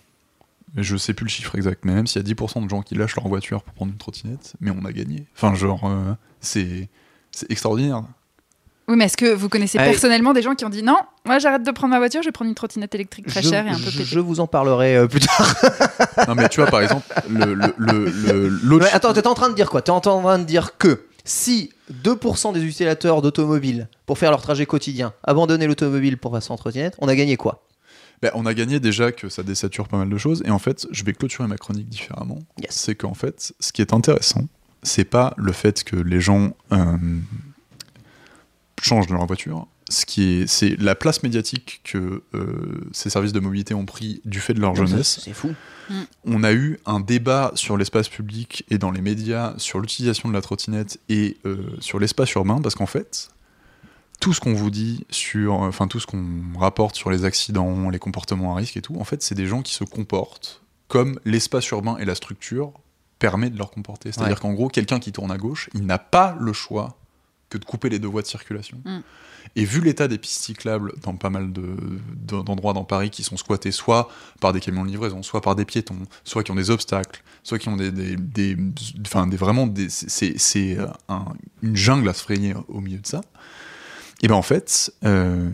[0.76, 2.82] et je sais plus le chiffre exact, mais même s'il y a 10% de gens
[2.82, 5.28] qui lâchent leur voiture pour prendre une trottinette, mais on a gagné.
[5.36, 6.90] Enfin, genre, euh, c'est
[7.32, 8.04] c'est extraordinaire.
[8.88, 9.92] Oui, mais est-ce que vous connaissez Allez.
[9.92, 12.32] personnellement des gens qui ont dit, non, moi j'arrête de prendre ma voiture, je vais
[12.34, 14.48] prendre une trottinette électrique très je, chère et un peu je- pétée je vous en
[14.48, 15.56] parlerai euh, plus tard.
[16.28, 18.76] Non, mais tu vois, par exemple, le- le- le- le-.
[18.78, 19.82] Ouais, attends, t'es en train de dire quoi?
[19.82, 21.72] T'es en train de dire que si
[22.04, 26.96] 2% des utilisateurs d'automobiles pour faire leur trajet quotidien abandonnaient l'automobile pour passer en trottinette,
[27.00, 27.64] on a gagné quoi?
[28.22, 30.44] Ben, on a gagné déjà que ça désature pas mal de choses.
[30.46, 32.40] Et en fait, je vais clôturer ma chronique différemment.
[32.62, 32.72] Yes.
[32.72, 34.42] C'est qu'en fait, ce qui est intéressant,
[34.82, 36.86] c'est pas le fait que les gens euh,
[38.84, 39.68] changent de leur voiture.
[39.90, 44.22] Ce qui est, c'est la place médiatique que euh, ces services de mobilité ont pris
[44.26, 45.20] du fait de leur jeunesse.
[45.24, 45.54] C'est fou.
[46.26, 50.34] On a eu un débat sur l'espace public et dans les médias sur l'utilisation de
[50.34, 53.30] la trottinette et euh, sur l'espace urbain parce qu'en fait,
[54.22, 56.24] tout ce qu'on vous dit sur, enfin tout ce qu'on
[56.58, 59.62] rapporte sur les accidents, les comportements à risque et tout, en fait, c'est des gens
[59.62, 62.72] qui se comportent comme l'espace urbain et la structure
[63.20, 64.12] permet de leur comporter.
[64.14, 64.42] C'est-à-dire Ouais.
[64.42, 66.98] qu'en gros, quelqu'un qui tourne à gauche, il n'a pas le choix
[67.54, 68.82] que de couper les deux voies de circulation.
[68.84, 69.00] Mm.
[69.56, 71.76] Et vu l'état des pistes cyclables dans pas mal de-
[72.16, 74.10] de- d'endroits dans Paris qui sont squattés soit
[74.42, 77.60] par des camions de livraison, soit par des piétons, soit qui ont des obstacles, soit
[77.60, 81.26] qui ont des, des, des- des vraiment des, c'est euh, un-
[81.62, 83.22] une jungle à se frayer au milieu de ça.
[84.22, 85.50] Et ben en fait, euh,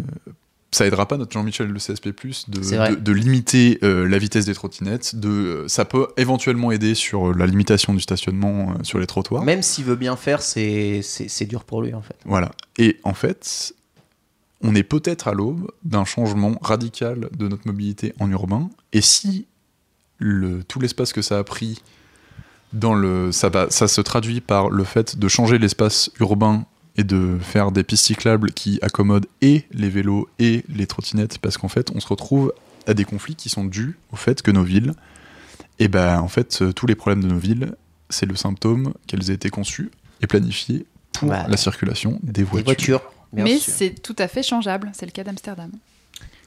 [0.72, 2.10] ça aidera pas notre Jean-Michel le CSP+
[2.48, 5.16] de, de, de limiter euh, la vitesse des trottinettes.
[5.16, 9.08] De, euh, ça peut éventuellement aider sur euh, la limitation du stationnement euh, sur les
[9.08, 9.44] trottoirs.
[9.44, 11.02] Même s'il veut bien faire, c'est
[11.48, 12.16] dur pour lui en fait.
[12.26, 12.52] Voilà.
[12.78, 13.74] Et en fait,
[14.62, 18.70] on est peut-être à l'aube d'un changement radical de notre mobilité en urbain.
[18.94, 19.48] Et si
[20.20, 21.82] le, tout l'espace que ça a pris
[22.74, 26.66] dans le, ça, va, ça se traduit par le fait de changer l'espace urbain
[27.00, 31.58] et de faire des pistes cyclables qui accommodent et les vélos et les trottinettes, parce
[31.58, 32.54] qu'en fait, on se retrouve
[32.88, 34.92] à des conflits qui sont dus au fait que nos villes,
[35.80, 37.74] et ben en fait, euh, tous les problèmes de nos villes,
[38.10, 39.92] c'est le symptôme qu'elles aient été conçues
[40.22, 43.02] et planifiées pour Bah, la circulation des voitures.
[43.32, 44.92] Mais c'est tout à fait changeable.
[44.94, 45.72] C'est le cas d'Amsterdam.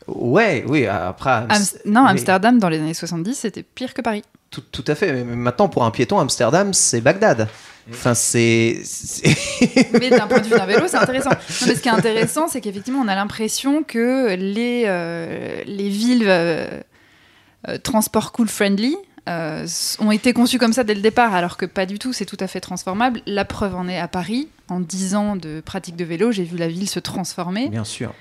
[0.07, 1.47] Ouais, oui, après.
[1.87, 4.23] Non, mais- Amsterdam, dans les années 70, c'était pire que Paris.
[4.53, 5.13] Tout, tout à fait.
[5.13, 7.49] Mais maintenant, pour un piéton, Amsterdam, c'est Bagdad.
[7.91, 8.81] Enfin, c'est.
[9.99, 11.31] Mais d'un point de vue d'un vélo, c'est intéressant.
[11.31, 11.37] Non,
[11.67, 16.29] mais ce qui est intéressant, c'est qu'effectivement, on a l'impression que les, euh, les villes
[16.29, 16.69] euh,
[17.69, 18.95] euh, transport cool friendly
[19.29, 19.67] euh,
[19.99, 22.37] ont été conçues comme ça dès le départ, alors que pas du tout, c'est tout
[22.39, 23.21] à fait transformable.
[23.27, 24.49] La preuve en est à Paris.
[24.69, 28.15] En 10 ans de pratique de vélo, j'ai vu la ville se transformer Bien sûr.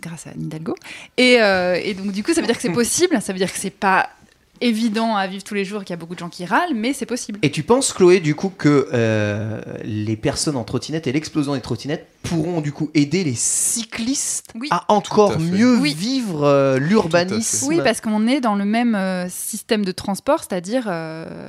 [0.00, 0.74] grâce à Anne Hidalgo.
[1.16, 3.20] Et, euh, et donc, du coup, ça veut dire que c'est possible.
[3.22, 4.10] Ça veut dire que c'est pas
[4.60, 6.92] évident à vivre tous les jours, qu'il y a beaucoup de gens qui râlent, mais
[6.92, 7.38] c'est possible.
[7.42, 11.60] Et tu penses, Chloé, du coup, que euh, les personnes en trottinette et l'explosion des
[11.60, 14.68] trottinettes pourront, du coup, aider les cyclistes Oui.
[14.70, 15.94] à encore à mieux Oui.
[15.94, 17.66] vivre euh, l'urbanisme?
[17.68, 21.48] Oui, parce qu'on est dans le même euh, système de transport, c'est-à-dire euh,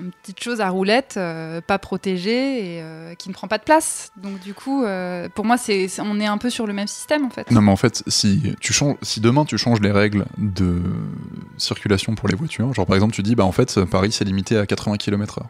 [0.00, 3.64] une petite chose à roulette, euh, pas protégée et euh, qui ne prend pas de
[3.64, 4.12] place.
[4.16, 7.24] Donc du coup, euh, pour moi, c'est, on est un peu sur le même système
[7.24, 7.50] en fait.
[7.50, 10.80] Non, mais en fait, si, tu changes, si demain tu changes les règles de
[11.56, 14.56] circulation pour les voitures, genre par exemple, tu dis, bah en fait, Paris c'est limité
[14.56, 15.44] à 80 km/h.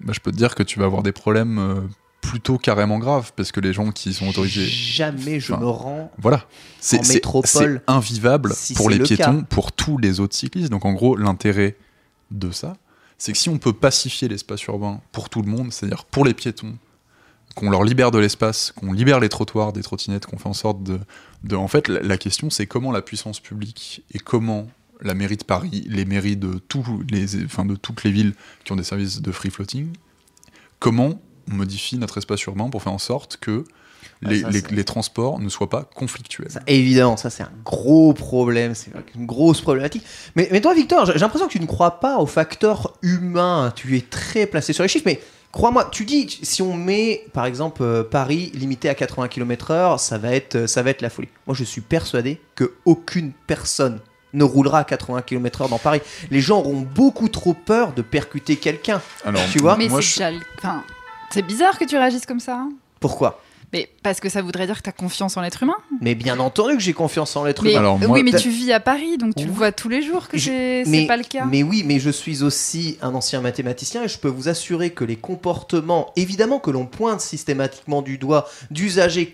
[0.00, 1.88] Bah, je peux te dire que tu vas avoir des problèmes
[2.20, 4.66] plutôt carrément graves, parce que les gens qui sont autorisés.
[4.66, 6.12] Jamais je me rends.
[6.18, 6.44] Voilà.
[6.80, 7.00] C'est
[7.86, 9.46] invivable si pour les le piétons, cas.
[9.48, 10.70] pour tous les autres cyclistes.
[10.70, 11.76] Donc en gros, l'intérêt
[12.30, 12.76] de ça,
[13.18, 16.34] c'est que si on peut pacifier l'espace urbain pour tout le monde, c'est-à-dire pour les
[16.34, 16.78] piétons,
[17.54, 20.82] qu'on leur libère de l'espace, qu'on libère les trottoirs des trottinettes, qu'on fait en sorte
[20.82, 21.56] de...
[21.56, 24.68] en fait, la, question, c'est comment la puissance publique et comment
[25.00, 28.76] la mairie de Paris, les mairies de, tous les, de toutes les villes qui ont
[28.76, 29.88] des services de free floating,
[30.78, 33.64] comment on modifie notre espace urbain pour faire en sorte que
[34.22, 36.50] les, ça, les- transports ne soient pas conflictuels.
[36.50, 40.04] Ça, évidemment, ça c'est un gros problème, c'est une grosse problématique.
[40.36, 43.72] Mais, mais toi, Victor, j'ai l'impression que tu ne crois pas au facteur humain.
[43.76, 45.20] Tu es très placé sur les chiffres, mais
[45.52, 50.18] crois-moi, tu dis si on met par exemple euh, Paris limité à 80 km/h, ça
[50.18, 51.28] va être ça va être la folie.
[51.46, 54.00] Moi, je suis persuadé que aucune personne
[54.34, 56.00] ne roulera à 80 km/h dans Paris.
[56.30, 59.00] Les gens auront beaucoup trop peur de percuter quelqu'un.
[59.24, 60.82] Alors, Tu vois Mais moi, c'est je- déjà le- enfin,
[61.30, 62.56] c'est bizarre que tu réagisses comme ça.
[62.56, 62.70] hein.
[63.00, 63.40] Pourquoi?
[63.72, 65.76] Mais parce que ça voudrait dire que tu as confiance en l'être humain.
[66.00, 67.78] Mais bien entendu que j'ai confiance en l'être humain.
[67.78, 69.56] Alors, moi, oui, mais tu vis à Paris, donc tu le Oui.
[69.56, 71.44] vois tous les jours que Je- c'est, pas le cas.
[71.44, 75.04] Mais oui, mais je suis aussi un ancien mathématicien et je peux vous assurer que
[75.04, 79.26] les comportements, évidemment que l'on pointe systématiquement du doigt d'usagers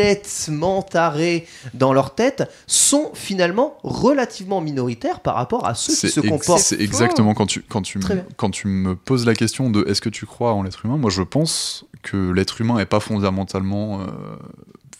[0.00, 6.20] complètement tarés dans leur tête, sont finalement relativement minoritaires par rapport à ceux qui se
[6.20, 6.60] comportent.
[6.60, 8.04] C'est exactement quand tu, quand, tu me,
[8.36, 11.10] quand tu me poses la question de est-ce que tu crois en l'être humain, moi
[11.10, 14.06] je pense que l'être humain n'est pas fondamentalement euh,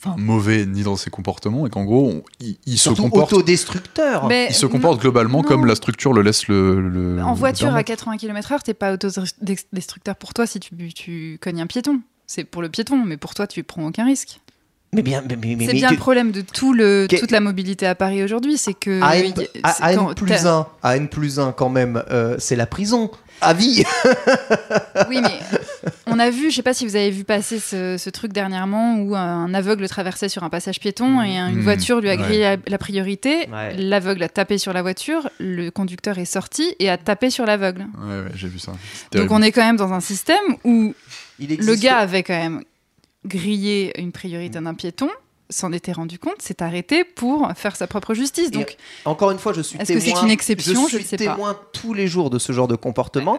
[0.05, 3.39] enfin, mauvais ni dans ses comportements et qu'en gros on- il, il se comporte, Mais-
[3.39, 4.29] autodestructeurs.
[4.31, 5.49] il se comporte globalement non.
[5.49, 6.81] comme la structure le laisse le.
[6.81, 7.89] le- En le voiture à permettre.
[7.89, 12.01] 80 km/h, t'es pas autodestructeur pour toi si tu, tu cognes un piéton.
[12.27, 14.41] C'est pour le piéton, mais pour toi, tu prends aucun risque.
[14.93, 17.17] Mais bien, mais, mais, mais- c'est mais bien tu- le problème de tout le, Que-
[17.17, 19.33] toute la mobilité à Paris aujourd'hui, c'est que à N,
[19.63, 23.11] à- à plus t'as- 1, à N plus 1 quand même, euh, c'est la prison.
[23.41, 23.84] À vie
[25.09, 25.41] Oui, mais
[26.07, 28.97] on a vu, je sais pas si vous avez vu passer ce, ce truc dernièrement
[29.01, 32.18] où un aveugle traversait sur un passage piéton et une Mmh, voiture lui a ouais.
[32.18, 33.49] grillé la, la priorité.
[33.51, 33.74] Ouais.
[33.76, 37.86] L'aveugle a tapé sur la voiture, le conducteur est sorti et a tapé sur l'aveugle.
[37.99, 38.72] Ouais, ouais, j'ai vu ça.
[39.12, 40.95] Donc on est quand même dans un système où
[41.38, 42.62] Il le gars avait quand même
[43.26, 45.09] grillé une priorité d'un piéton,
[45.51, 48.51] s'en était rendu compte, s'est arrêté pour faire sa propre justice.
[48.51, 50.21] Donc Encore une fois, je suis Est-ce que témoin.
[50.21, 50.83] c'est une exception?
[50.89, 51.33] Je suis ne sais pas.
[51.35, 53.39] témoin tous les jours de ce genre de comportement.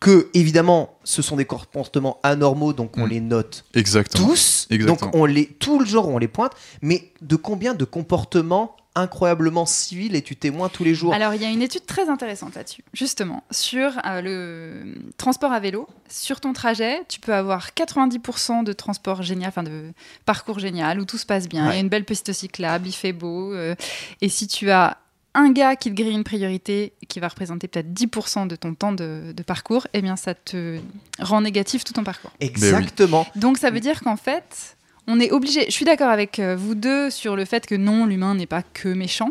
[0.00, 3.10] Que évidemment, ce sont des comportements anormaux, donc on Mm.
[3.10, 4.28] les note Exactement.
[4.28, 4.66] tous.
[4.70, 5.10] Exactement.
[5.10, 6.52] Donc on les tout le jour on les pointe.
[6.80, 11.12] Mais de combien de comportements incroyablement civil et tu témoins tous les jours.
[11.14, 15.60] Alors, il y a une étude très intéressante là-dessus, justement, sur euh, le transport à
[15.60, 15.88] vélo.
[16.08, 19.92] Sur ton trajet, tu peux avoir 90% de transport génial, enfin de
[20.26, 21.64] parcours génial, où tout se passe bien.
[21.66, 21.72] Ouais.
[21.72, 23.52] Il y a une belle piste cyclable, il fait beau.
[23.52, 23.74] euh,
[24.20, 24.96] et si tu as
[25.34, 28.92] un gars qui te grille une priorité, qui va représenter peut-être 10% de ton temps
[28.92, 30.78] de, de parcours, eh bien, ça te
[31.20, 32.32] rend négatif tout ton parcours.
[32.40, 33.26] Exactement.
[33.36, 34.76] Donc ça veut dire qu'en fait,
[35.10, 35.64] on est obligé.
[35.66, 38.62] Je suis d'accord avec euh, vous deux sur le fait que non, l'humain n'est pas
[38.62, 39.30] que méchant,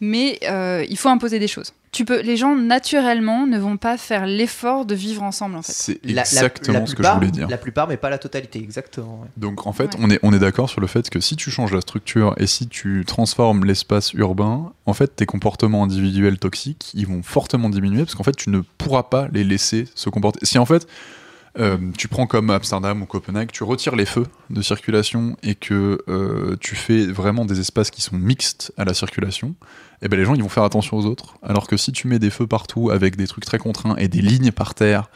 [0.00, 1.72] mais euh, il faut imposer des choses.
[1.90, 5.72] Tu peux, les gens naturellement ne vont pas faire l'effort de vivre ensemble en fait.
[5.72, 7.48] C'est La- la- exactement la ce que je voulais dire.
[7.48, 9.20] La plupart, mais pas la totalité, exactement.
[9.22, 9.28] ouais.
[9.38, 10.00] Donc en fait, Ouais.
[10.02, 12.46] on est, on est d'accord sur le fait que si tu changes la structure et
[12.46, 18.00] si tu transformes l'espace urbain, en fait, tes comportements individuels toxiques, ils vont fortement diminuer
[18.04, 20.40] parce qu'en fait, tu ne pourras pas les laisser se comporter.
[20.44, 20.86] Si en fait,
[21.58, 26.02] euh, tu prends comme Amsterdam ou Copenhague, tu retires les feux de circulation et que
[26.08, 29.54] euh, tu fais vraiment des espaces qui sont mixtes à la circulation,
[30.02, 31.36] eh ben les gens ils vont faire attention aux autres.
[31.42, 34.20] Alors que si tu mets des feux partout avec des trucs très contraints et des
[34.20, 35.10] lignes par terre,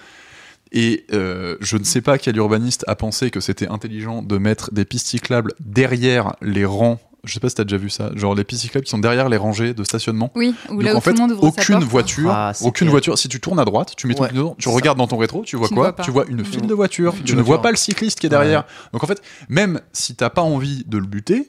[0.72, 4.72] et euh, je ne sais pas quel urbaniste a pensé que c'était intelligent de mettre
[4.72, 6.98] des pistes cyclables derrière les rangs.
[7.24, 9.28] Je sais pas si t'as déjà vu ça, genre les pistes cyclables qui sont derrière
[9.28, 10.32] les rangées de stationnement.
[10.34, 11.84] Oui, ou Donc là où en fait, tout le monde ouvre sa aucune porte.
[11.88, 12.90] voiture, Ah, aucune clair.
[12.90, 13.16] voiture.
[13.18, 14.70] Si tu tournes à droite, tu mets ton Ouais, tu ça.
[14.74, 16.04] regardes dans ton rétro, tu vois Tu quoi vois.
[16.04, 17.14] Tu vois une file de voitures.
[17.24, 18.64] Tu de ne vois pas le cycliste qui est derrière.
[18.92, 21.46] Donc en fait, même si t'as pas envie de le buter,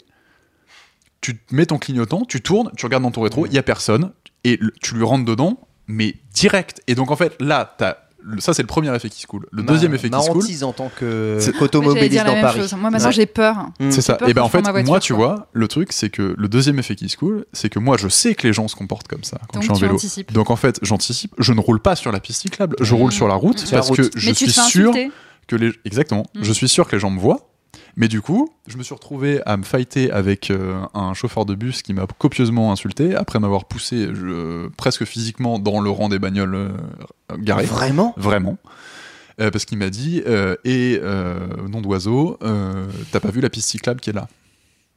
[1.22, 4.12] tu mets ton clignotant, tu tournes, tu regardes dans ton rétro, il y a personne
[4.44, 5.58] et tu lui rentres dedans,
[5.88, 6.84] mais direct.
[6.86, 7.98] Et donc en fait, là, t'as
[8.40, 9.46] ça c'est le premier effet qui se coule.
[9.52, 12.60] Le Ma- deuxième effet qui se coule, en tant que qu'automobiliste dans même Paris.
[12.62, 12.74] chose.
[12.74, 13.14] Moi maintenant Ouais.
[13.14, 13.56] j'ai peur.
[13.80, 13.92] Mm.
[13.92, 14.16] C'est ça.
[14.16, 15.26] peur Et ben en fait, voiture, moi, tu quoi.
[15.36, 18.08] vois, le truc, c'est que le deuxième effet qui se coule, c'est que moi, je
[18.08, 19.96] sais que les gens se comportent comme ça quand Donc je suis en vélo.
[19.96, 20.32] anticipes.
[20.32, 21.34] Donc en fait, j'anticipe.
[21.38, 22.98] Je ne roule pas sur la piste cyclable, je Mmh.
[22.98, 23.98] roule sur la route la parce route.
[24.12, 24.94] que je Mais suis sûr
[25.48, 26.44] que les exactement, Mm.
[26.44, 27.50] je suis sûr que les gens me voient.
[27.96, 31.54] Mais du coup, je me suis retrouvé à me fighter avec euh, un chauffeur de
[31.54, 36.18] bus qui m'a copieusement insulté après m'avoir poussé je- presque physiquement dans le rang des
[36.18, 36.70] bagnoles euh,
[37.38, 37.66] garées.
[37.66, 38.14] Vraiment?
[38.18, 38.58] Vraiment.
[39.42, 43.50] Euh, parce qu'il m'a dit, euh, et euh, nom d'oiseau, euh, t'as pas vu la
[43.50, 44.28] piste cyclable qui est là?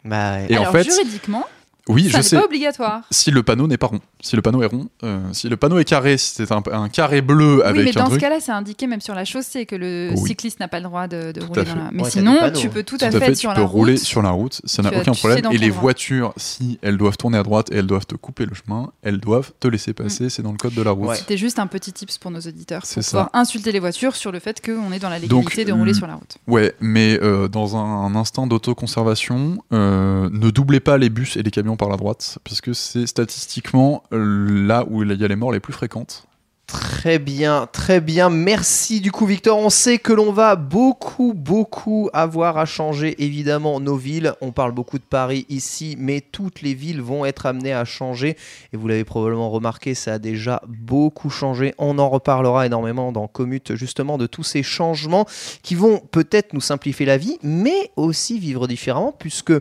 [0.05, 1.44] Bah, Et en fait- juridiquement,
[1.89, 2.37] Oui, ça je sais.
[2.37, 3.03] pas obligatoire.
[3.12, 5.78] Si le panneau n'est pas rond, si le panneau est rond, euh, si le panneau
[5.78, 8.22] est carré, si c'est un, un carré bleu avec oui, mais un dans ce truc,
[8.22, 10.26] cas-là, c'est indiqué même sur la chaussée que le Oui.
[10.28, 11.78] cycliste n'a pas le droit de, rouler dans fait.
[11.78, 11.91] la.
[11.93, 12.59] Mais Ouais, sinon, panneaux.
[12.59, 14.03] tu peux tout tout à fait, tu sur peux la rouler route.
[14.03, 15.53] sur la route, ça n'a Tu aucun tu problème.
[15.53, 15.80] Et les droit.
[15.82, 19.20] voitures, si elles doivent tourner à droite et elles doivent te couper le chemin, elles
[19.20, 20.28] doivent te laisser passer.
[20.28, 21.09] C'est dans le code de la route.
[21.11, 21.16] Ouais.
[21.16, 23.11] C'était juste un petit tips pour nos auditeurs C'est pour ça.
[23.26, 25.93] pouvoir insulter les voitures sur le fait qu'on est dans la Donc, légalité de rouler
[25.93, 26.37] le- sur la route.
[26.49, 31.43] Ouais, mais euh, dans un, un instinct d'autoconservation, euh, ne doublez pas les bus et
[31.43, 35.53] les camions par la droite, puisque c'est statistiquement là où il y a les morts
[35.53, 36.27] les plus fréquentes.
[36.67, 38.29] Très bien, très bien.
[38.29, 39.57] Merci du coup Victor.
[39.57, 44.33] On sait que l'on va beaucoup, beaucoup avoir à changer évidemment nos villes.
[44.41, 48.37] On parle beaucoup de Paris ici, mais toutes les villes vont être amenées à changer.
[48.73, 51.73] Et vous l'avez probablement remarqué, ça a déjà beaucoup changé.
[51.79, 55.27] On en reparlera énormément dans Commute justement de tous ces changements
[55.62, 59.53] qui vont peut-être nous simplifier la vie, mais aussi vivre différemment, puisque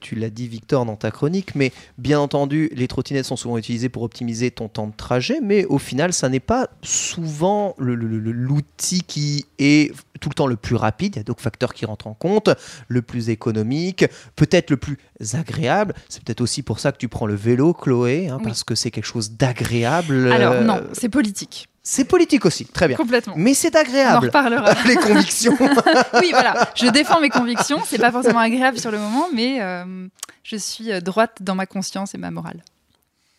[0.00, 3.90] tu l'as dit Victor dans ta chronique, mais bien entendu, les trottinettes sont souvent utilisées
[3.90, 9.46] pour optimiser ton temps de trajet, mais au final, ça n'est pas souvent l'outil qui
[9.58, 11.16] est tout le temps le plus rapide.
[11.16, 12.48] Il y a d'autres facteurs qui rentrent en compte,
[12.88, 14.04] le plus économique,
[14.36, 14.98] peut-être le plus
[15.34, 15.94] agréable.
[16.08, 18.44] C'est peut-être aussi pour ça que tu prends le vélo, Chloé, hein, Oui.
[18.44, 20.32] parce que c'est quelque chose d'agréable.
[20.32, 22.96] Alors Euh, non, c'est politique, C'est politique aussi, très bien.
[22.96, 23.34] complètement.
[23.36, 24.26] Mais c'est On en agréable.
[24.26, 24.72] reparlera.
[24.86, 25.56] Les convictions.
[26.20, 26.70] oui, voilà.
[26.74, 27.80] Je défends mes convictions.
[27.86, 30.06] C'est pas forcément agréable sur le moment, mais euh,
[30.42, 32.62] je suis euh, droite dans ma conscience et ma morale.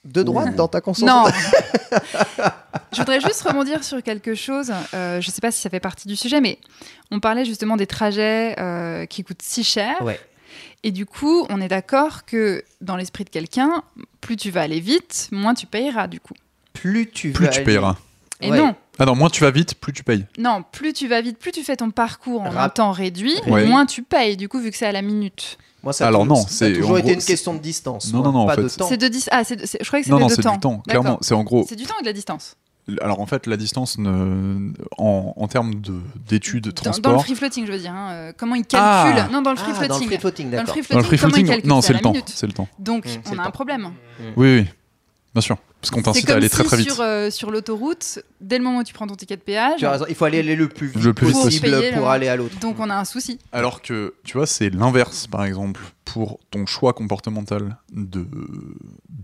[0.07, 1.09] De droite dans ta conscience.
[1.09, 1.25] Non.
[2.93, 4.71] je voudrais juste rebondir sur quelque chose.
[4.93, 6.59] Euh, je sais pas si ça fait partie du sujet, mais
[7.11, 10.01] on parlait justement des trajets euh, qui coûtent si cher.
[10.01, 10.19] Ouais.
[10.83, 13.83] Et du coup, on est d'accord que dans l'esprit de quelqu'un,
[14.21, 16.33] plus tu vas aller vite, moins tu payeras du coup.
[16.73, 17.95] Plus tu Plus vas tu aller- payeras.
[18.39, 18.57] Et Ouais.
[18.57, 20.25] non, Ah non, moins tu vas vite, plus tu payes.
[20.37, 23.65] non, plus tu vas vite, plus tu fais ton parcours en un temps réduit, Ouais.
[23.65, 25.57] moins tu payes du coup vu que c'est à la minute.
[25.87, 27.53] Moi, ça a Alors tou- non, ça a c'est- toujours en été gros, une question
[27.53, 28.11] de distance.
[28.11, 28.87] Non, moi, non, non, en pas fait, de temps.
[28.89, 30.41] C'est de 10 ah, c'est de- c'est- je croyais que Non, c'était non, de c'est
[30.41, 30.53] temps.
[30.55, 30.83] du temps.
[30.85, 31.65] Clairement, c'est en gros.
[31.69, 32.57] C'est du temps et de la distance.
[33.01, 37.01] Alors en fait, la distance, ne- en, en termes de- d'études, de Dans, dans le
[37.01, 37.23] transport.
[37.25, 37.93] free floating, je veux dire.
[37.93, 39.05] hein, euh, comment ils Ah.
[39.13, 40.07] calculent Non, dans le free Ah, dans le floating.
[40.09, 40.73] free floating, Dans le d'accord.
[40.73, 42.13] free Dans le floating, free comment ils floating, calculent non, C'est le temps.
[42.33, 42.67] C'est le temps.
[42.79, 43.91] Donc, Mmh, c'est on a un problème.
[44.35, 44.65] Oui, oui.
[45.37, 45.57] Bien sûr.
[45.79, 46.89] Parce qu'on t'incite à aller si très très vite.
[46.91, 49.85] sur, euh, sur l'autoroute, dès le moment où tu prends ton ticket de péage, Tu
[49.85, 52.27] as raison, il faut aller, aller le plus vite Le plus vite possible pour aller
[52.27, 52.57] à l'autre.
[52.59, 53.37] donc on a un souci.
[53.51, 58.25] Alors que, tu vois, c'est l'inverse, par exemple, pour ton choix comportemental de.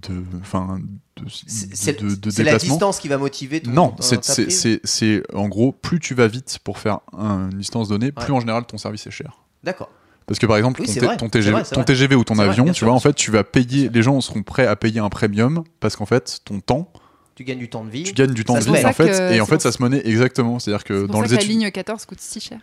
[0.07, 0.23] de.
[0.41, 0.79] Enfin.
[1.15, 2.75] de, C'est c'est- de, de c'est la déplacement.
[2.75, 4.59] distance qui va motiver ton Non, ton- c'est- ta c'est prise.
[4.59, 8.25] c'est- c'est- en gros, plus tu vas vite pour faire un- une distance donnée, plus
[8.25, 8.37] Ouais.
[8.37, 9.39] en général ton service est cher.
[9.63, 9.89] D'accord.
[10.25, 11.85] Parce que par exemple, Oui, ton, vrai, TGV, vrai, c'est ton vrai.
[11.85, 14.19] TGV ou ton vrai, avion, tu sûr, vois, en fait, tu vas payer, les gens
[14.21, 16.91] seront prêts à payer un premium parce qu'en fait, ton temps,
[17.35, 18.03] Tu gagnes du temps de vie.
[18.03, 20.01] tu gagnes du temps Ça de vie, en fait, et en fait, ça se monnaie
[20.05, 20.59] exactement.
[20.59, 22.59] C'est-à-dire que dans les que la études, ligne 14 coûte si cher.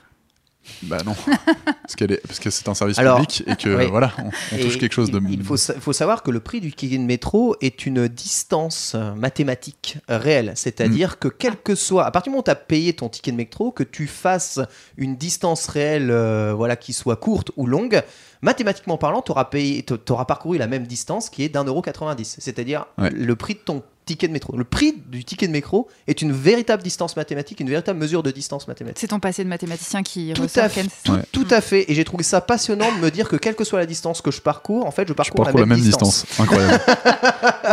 [0.82, 1.15] Bah non,
[1.82, 3.87] parce qu'elle est, parce que c'est un service Alors, public et que oui.
[3.87, 5.20] voilà, on, on Et touche quelque chose de.
[5.31, 8.95] Il faut, sa- faut savoir que le prix du ticket de métro est une distance
[9.16, 10.53] mathématique réelle.
[10.57, 13.32] C'est-à-dire que quel que soit, à partir du moment où tu as payé ton ticket
[13.32, 14.61] de métro, que tu fasses
[14.97, 18.03] une distance réelle euh, voilà, qui soit courte ou longue,
[18.43, 22.37] mathématiquement parlant, tu auras, parcouru la même distance qui est d'un euro 90.
[22.39, 23.11] C'est-à-dire Ouais.
[23.11, 24.57] le prix de ton ticket de métro.
[24.57, 28.31] Le prix du ticket de métro est une véritable distance mathématique, une véritable mesure de
[28.31, 28.99] distance mathématique.
[28.99, 31.23] C'est ton passé de mathématicien qui Tout ressort, à, fait, tout, Ouais.
[31.32, 31.91] tout à fait.
[31.91, 34.31] Et j'ai trouvé ça passionnant de me dire que quelle que soit la distance que
[34.31, 36.27] je parcours, en fait, je Je parcours, parcours la même distance.
[36.39, 36.81] Incroyable.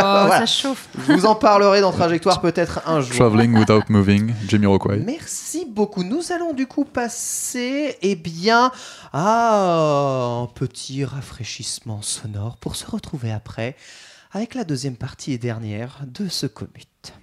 [0.00, 0.38] Voilà.
[0.38, 0.88] ça chauffe.
[1.08, 3.16] Je vous en parlerai dans Trajectoire peut-être un jour.
[3.16, 4.98] Traveling without moving, Jamie Rockway.
[5.04, 6.04] Merci beaucoup.
[6.04, 8.70] Nous allons du coup passer, eh bien,
[9.12, 13.74] à un petit rafraîchissement sonore pour se retrouver après
[14.32, 17.14] avec la deuxième partie et dernière de ce commute.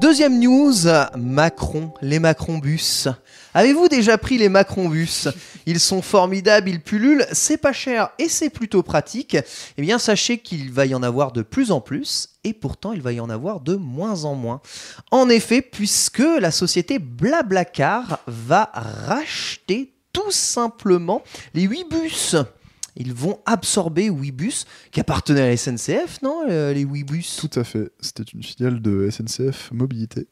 [0.00, 0.74] Deuxième news,
[1.16, 3.08] Macron, les Macron bus.
[3.54, 5.28] Avez-vous déjà pris les Macron bus?
[5.64, 9.36] Ils sont formidables, ils pullulent, c'est pas cher et c'est plutôt pratique.
[9.78, 13.00] Eh bien, sachez qu'il va y en avoir de plus en plus et pourtant il
[13.00, 14.60] va y en avoir de moins en moins.
[15.10, 21.22] En effet, puisque la société Blablacar va racheter tout simplement
[21.52, 22.36] les 8 bus.
[22.96, 27.64] Ils vont absorber Ouibus, qui appartenait à la SNCF, non euh, Les Ouibus Tout à
[27.64, 27.90] fait.
[28.00, 30.28] C'était une filiale de SNCF Mobilité.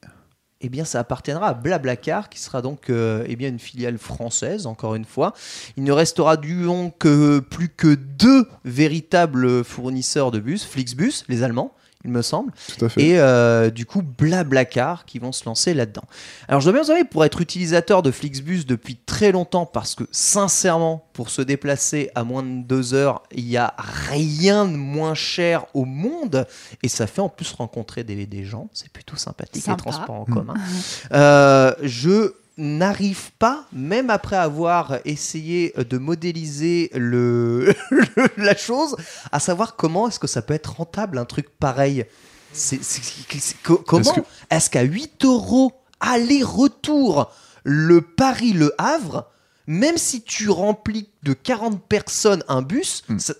[0.64, 4.66] eh bien, ça appartiendra à Blablacar, qui sera donc euh, eh bien, une filiale française,
[4.66, 5.34] encore une fois.
[5.76, 11.42] Il ne restera du long que plus que deux véritables fournisseurs de bus, Flixbus, les
[11.42, 13.02] Allemands, il me semble, Tout à fait.
[13.02, 16.02] et euh, du coup Blablacar qui vont se lancer là-dedans.
[16.48, 19.94] Alors je dois bien vous avouer, pour être utilisateur de Flixbus depuis très longtemps, parce
[19.94, 24.76] que sincèrement, pour se déplacer à moins de deux heures, il n'y a rien de
[24.76, 26.46] moins cher au monde,
[26.82, 29.76] et ça fait en plus rencontrer des, des gens, c'est plutôt sympathique, Sympa.
[29.86, 30.34] les transports en Mm.
[30.34, 30.54] commun.
[31.12, 37.74] Euh, je n'arrive pas, même après avoir essayé de modéliser le,
[38.36, 38.96] la chose,
[39.32, 42.04] à savoir comment est-ce que ça peut être rentable un truc pareil.
[42.52, 47.30] C'est, c'est- c'est- c'est- co- comment Est-ce que- est-ce qu'à 8 euros aller-retour
[47.64, 49.30] le Paris-Le Havre,
[49.66, 53.18] même si tu remplis de 40 personnes un bus, Hmm.
[53.18, 53.34] ça-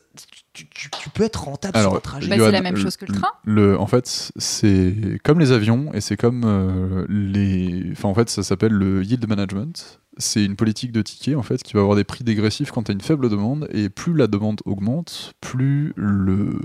[0.53, 2.29] tu, tu- tu peux être rentable Alors, sur un trajet.
[2.29, 3.29] Bah, c'est la même chose que le train.
[3.45, 7.89] Le, en fait, c'est comme les avions et c'est comme euh, les.
[7.93, 10.01] Enfin, en fait, ça s'appelle le yield management.
[10.19, 12.91] C'est une politique de ticket en fait qui va avoir des prix dégressifs quand tu
[12.91, 16.61] as une faible demande et plus la demande augmente, plus le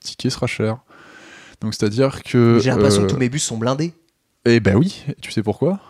[0.00, 0.78] ticket sera cher.
[1.60, 2.60] Donc, c'est-à-dire que.
[2.62, 3.92] J'ai l'impression euh, que tous mes bus sont blindés.
[4.44, 5.80] Eh ben oui, tu sais pourquoi?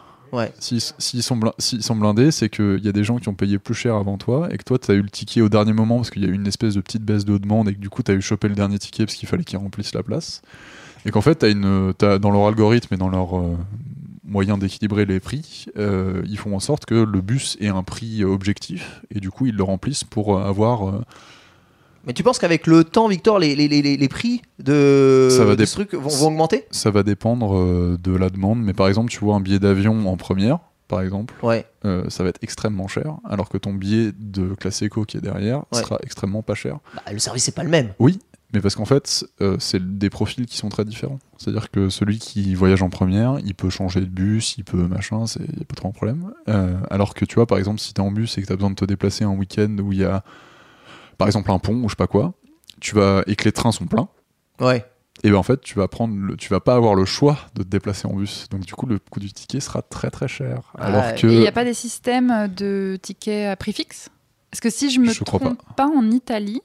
[0.59, 3.95] S'ils s'ils sont, blindés, c'est qu'il y a des gens qui ont payé plus cher
[3.95, 6.23] avant toi et que toi, tu as eu le ticket au dernier moment parce qu'il
[6.23, 8.11] y a eu une espèce de petite baisse de demande et que du coup, tu
[8.11, 10.43] as eu chopé le dernier ticket parce qu'il fallait qu'ils remplissent la place.
[11.05, 13.57] Et qu'en fait, as dans leur algorithme et dans leur euh,
[14.25, 18.25] moyen d'équilibrer les prix, euh, ils font en sorte que le bus ait un prix
[18.25, 21.05] objectif et du coup, ils le remplissent pour euh, avoir.
[22.07, 25.57] Mais tu penses qu'avec le temps, Victor, les, les, les, les- prix de, Ça va
[25.57, 26.65] de ce truc vont, vont augmenter?
[26.71, 30.09] Ça va dépendre euh, de la demande, mais par exemple, tu vois un billet d'avion
[30.09, 31.35] en première, par exemple.
[31.43, 31.67] Ouais.
[31.85, 35.21] euh, ça va être extrêmement cher, alors que ton billet de classe éco qui est
[35.21, 35.81] derrière Ouais.
[35.81, 36.79] sera extrêmement pas cher.
[36.95, 37.93] Bah, le service c'est pas le même.
[37.99, 38.21] Oui,
[38.55, 41.19] mais parce qu'en fait, euh, c'est des profils qui sont très différents.
[41.39, 45.25] C'est-à-dire que celui qui voyage en première, il peut changer de bus, il peut machin,
[45.41, 46.31] il n'y a pas trop de problème.
[46.49, 48.53] Euh, alors que tu vois, par exemple, si tu es en bus et que tu
[48.53, 50.23] as besoin de te déplacer un week-end où il y a,
[51.19, 52.35] par exemple, un pont ou je sais pas quoi,
[52.81, 54.09] tu vas, et que les trains sont pleins,
[54.61, 54.85] Ouais.
[55.25, 57.63] et ben en fait, tu vas prendre, le, tu vas pas avoir le choix de
[57.63, 58.49] te déplacer en bus.
[58.51, 60.73] Donc du coup, le coût du ticket sera très très cher.
[60.79, 64.09] Alors que Et il n'y a pas des systèmes de tickets à prix fixe?
[64.51, 65.87] Parce que si je me Je trompe pas.
[65.87, 66.63] en Italie,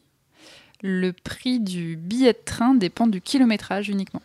[0.81, 4.21] le prix du billet de train dépend du kilométrage uniquement.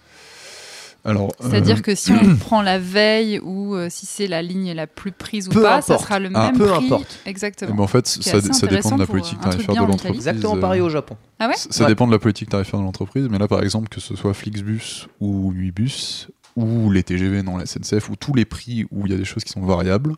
[1.06, 4.72] Alors, C'est-à-dire euh, que si on prend la veille ou euh, si c'est la ligne
[4.72, 6.46] la plus prise ou Peu pas, ça sera le Ah.
[6.50, 6.84] même Peu prix.
[6.86, 7.18] importe.
[7.24, 7.74] Exactement.
[7.74, 10.00] Mais en fait, qui est ça, dépend de la politique tarifaire de en l'entreprise.
[10.02, 10.16] Italie.
[10.18, 11.16] Exactement euh, pareil au Japon.
[11.38, 11.88] Ah ouais Ça Ouais.
[11.90, 15.06] dépend de la politique tarifaire de l'entreprise, mais là par exemple, que ce soit Flixbus
[15.20, 19.14] ou Nuibus ou les TGV dans la SNCF ou tous les prix où il y
[19.14, 20.14] a des choses qui sont variables,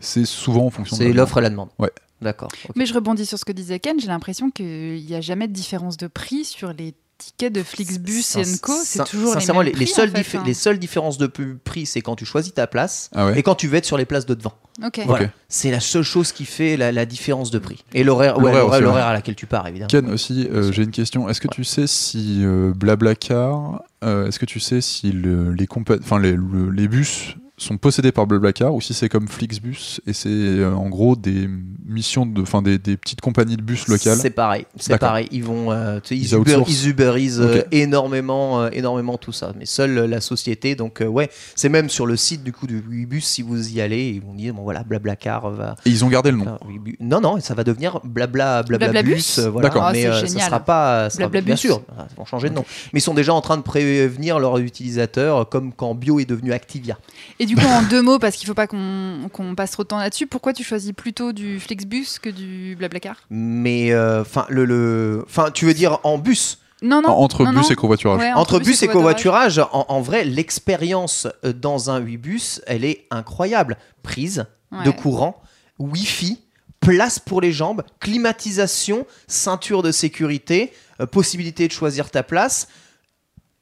[0.00, 1.68] c'est souvent en fonction de C'est la l'offre et la demande.
[1.78, 1.90] Ouais.
[2.20, 2.48] D'accord.
[2.76, 5.52] Mais je rebondis sur ce que disait Ken, j'ai l'impression qu'il n'y a jamais de
[5.52, 8.72] différence de prix sur les tickets de Flixbus et Co.
[8.84, 10.42] C'est toujours les mêmes les, seules en fait, diffé- hein.
[10.46, 13.54] les seules différences de prix, c'est quand tu choisis ta place Ah ouais et quand
[13.54, 14.54] tu vas être sur les places de devant.
[14.84, 15.00] Ok.
[15.06, 15.28] Voilà.
[15.48, 17.82] C'est la seule chose qui fait la, la différence de prix.
[17.94, 19.88] Et l'horaire ouais, à laquelle tu pars, évidemment.
[19.88, 21.28] Ken aussi, euh, j'ai une question.
[21.28, 25.66] Est-ce que tu sais si euh, Blablacar, euh, est-ce que tu sais si le- les,
[25.66, 30.00] compa- enfin, les, le- les bus sont possédés par Blablacar ou si c'est comme Flixbus
[30.06, 31.48] et c'est euh, en gros des
[31.86, 34.16] missions de, enfin des, des petites compagnies de bus locales.
[34.18, 35.26] C'est pareil, c'est pareil.
[35.32, 36.70] Ils vont, euh, ils, Ils Uber, outsourcent.
[36.70, 39.52] ils Uberisent, euh, énormément, euh, énormément tout ça.
[39.58, 42.78] Mais seule la société, donc euh, ouais, c'est même sur le site du coup du
[42.86, 45.76] Webus si vous y allez, ils vont dire bon voilà, Blablacar va.
[45.86, 46.58] Et ils ont gardé le nom.
[47.00, 49.68] Non non, ça va devenir Blabla Blabla Blablabus Bus, voilà.
[49.68, 49.84] D'accord.
[49.84, 51.46] Ah, Mais euh, ça sera pas, ça sera- Blablabus.
[51.46, 51.80] bien sûr,
[52.10, 52.64] ils vont changer de nom.
[52.92, 56.52] Mais ils sont déjà en train de prévenir leurs utilisateurs, comme quand Bio est devenu
[56.52, 56.98] Activia.
[57.40, 59.98] Et du coup, en deux mots, parce qu'il faut pas qu'on passe trop de temps
[59.98, 63.16] là-dessus, pourquoi tu choisis plutôt du Flixbus que du Blablacar?
[63.30, 66.58] Mais euh, enfin le le, enfin tu veux dire en bus?
[66.82, 67.08] Non, non.
[67.08, 67.68] Entre non, bus non.
[67.70, 68.20] et covoiturage.
[68.20, 73.06] Ouais, Entre bus et covoiturage, en, en vrai, l'expérience euh, dans un Ouibus, elle est
[73.10, 73.78] incroyable.
[74.02, 74.84] Prise Ouais.
[74.84, 75.40] de courant,
[75.78, 76.40] Wi-Fi,
[76.80, 82.66] place pour les jambes, climatisation, ceinture de sécurité, euh, possibilité de choisir ta place.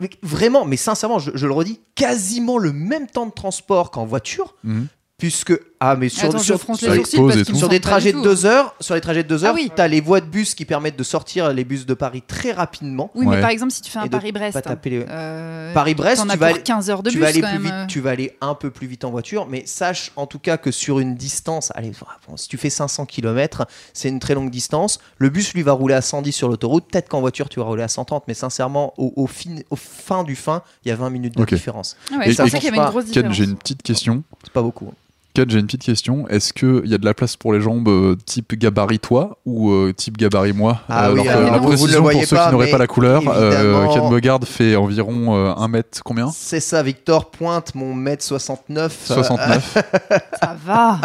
[0.00, 4.04] Mais Vraiment, mais sincèrement, je, je le redis, quasiment le même temps de transport qu'en
[4.04, 4.86] voiture, Mhm.
[5.18, 5.54] puisque
[5.86, 8.18] ah mais sur, Attends, sur, je fronce les sourcils parce me des pas trajets du
[8.18, 8.28] de tout.
[8.28, 9.70] deux heures, sur les trajets de deux Ah heures, oui.
[9.74, 13.10] t'as les voies de bus qui permettent de sortir les bus de Paris très rapidement.
[13.14, 13.36] Oui, Ouais.
[13.36, 16.26] mais par exemple, si tu fais un de Paris-Brest, pas taper les- euh, Paris-Brest, t'en
[16.26, 17.62] tu as vas pour aller- 15 heures de tu bus vas aller quand plus même.
[17.64, 17.86] vite, euh.
[17.86, 20.70] tu vas aller un peu plus vite en voiture, mais sache en tout cas que
[20.70, 21.92] sur une distance, allez,
[22.28, 24.98] bon, si tu fais 500 km, c'est une très longue distance.
[25.18, 27.82] Le bus lui va rouler à 110 sur l'autoroute, peut-être qu'en voiture tu vas rouler
[27.82, 31.10] à 130, mais sincèrement, au, au fin, au fin du fin, il y a 20
[31.10, 31.52] minutes de Ok.
[31.54, 31.96] différence.
[32.12, 33.36] Ah ouais, Et- qu'il y avait une grosse Ken, différence.
[33.36, 34.22] j'ai une petite question.
[34.42, 34.92] C'est pas beaucoup.
[35.34, 36.28] Ken, j'ai une petite question.
[36.28, 39.72] Est-ce qu'il y a de la place pour les jambes euh, type gabarit toi ou
[39.72, 40.80] euh, type gabarit moi?
[40.88, 43.24] Ah oui, alors, alors, euh, vous- le pour ceux pas, qui n'auraient pas la couleur,
[43.26, 46.30] euh, Ken Bogard fait environ euh, 1 mètre combien?
[46.32, 48.96] C'est ça, Victor pointe mon mètre 69.
[49.06, 49.78] 69.
[50.40, 51.00] Ça va.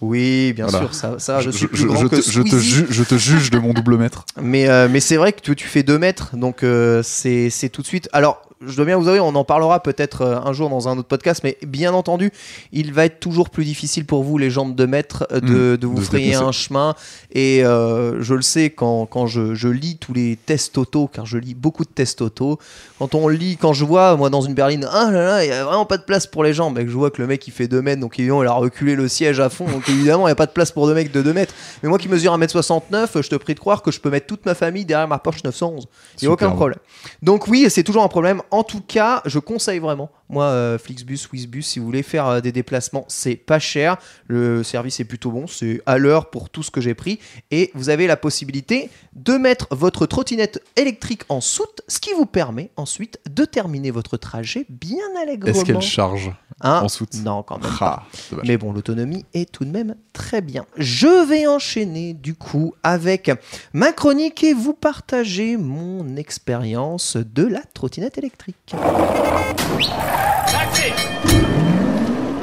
[0.00, 0.78] Oui, bien Voilà.
[0.86, 2.70] sûr, ça, ça je, suis plus je- grand je que te, je te Squeezie.
[2.70, 4.24] ju- je te juge de mon double mètre.
[4.40, 7.70] Mais, euh, mais c'est vrai que tu, tu fais 2 mètres, donc euh, c'est c'est
[7.70, 8.08] tout de suite.
[8.12, 10.98] Alors, je dois bien vous avouer, on en parlera peut-être euh, un jour dans un
[10.98, 12.30] autre podcast, mais bien entendu,
[12.72, 15.76] il va être toujours plus difficile pour vous, les jambes de mètre, euh, de, Mmh,
[15.76, 16.94] de vous de frayer un chemin.
[17.32, 21.26] Et euh, je le sais quand, quand je, je lis tous les tests auto, car
[21.26, 22.58] je lis beaucoup de tests auto.
[22.98, 25.54] Quand on lit, quand je vois, moi, dans une berline, ah là là, il n'y
[25.54, 27.50] a vraiment pas de place pour les et que je vois que le mec il
[27.50, 30.30] fait 2 mètres, donc évidemment, il a reculé le siège à fond, donc évidemment, il
[30.30, 31.52] n'y a pas de place pour deux mecs de 2 mètres.
[31.82, 34.46] Mais moi qui mesure 1m69, je te prie de croire que je peux mettre toute
[34.46, 35.86] ma famille derrière ma Porsche 911.
[36.20, 36.78] Il n'y a aucun problème.
[37.22, 38.40] Donc oui, c'est toujours un problème.
[38.54, 40.12] En tout cas, je conseille vraiment.
[40.28, 43.96] Moi, euh, Flixbus, Wizbus, si vous voulez faire euh, des déplacements, c'est pas cher.
[44.28, 45.48] Le service est plutôt bon.
[45.48, 47.18] C'est à l'heure pour tout ce que j'ai pris.
[47.50, 52.26] Et vous avez la possibilité de mettre votre trottinette électrique en soute, ce qui vous
[52.26, 55.52] permet ensuite de terminer votre trajet bien allègrement.
[55.52, 57.14] Est-ce qu'elle charge Hein en soute?
[57.24, 57.72] Non, quand même.
[57.80, 58.04] Ah.
[58.44, 60.64] Mais bon, l'autonomie est tout de même très bien.
[60.76, 63.32] Je vais enchaîner du coup avec
[63.72, 68.33] ma chronique et vous partager mon expérience de la trottinette électrique.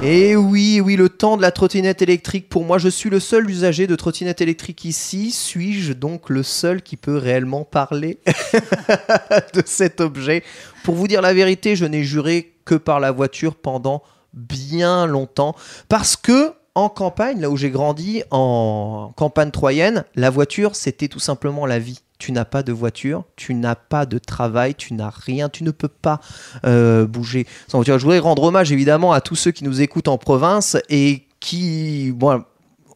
[0.04, 3.48] Et oui, oui, le temps de la trottinette électrique, pour moi, je suis le seul
[3.48, 5.32] usager de trottinette électrique ici.
[5.32, 8.18] Suis-je donc le seul qui peut réellement parler
[9.54, 10.44] de cet objet?
[10.84, 14.02] Pour vous dire la vérité, je n'ai juré que par la voiture pendant
[14.34, 15.56] bien longtemps.
[15.88, 21.20] Parce que en campagne, là où j'ai grandi, en campagne troyenne, la voiture, c'était tout
[21.20, 22.00] simplement la vie.
[22.22, 25.72] Tu n'as pas de voiture, tu n'as pas de travail, tu n'as rien, tu ne
[25.72, 26.22] peux pas
[26.66, 27.98] euh, bouger sans voiture.
[27.98, 32.14] Je voudrais rendre hommage évidemment à tous ceux qui nous écoutent en province et qui,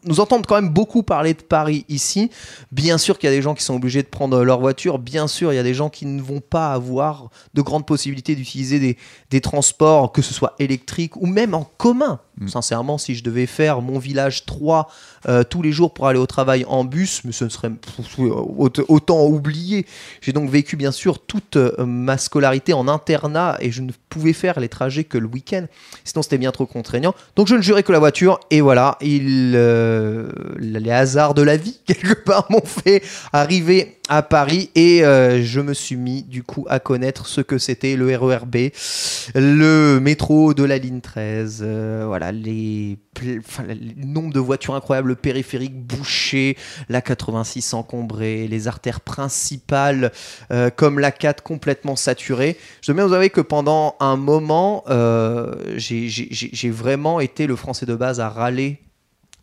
[0.03, 2.29] nous entendent quand même beaucoup parler de Paris ici.
[2.71, 4.99] Bien sûr qu'il y a des gens qui sont obligés de prendre leur voiture.
[4.99, 8.35] Bien sûr, il y a des gens qui ne vont pas avoir de grandes possibilités
[8.35, 8.95] d'utiliser des,
[9.31, 12.19] des transports, que ce soit électriques ou même en commun.
[12.37, 12.47] Mm.
[12.47, 14.89] Sincèrement, si je devais faire mon village 3
[15.27, 17.71] euh, tous les jours pour aller au travail en bus, mais ce ne serait
[18.87, 19.85] autant oublié.
[20.21, 24.33] J'ai donc vécu bien sûr toute euh, ma scolarité en internat et je ne pouvais
[24.33, 25.65] faire les trajets que le week-end.
[26.03, 27.15] Sinon, c'était bien trop contraignant.
[27.35, 28.39] Donc, je ne jurais que la voiture.
[28.51, 30.29] Et voilà, il, euh,
[30.59, 33.03] les hasards de la vie, quelque part, m'ont fait
[33.33, 34.69] arriver à Paris.
[34.75, 38.55] Et je me suis mis, du coup, à connaître ce que c'était le RERB,
[39.33, 41.63] le métro de la ligne 13.
[41.85, 42.97] euh, les,
[43.39, 46.57] enfin, le nombre de voitures incroyables, le périphérique bouché,
[46.89, 50.11] la 86 encombrée, les artères principales
[50.51, 52.57] euh, comme la 4 complètement saturée.
[52.81, 57.85] Je dois bien vous avouer que pendant un moment, euh, j'ai vraiment été le français
[57.85, 58.81] de base à râler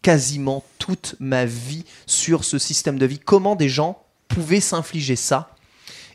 [0.03, 3.19] quasiment toute ma vie sur ce système de vie.
[3.21, 5.52] Comment des gens pouvaient s'infliger ça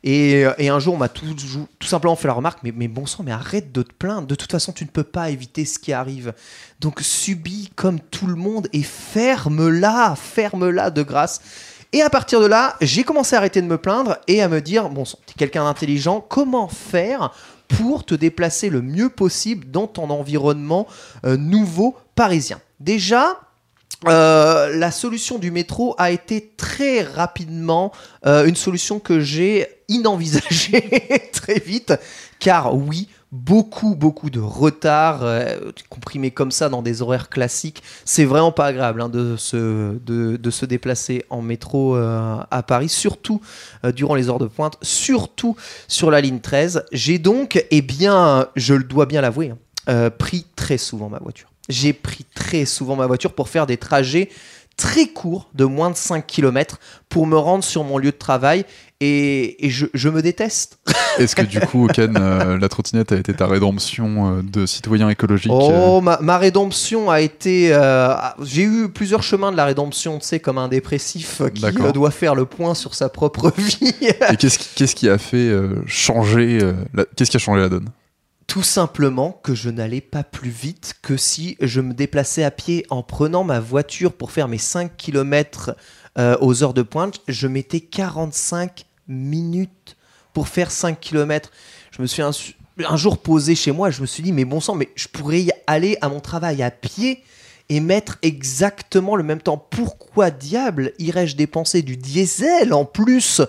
[0.09, 1.35] et, euh, et un jour, on m'a tout,
[1.81, 4.25] simplement fait la remarque, mais, mais bon sang, mais arrête de te plaindre.
[4.25, 6.33] De toute façon, tu ne peux pas éviter ce qui arrive.
[6.79, 11.41] Donc subis comme tout le monde et ferme-la, ferme-la de grâce.
[11.91, 14.61] Et à partir de là, j'ai commencé à arrêter de me plaindre et à me
[14.61, 17.33] dire, bon sang, t'es quelqu'un d'intelligent, comment faire
[17.67, 20.87] pour te déplacer le mieux possible dans ton environnement
[21.25, 22.61] euh, nouveau parisien?
[22.79, 23.41] Déjà,
[24.07, 27.91] euh, la solution du métro a été très rapidement
[28.23, 31.93] une solution que j'ai inenvisagée très vite,
[32.39, 37.83] car oui, beaucoup, beaucoup de retard, euh, comprimé comme ça dans des horaires classiques.
[38.05, 43.41] C'est vraiment pas agréable hein, de, se, déplacer en métro euh, à Paris, surtout
[43.83, 45.55] euh, durant les heures de pointe, surtout
[45.87, 46.85] sur la ligne 13.
[46.91, 49.51] J'ai donc, eh bien, je le dois bien l'avouer,
[49.87, 51.49] hein, pris très souvent ma voiture.
[51.69, 54.29] J'ai pris très souvent ma voiture pour faire des trajets
[54.77, 58.63] très courts de moins de 5 km pour me rendre sur mon lieu de travail
[58.99, 60.79] et, et je, je me déteste.
[61.19, 65.09] Est-ce que du coup, Ken, euh, la trottinette a été ta rédemption euh, de citoyen
[65.09, 65.55] écologique euh,
[65.97, 67.69] Oh, ma, ma rédemption a été.
[67.73, 68.13] euh,
[68.43, 72.11] J'ai eu plusieurs chemins de la rédemption, tu sais, comme un dépressif qui euh, doit
[72.11, 73.93] faire le point sur sa propre vie.
[74.31, 77.89] Et qu'est-ce qui, a fait euh, changer euh, la- Qu'est-ce qui a changé la donne?
[78.47, 82.85] Tout simplement que je n'allais pas plus vite que si je me déplaçais à pied
[82.89, 85.75] en prenant ma voiture pour faire mes 5 km
[86.41, 87.21] aux heures de pointe.
[87.27, 89.95] Je mettais 45 minutes
[90.33, 91.51] pour faire 5 km.
[91.91, 92.31] Je me suis un,
[92.87, 95.41] un jour posé chez moi, je me suis dit, mais bon sang, mais je pourrais
[95.41, 97.23] y aller à mon travail à pied
[97.69, 99.57] et mettre exactement le même temps.
[99.57, 103.41] Pourquoi diable irais-je dépenser du diesel en plus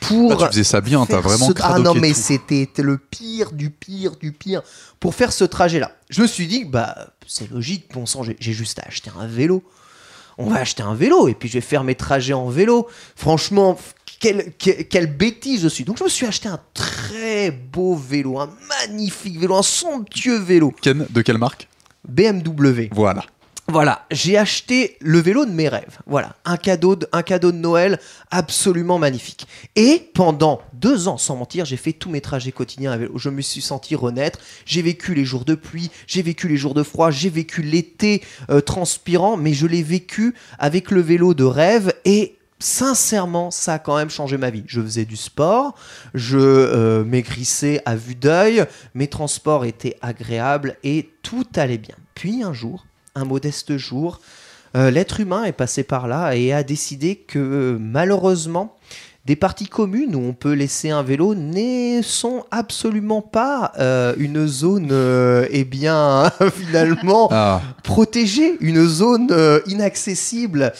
[0.00, 3.52] pour Ah, Tu faisais ça bien, t'as vraiment ce- Ah non, mais c'était le pire
[3.52, 4.62] du pire du pire
[5.00, 5.92] pour faire ce trajet-là.
[6.10, 9.26] Je me suis dit, bah, c'est logique, bon sang, j'ai j'ai juste à acheter un
[9.26, 9.62] vélo.
[10.36, 12.88] On va acheter un vélo et puis je vais faire mes trajets en vélo.
[13.16, 13.78] Franchement,
[14.24, 15.84] quelle, quelle, quelle bêtise je suis.
[15.84, 20.72] Donc je me suis acheté un très beau vélo, un magnifique vélo, un somptueux vélo.
[20.80, 21.68] Ken, de quelle marque
[22.08, 22.88] BMW.
[22.92, 23.24] Voilà.
[23.66, 25.98] Voilà, j'ai acheté le vélo de mes rêves.
[26.06, 27.98] Voilà, un cadeau de, un cadeau de Noël
[28.30, 29.46] absolument magnifique.
[29.74, 33.16] Et pendant deux ans, sans mentir, j'ai fait tous mes trajets quotidiens à vélo.
[33.16, 34.38] Je me suis senti renaître.
[34.66, 38.22] J'ai vécu les jours de pluie, j'ai vécu les jours de froid, j'ai vécu l'été
[38.50, 43.78] euh, transpirant, mais je l'ai vécu avec le vélo de rêve et sincèrement, ça a
[43.78, 44.64] quand même changé ma vie.
[44.66, 45.74] Je faisais du sport,
[46.14, 48.64] je euh, maigrissais à vue d'œil,
[48.94, 51.96] mes transports étaient agréables et tout allait bien.
[52.14, 54.20] Puis un jour, un modeste jour,
[54.76, 58.76] euh, l'être humain est passé par là et a décidé que euh, malheureusement,
[59.24, 64.46] des parties communes où on peut laisser un vélo ne sont absolument pas euh, une
[64.46, 70.72] zone, euh, eh bien, finalement, Ah, protégée, une zone euh, inaccessible.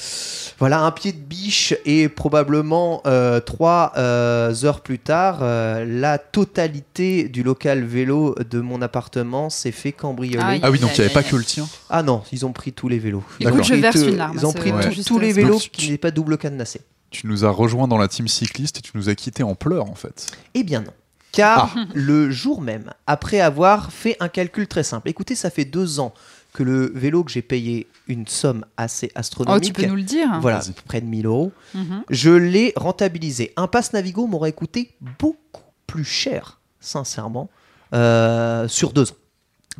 [0.59, 6.19] Voilà, un pied de biche et probablement euh, trois euh, heures plus tard, euh, la
[6.19, 10.45] totalité du local vélo de mon appartement s'est fait cambrioler.
[10.45, 10.61] Aïe.
[10.62, 12.73] ah oui, donc il n'y avait pas que le tien Ah non, ils ont pris
[12.73, 13.25] tous les vélos.
[13.41, 14.83] Ils Écoute, ont je pris verse tous- une larme, Ils ont pris Ouais.
[15.07, 16.83] tous- les vélos Donc, qui n'étaient pas double cadenassés.
[17.15, 19.89] Tu nous as rejoint dans la team cycliste et tu nous as quittés en pleurs
[19.89, 20.27] en fait.
[20.55, 20.91] Eh bien non.
[21.31, 21.85] Car Ah.
[21.95, 26.12] le jour même, après avoir fait un calcul très simple, écoutez, ça fait deux ans
[26.53, 30.03] que le vélo que j'ai payé une somme assez Oh, astronomique, tu peux nous le
[30.03, 32.03] dire voilà, près de 1000 euros, Mhm.
[32.11, 33.53] je l'ai rentabilisé.
[33.57, 37.49] Un pass Navigo m'aurait coûté beaucoup plus cher, sincèrement,
[37.95, 39.16] euh, sur deux ans.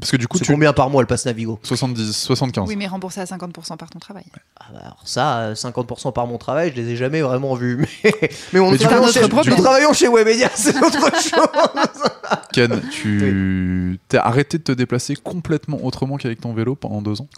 [0.01, 0.53] Parce que du coup, C'est tu.
[0.53, 2.69] combien par mois le pass Navigo 70, 75.
[2.69, 4.25] Oui, mais remboursé à 50% par ton travail.
[4.61, 7.77] ah bah alors ça, euh, 50% par mon travail, je les ai jamais vraiment vus.
[7.77, 8.13] Mais,
[8.53, 12.11] mais on Mais du travaillons coup, chez, nous travaillons chez Webedia, c'est autre chose.
[12.53, 17.29] Ken, tu t'es arrêté de te déplacer complètement autrement qu'avec ton vélo pendant deux ans?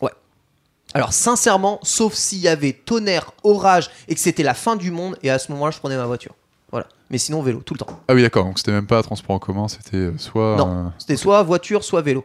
[0.95, 5.19] Alors sincèrement, sauf s'il y avait tonnerre, orage et que c'était la fin du monde,
[5.23, 6.35] et à ce moment-là, je prenais ma voiture.
[6.71, 6.87] Voilà.
[7.11, 8.01] Mais sinon, vélo, tout le temps.
[8.09, 10.57] Ah oui, d'accord, donc c'était même pas transport en commun, c'était euh, soit.
[10.57, 10.87] Non.
[10.87, 12.25] euh, C'était soit voiture, soit vélo.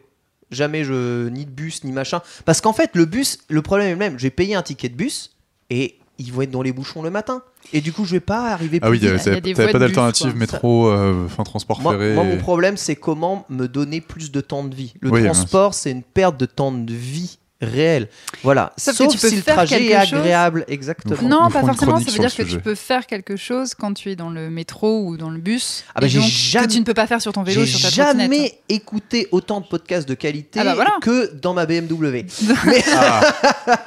[0.51, 2.21] Jamais je ni de bus ni machin.
[2.45, 4.19] Parce qu'en fait, le bus, le problème est le même.
[4.19, 5.31] J'ai payé un ticket de bus
[5.69, 7.41] et ils vont être dans les bouchons le matin.
[7.73, 9.13] Et du coup, je vais pas arriver Ah plus oui, il y vite.
[9.13, 12.13] avait- il y a t'avais des t'avais pas d'alternative métro, euh, enfin transport Moi, ferré.
[12.13, 14.93] moi, mon problème, c'est comment me donner plus de temps de vie.
[14.99, 18.07] Le Oui, transport, c'est une perte de temps de vie réelle.
[18.43, 18.73] Voilà.
[18.77, 20.19] Sauf que tu peux si le faire trajet est chose.
[20.19, 20.65] agréable.
[20.67, 21.15] Exactement.
[21.21, 21.99] Nous Non, nous pas forcément.
[21.99, 25.05] Ça veut dire que tu peux faire quelque chose quand tu es dans le métro
[25.05, 25.83] ou dans le bus.
[25.95, 27.61] Ah bah, et j'ai donc, jamais- que tu ne peux pas faire sur ton vélo,
[27.63, 28.31] J'ai sur ta trottinette.
[28.31, 30.91] jamais écouté autant de podcasts de qualité Ah bah voilà.
[31.01, 32.25] que dans ma BMW.
[32.65, 33.21] mais, Ah,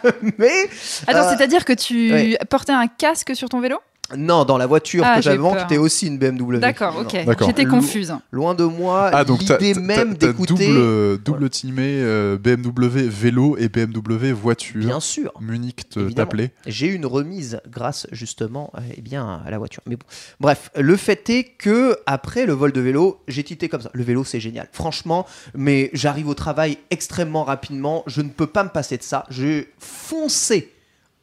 [0.38, 0.50] mais
[1.06, 2.38] Attends, Euh, c'est-à-dire que tu ouais.
[2.48, 3.78] portais un casque sur ton vélo?
[4.16, 5.66] Non, dans la voiture Ah, que j'ai j'avais avant, peur.
[5.66, 6.58] qui était aussi une BMW.
[6.58, 7.24] D'accord, ok.
[7.24, 7.48] D'accord.
[7.48, 8.14] J'étais Lo- confuse.
[8.32, 10.66] Loin de moi ah, l'idée même d'écouter.
[10.68, 14.78] double, double teamé euh, BMW vélo et BMW voiture.
[14.80, 15.32] Bien sûr.
[15.40, 16.52] Munich t'appelait.
[16.66, 19.82] J'ai eu une remise grâce justement euh, eh bien, à la voiture.
[19.86, 20.04] Mais bon.
[20.38, 23.90] Bref, le fait est que après le vol de vélo, j'ai tité comme ça.
[23.94, 24.68] Le vélo, c'est génial.
[24.72, 28.04] Franchement, mais j'arrive au travail extrêmement rapidement.
[28.06, 29.24] Je ne peux pas me passer de ça.
[29.30, 30.68] Je fonçais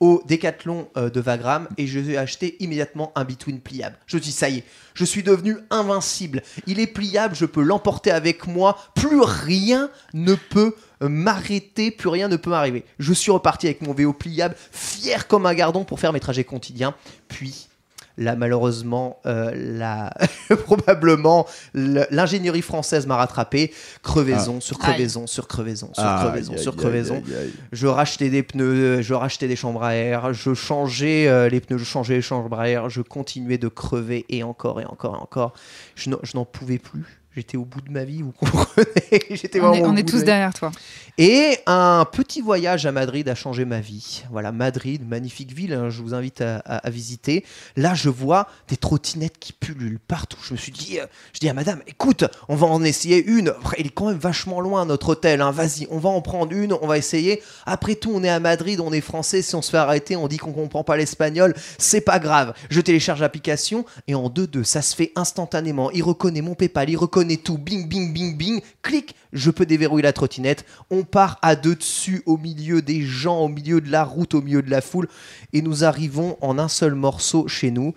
[0.01, 3.95] au Décathlon euh, de Vagram et je vais acheter immédiatement un Between pliable.
[4.07, 4.63] Je dis ça y est,
[4.95, 6.41] je suis devenu invincible.
[6.67, 8.77] Il est pliable, je peux l'emporter avec moi.
[8.95, 12.83] Plus rien ne peut m'arrêter, plus rien ne peut m'arriver.
[12.99, 16.43] Je suis reparti avec mon vélo pliable, fier comme un gardon pour faire mes trajets
[16.43, 16.95] quotidiens.
[17.27, 17.69] Puis
[18.17, 20.13] Là, malheureusement, euh, la...
[20.65, 23.73] probablement, le- l'ingénierie française m'a rattrapé.
[24.03, 27.23] Crevaison sur crevaison sur crevaison sur Ah, crevaison aïe, sur aïe, crevaison.
[27.27, 27.51] aïe.
[27.71, 31.77] Je rachetais des pneus, je rachetais des chambres à air, je changeais euh, les pneus,
[31.77, 35.19] je changeais les chambres à air, je continuais de crever et encore et encore et
[35.21, 35.53] encore.
[35.95, 37.20] Je n'en pouvais plus.
[37.35, 38.85] J'étais au bout de ma vie, vous comprenez
[39.29, 40.69] J'étais On est, on tous derrière toi.
[41.17, 44.23] et un petit voyage à Madrid a changé ma vie.
[44.31, 47.45] Voilà, Madrid, magnifique ville, hein, je vous invite à, à- à visiter.
[47.77, 50.39] Là, je vois des trottinettes qui pullulent partout.
[50.43, 53.53] Je me suis dit, euh, je dis à madame, écoute, on va en essayer une.
[53.77, 55.39] Il est quand même vachement loin, notre hôtel.
[55.41, 55.51] hein.
[55.51, 57.41] Vas-y, on va en prendre une, on va essayer.
[57.65, 59.41] Après tout, on est à Madrid, on est français.
[59.41, 62.53] Si on se fait arrêter, on dit qu'on comprend pas l'espagnol, c'est pas grave.
[62.69, 65.91] Je télécharge l'application et en 2-2, ça se fait instantanément.
[65.91, 67.57] Il reconnaît mon PayPal, il reconnaît tout.
[67.57, 68.61] Bing, bing, bing, bing.
[68.81, 70.65] Clic, je peux déverrouiller la trottinette.
[70.89, 74.41] On part à deux dessus, au milieu des gens, au milieu de la route, au
[74.41, 75.07] milieu de la foule.
[75.53, 77.93] Et nous arrivons en un seul morceau chez nous.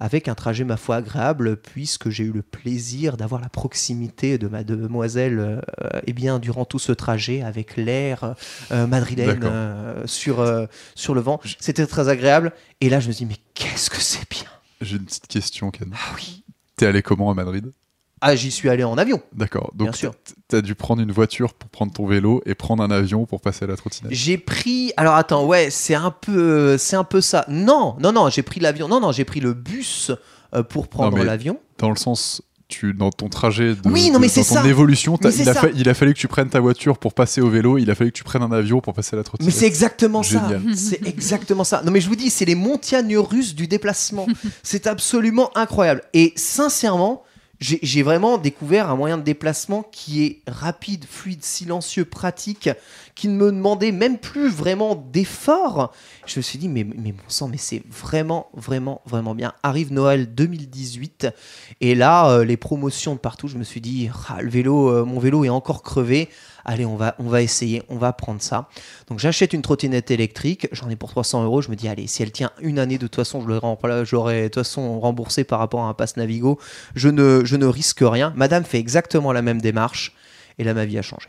[0.00, 4.48] Avec un trajet, ma foi, agréable, puisque j'ai eu le plaisir d'avoir la proximité de
[4.48, 5.60] ma demoiselle euh,
[6.06, 8.34] eh bien, durant tout ce trajet, avec l'air
[8.72, 11.40] euh, madrilène euh, sur, euh, sur le vent.
[11.60, 12.52] C'était très agréable.
[12.80, 14.50] Et là, je me dis, mais qu'est-ce que c'est bien?
[14.80, 15.90] J'ai une petite question, Ken.
[15.94, 16.44] Ah oui
[16.76, 17.70] T'es allé comment à Madrid?
[18.26, 19.20] Ah, j'y suis allé en avion.
[19.34, 19.70] D'accord.
[19.74, 20.12] Bien Donc, sûr.
[20.12, 23.40] t- t'as dû prendre une voiture pour prendre ton vélo et prendre un avion pour
[23.42, 24.12] passer à la trottinette.
[24.14, 24.92] J'ai pris.
[24.96, 27.44] Alors attends, ouais, c'est un peu, c'est un peu ça.
[27.48, 28.88] Non, non, non, j'ai pris l'avion.
[28.88, 30.10] Non, non, j'ai pris le bus
[30.54, 31.58] euh, pour prendre mais- l'avion.
[31.78, 34.54] Dans le sens, tu, dans ton trajet, de, Oui, non, de- mais dans c'est ton
[34.62, 34.66] ça.
[34.66, 35.60] évolution, Mais il, a ça.
[35.60, 37.94] fa- il a fallu que tu prennes ta voiture pour passer au vélo, il a
[37.94, 39.54] fallu que tu prennes un avion pour passer à la Mais trottinette.
[39.54, 40.62] c'est exactement Génial.
[40.74, 40.74] ça.
[40.76, 41.82] C'est exactement ça.
[41.84, 44.26] Non, mais je vous dis, c'est les montagnes russes du déplacement.
[44.62, 46.02] c'est absolument incroyable.
[46.14, 47.22] Et sincèrement,
[47.60, 52.68] j'ai vraiment découvert un moyen de déplacement qui est rapide, fluide, silencieux, pratique,
[53.14, 55.92] qui ne me demandait même plus vraiment d'efforts.
[56.26, 59.52] Je me suis dit, mais, mais sang, mais c'est vraiment, vraiment, vraiment bien.
[59.62, 61.28] Arrive Noël 2018,
[61.80, 65.04] et là, euh, les promotions de partout, je me suis dit, Ah, le vélo, euh,
[65.04, 66.28] mon vélo est encore crevé.
[66.64, 68.68] Allez, on va, on va essayer, on va prendre ça.
[69.08, 71.60] Donc j'achète une trottinette électrique, j'en ai pour 300 euros.
[71.60, 74.98] Je me dis, allez, si elle tient une année, de toute façon, je l'aurais de
[74.98, 76.58] remboursé par rapport à un pass Navigo.
[76.94, 78.32] Je ne, je ne risque rien.
[78.34, 80.14] Madame fait exactement la même démarche,
[80.58, 81.28] et là, ma vie a changé.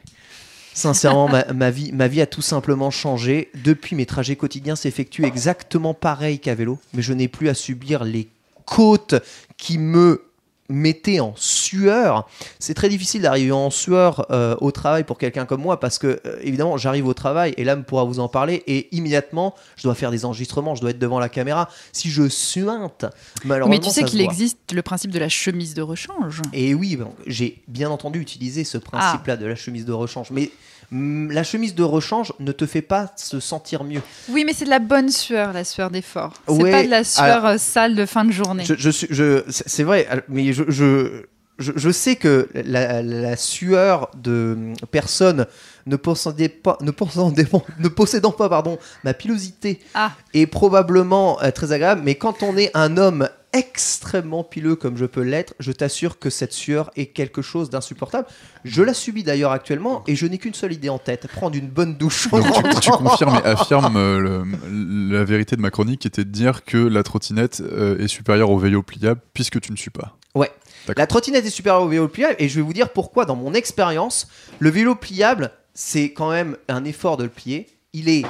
[0.76, 3.50] Sincèrement, ma, vie, vie a tout simplement changé.
[3.64, 8.04] Depuis, mes trajets quotidiens s'effectuent exactement pareil qu'à vélo, mais je n'ai plus à subir
[8.04, 8.28] les
[8.66, 9.16] côtes
[9.58, 10.26] qui me
[10.68, 11.34] mettaient en
[11.80, 12.28] sueur.
[12.60, 16.20] C'est très difficile d'arriver en sueur euh, au travail pour quelqu'un comme moi parce que,
[16.26, 19.96] euh, évidemment, j'arrive au travail et l'âme pourra vous en parler et immédiatement, je dois
[19.96, 21.70] faire des enregistrements, je dois être devant la caméra.
[21.92, 23.06] Si je suinte,
[23.44, 26.42] malheureusement, Mais tu sais qu'il existe le principe de la chemise de rechange.
[26.54, 30.32] Et oui, bon, j'ai bien entendu utilisé ce principe-là de la chemise de rechange.
[30.32, 30.52] Mais
[30.92, 34.02] hum, la chemise de rechange ne te fait pas se sentir mieux.
[34.30, 36.34] Oui, mais c'est de la bonne sueur, la sueur d'effort.
[36.48, 38.64] C'est Ouais, pas de la sueur alors- euh, sale de fin de journée.
[38.66, 41.24] Je, je suis, je, c'est c'est vrai, mais je, je,
[41.60, 45.46] je, je sais que la, la sueur de personnes
[45.86, 47.32] ne possédait pas, ne possédant,
[47.80, 50.12] ne possédant pas pardon, ma pilosité Ah.
[50.34, 52.02] est probablement euh, très agréable.
[52.04, 56.30] Mais quand on est un homme extrêmement pileux comme je peux l'être, je t'assure que
[56.30, 58.28] cette sueur est quelque chose d'insupportable.
[58.66, 61.70] Je la subis d'ailleurs actuellement et je n'ai qu'une seule idée en tête prendre une
[61.70, 62.30] bonne douche.
[62.30, 66.26] Donc tu, tu confirmes et affirmes euh, le- la vérité de ma chronique qui était
[66.26, 69.92] de dire que la trottinette euh, est supérieure au vélo pliable puisque tu ne suis
[69.92, 70.18] pas.
[70.36, 70.52] Ouais.
[70.96, 73.54] La trottinette est supérieure au vélo pliable et je vais vous dire pourquoi dans mon
[73.54, 74.28] expérience,
[74.60, 77.68] le vélo pliable, c'est quand même un effort de le plier.
[77.94, 78.26] Il est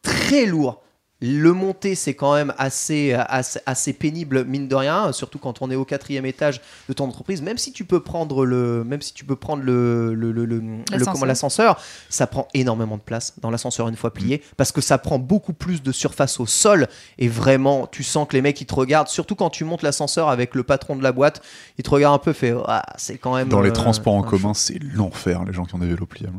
[0.00, 0.81] très lourd.
[1.24, 5.70] Le monter, c'est quand même assez, assez, assez pénible, mine de rien, surtout quand on
[5.70, 7.40] est au quatrième étage de ton entreprise.
[7.42, 10.58] Même si tu peux prendre le, même si tu peux prendre le, le, le, le-
[10.58, 11.12] le- L'ascenseur.
[11.12, 14.98] comment, l'ascenseur, ça prend énormément de place dans l'ascenseur une fois plié, parce que ça
[14.98, 16.88] prend beaucoup plus de surface au sol.
[17.18, 20.28] Et vraiment, tu sens que les mecs, ils te regardent, surtout quand tu montes l'ascenseur
[20.28, 21.40] avec le patron de la boîte,
[21.78, 23.48] il te regarde un peu, fait, Ah, c'est quand même.
[23.48, 26.06] Dans les euh, transports en un commun, c'est l'enfer, les gens qui ont des vélos
[26.06, 26.38] pliables.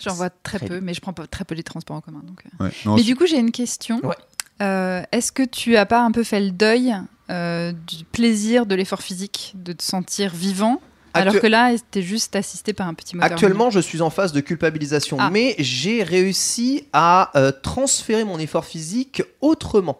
[0.00, 2.22] J'en vois très Très peu, mais je prends pas très peu les transports en commun.
[2.26, 2.42] Donc...
[2.60, 2.64] euh.
[2.64, 2.70] Ouais.
[2.86, 4.00] Non, Mais du coup, j'ai une question.
[4.02, 4.14] Ouais.
[4.60, 6.94] Euh, Est-ce que tu as pas un peu fait le deuil
[7.30, 10.80] euh, du plaisir de l'effort physique, de te sentir vivant,
[11.14, 14.32] alors que là, t'es juste assisté par un petit moteur Actuellement, je suis en phase
[14.32, 15.30] de culpabilisation, Ah.
[15.30, 19.98] mais j'ai réussi à euh, transférer mon effort physique autrement.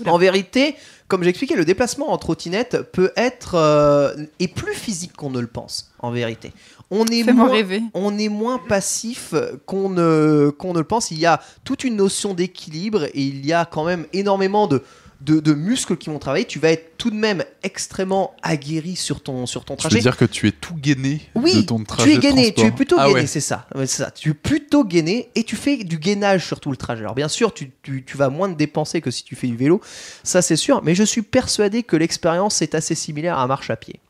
[0.00, 0.12] Oula.
[0.12, 0.76] En vérité,
[1.08, 5.48] comme j'expliquais, le déplacement en trottinette peut être euh, est plus physique qu'on ne le
[5.48, 5.90] pense.
[5.98, 6.52] En vérité,
[6.90, 7.82] on est moins, rêver.
[7.94, 9.34] on est moins passif
[9.66, 11.10] qu'on ne, qu'on ne le pense.
[11.10, 14.82] Il y a toute une notion d'équilibre et il y a quand même énormément de,
[15.20, 16.46] de, de muscles qui vont travailler.
[16.46, 19.96] Tu vas être tout de même extrêmement aguerri sur ton, sur ton Tu trajet.
[19.96, 22.62] veux dire que tu es tout gainé Oui, de ton trajet tu es gainé, tu
[22.66, 23.26] es plutôt Ah gainé, ouais.
[23.26, 23.66] c'est ça.
[23.86, 24.10] Ça.
[24.10, 27.02] Tu es plutôt gainé et tu fais du gainage sur tout le trajet.
[27.02, 29.56] Alors bien sûr, tu, tu- tu vas moins te dépenser que si tu fais du
[29.56, 29.80] vélo,
[30.24, 33.76] ça c'est sûr, mais je suis persuadé que l'expérience est assez similaire à marche à
[33.76, 34.00] pied.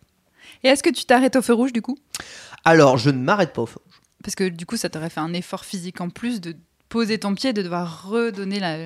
[0.62, 1.96] Et est-ce que tu t'arrêtes au feu rouge du coup?
[2.64, 3.80] Alors, je ne m'arrête pas au feu.
[4.22, 6.54] Parce que du coup, ça t'aurait fait un effort physique en plus de
[6.88, 8.76] poser ton pied, de devoir redonner la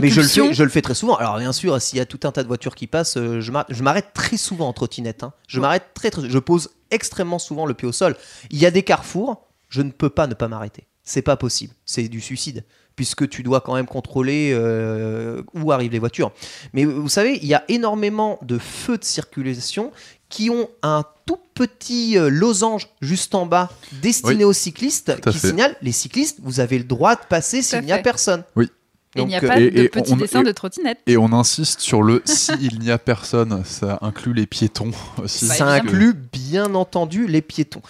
[0.00, 1.14] Mais je le, fais, je le fais très souvent.
[1.16, 3.52] Alors bien sûr, s'il y a tout un tas de voitures qui passent, euh, je
[3.52, 5.22] m'arrête- je m'arrête très souvent en trottinette.
[5.22, 5.32] hein.
[5.46, 5.62] Je Ouais.
[5.62, 8.16] m'arrête très, très, je pose extrêmement souvent le pied au sol.
[8.50, 10.88] Il y a des carrefours, je ne peux pas ne pas m'arrêter.
[11.04, 11.74] C'est pas possible.
[11.84, 12.64] C'est du suicide
[12.96, 16.32] puisque tu dois quand même contrôler euh, où arrivent les voitures.
[16.72, 19.92] Mais vous savez, il y a énormément de feux de circulation
[20.30, 23.68] qui ont un tout petit euh, losange juste en bas
[24.00, 25.48] destiné aux cyclistes qui fait.
[25.48, 28.42] signale les cyclistes, vous avez le droit de passer s'il n'y a personne.
[28.56, 28.70] Oui.
[29.16, 30.98] Et il n'y a pas et- de et petits on- et- de trottinette.
[31.08, 34.92] Et on insiste sur le s'il n'y a personne, ça inclut les piétons
[35.22, 35.46] aussi.
[35.48, 35.90] Bah, ça évidemment.
[35.98, 37.82] inclut bien entendu les piétons.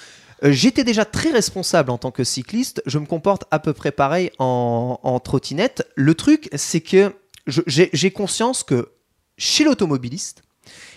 [0.42, 2.82] Euh, J'étais déjà très responsable en tant que cycliste.
[2.86, 5.86] Je me comporte à peu près pareil en, en trottinette.
[5.94, 7.12] Le truc, c'est que
[7.66, 8.88] j'ai conscience que
[9.36, 10.40] chez l'automobiliste,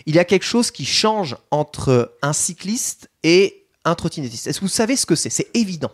[0.05, 4.47] il y a quelque chose qui change entre un cycliste et un trottinettiste.
[4.47, 5.29] Est-ce que vous savez ce que c'est?
[5.29, 5.91] C'est évident.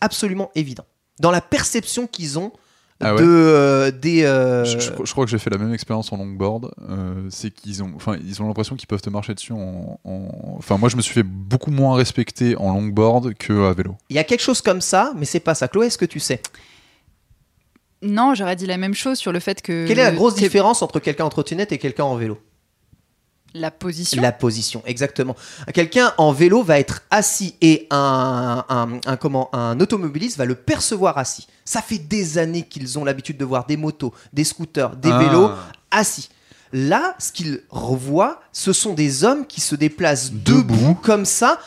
[0.00, 0.84] Absolument évident.
[1.20, 2.52] Dans la perception qu'ils ont
[3.00, 3.22] Ah ouais?
[3.22, 4.24] de, euh, des.
[4.24, 6.72] euh, Je, je- je crois que j'ai fait la même expérience en longboard.
[6.88, 9.52] euh, c'est qu'ils ont, enfin, ils ont l'impression qu'ils peuvent te marcher dessus.
[9.52, 13.72] En, en- Enfin, moi, je me suis fait beaucoup moins respecter en longboard que à
[13.72, 13.96] vélo.
[14.10, 15.68] Il y a quelque chose comme ça, mais c'est pas ça.
[15.68, 16.40] Chloé, est-ce que tu sais?
[18.02, 19.86] Non, j'aurais dit la même chose sur le fait que.
[19.86, 22.38] Quelle est la grosse différence entre quelqu'un en trottinette et quelqu'un en vélo?
[23.54, 24.22] La position.
[24.22, 25.36] La position, exactement.
[25.74, 30.54] Quelqu'un en vélo va être assis et un, un, un- comment, un automobiliste va le
[30.54, 31.46] percevoir assis.
[31.64, 35.18] Ça fait des années qu'ils ont l'habitude de voir des motos, des scooters, des Ah.
[35.18, 35.50] vélos
[35.90, 36.30] assis.
[36.74, 40.94] Là, ce qu'ils revoient, ce sont des hommes qui se déplacent debout, Debout.
[40.94, 41.58] comme ça,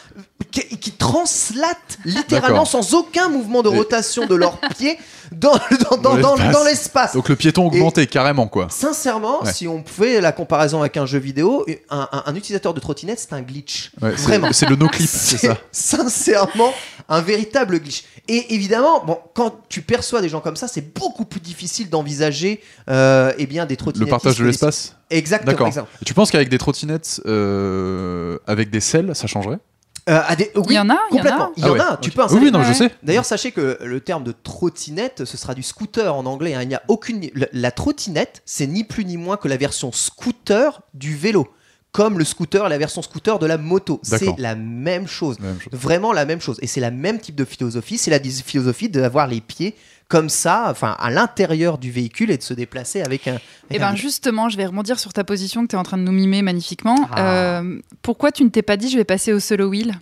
[0.61, 4.97] qui, qui translatent littéralement sans aucun mouvement de rotation de leurs pieds
[5.31, 5.53] dans,
[5.97, 7.13] dans, dans- l'espace.
[7.13, 8.67] Donc le piéton augmenté carrément quoi.
[8.69, 9.51] Sincèrement, Ouais.
[9.51, 13.19] si on pouvait la comparaison avec un jeu vidéo, un, un- un utilisateur de trottinette,
[13.19, 13.91] c'est un glitch.
[14.01, 14.49] Ouais, Vraiment.
[14.53, 15.57] C'est le no clip, c'est ça.
[15.71, 16.73] Sincèrement,
[17.09, 18.03] un véritable glitch.
[18.27, 22.61] Et évidemment, bon, quand tu perçois des gens comme ça, c'est beaucoup plus difficile d'envisager
[22.89, 24.09] euh, eh bien, des Le trottinettes.
[24.09, 24.95] partage de l'espace.
[25.09, 25.51] Exactement.
[25.69, 25.87] D'accord.
[26.05, 29.59] Tu penses qu'avec des trottinettes euh, avec des selles, ça changerait?
[30.07, 31.45] Euh, à des- oui, Il y en a, il y en complètement.
[31.47, 31.51] a.
[31.57, 31.97] Il y Ah en ouais, a.
[31.99, 32.15] Tu ok.
[32.15, 32.45] peux Oui, installer.
[32.45, 32.91] oui, non, je sais.
[33.01, 36.53] D'ailleurs, sachez que le terme de trottinette, ce sera du scooter en anglais.
[36.53, 36.61] hein.
[36.61, 37.27] Il n'y a aucune.
[37.33, 41.47] La, la trottinette, c'est ni plus ni moins que la version scooter du vélo,
[41.95, 44.01] comme le scooter, la version scooter de la moto.
[44.03, 45.39] C'est la même chose.
[45.39, 45.71] Même chose.
[45.71, 46.57] Vraiment la même chose.
[46.61, 47.97] Et c'est la même type de philosophie.
[47.97, 49.75] C'est la philosophie d'avoir les pieds
[50.09, 53.39] comme ça, enfin à l'intérieur du véhicule et de se déplacer avec un.
[53.69, 55.97] Eh un- ben justement, je vais rebondir sur ta position que tu es en train
[55.97, 56.97] de nous mimer magnifiquement.
[57.13, 57.59] Ah.
[57.61, 59.97] Euh, pourquoi tu ne t'es pas dit je vais passer au solo wheel?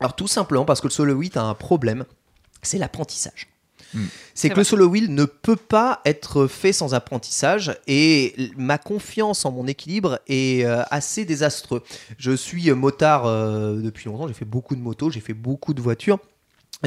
[0.00, 2.04] Alors tout simplement parce que le solo wheel a un problème,
[2.62, 3.46] c'est l'apprentissage.
[3.92, 4.04] Hmm.
[4.34, 4.60] C'est que vrai.
[4.60, 9.66] le solo wheel ne peut pas être fait sans apprentissage et ma confiance en mon
[9.66, 11.82] équilibre est euh, assez désastreux.
[12.18, 15.74] Je suis euh, motard euh, depuis longtemps, j'ai fait beaucoup de motos, j'ai fait beaucoup
[15.74, 16.18] de voitures,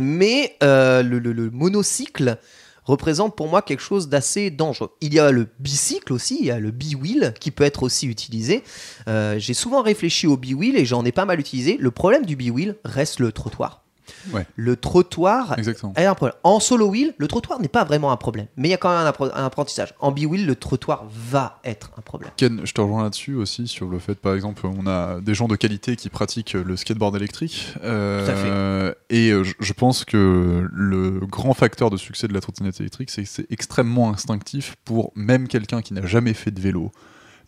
[0.01, 2.37] mais euh, le, le- le monocycle
[2.85, 4.91] représente pour moi quelque chose d'assez dangereux.
[4.99, 8.07] Il y a le bicycle aussi, il y a le bi-wheel qui peut être aussi
[8.07, 8.61] utilisé.
[9.07, 11.77] Euh, j'ai souvent réfléchi au bi-wheel et j'en ai pas mal utilisé.
[11.79, 13.82] Le problème du bi-wheel reste le trottoir.
[14.31, 14.45] Ouais.
[14.55, 15.93] Le trottoir Exactement.
[15.95, 16.35] est un problème.
[16.43, 18.89] En solo wheel, le trottoir n'est pas vraiment un problème, mais il y a quand
[18.89, 19.93] même un, apprentissage.
[19.99, 22.31] En bi-wheel, le trottoir va être un problème.
[22.37, 25.47] Ken, je te rejoins là-dessus aussi sur le fait, par exemple, on a des gens
[25.47, 27.73] de qualité qui pratiquent le skateboard électrique.
[27.83, 32.79] euh, Et euh, je- je pense que le grand facteur de succès de la trottinette
[32.79, 36.91] électrique, c'est que c'est extrêmement instinctif pour même quelqu'un qui n'a jamais fait de vélo.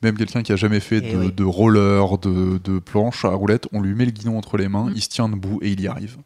[0.03, 1.31] Même quelqu'un qui a jamais fait Eh de, oui.
[1.31, 4.85] de roller, de, de planche à roulettes, on lui met le guidon entre les mains,
[4.89, 4.93] Mm.
[4.95, 6.17] il se tient debout et il y arrive.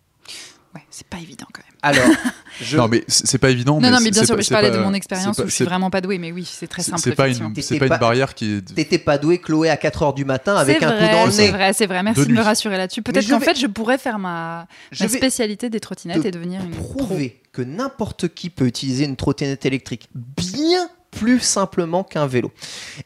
[0.76, 1.80] Ouais, c'est pas évident quand même.
[1.82, 2.16] Alors,
[2.62, 2.78] je...
[2.78, 3.82] Non mais c'est c'est pas évident.
[3.82, 4.91] Non, non, mais c'est- bien c'est sûr, pas- mais je c'est parlais pas- de mon
[4.91, 7.02] c'est expérience où je suis c'est- vraiment pas douée, mais oui, c'est très c'est- simple.
[7.04, 8.76] C'est pas une, T'étais c'est pas pas- une barrière qui est.
[8.76, 11.32] t'étais pas doué, Chloé, à 4h du matin avec C'est un vrai, coup dans le
[11.32, 11.52] C'est nez.
[11.52, 12.04] vrai, c'est vrai.
[12.04, 13.02] Merci De de, me rassurer là-dessus.
[13.02, 16.72] Peut-être qu'en vais- fait, je pourrais faire ma, spécialité des trottinettes te et devenir une
[16.72, 17.00] pro.
[17.06, 22.52] prouver que n'importe qui peut utiliser une trottinette électrique bien plus simplement qu'un vélo.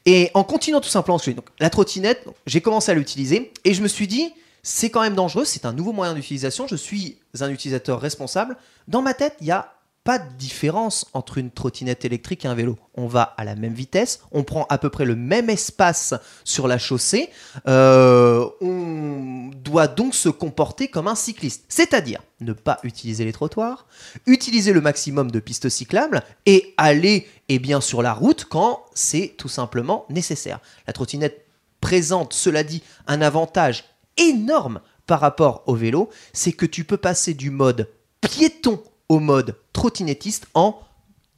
[0.06, 3.88] Et en continuant tout simplement, donc, la trottinette, j'ai commencé à l'utiliser et je me
[3.88, 4.34] suis dit,
[4.64, 8.58] c'est quand même dangereux, c'est un nouveau moyen d'utilisation, je suis un utilisateur responsable.
[8.88, 9.74] Dans ma tête, il y a
[10.04, 12.78] pas de différence entre une trottinette électrique et un vélo.
[12.96, 16.14] On va à la même vitesse, on prend à peu près le même espace
[16.44, 17.30] sur la chaussée,
[17.68, 23.86] euh, on doit donc se comporter comme un cycliste, c'est-à-dire ne pas utiliser les trottoirs,
[24.26, 29.36] utiliser le maximum de pistes cyclables et aller eh bien, sur la route quand c'est
[29.38, 30.60] tout simplement nécessaire.
[30.86, 31.46] La trottinette
[31.80, 33.86] présente, cela dit, un avantage
[34.18, 37.90] énorme par rapport au vélo, c'est que tu peux passer du mode
[38.22, 40.80] piéton au mode trottinettiste en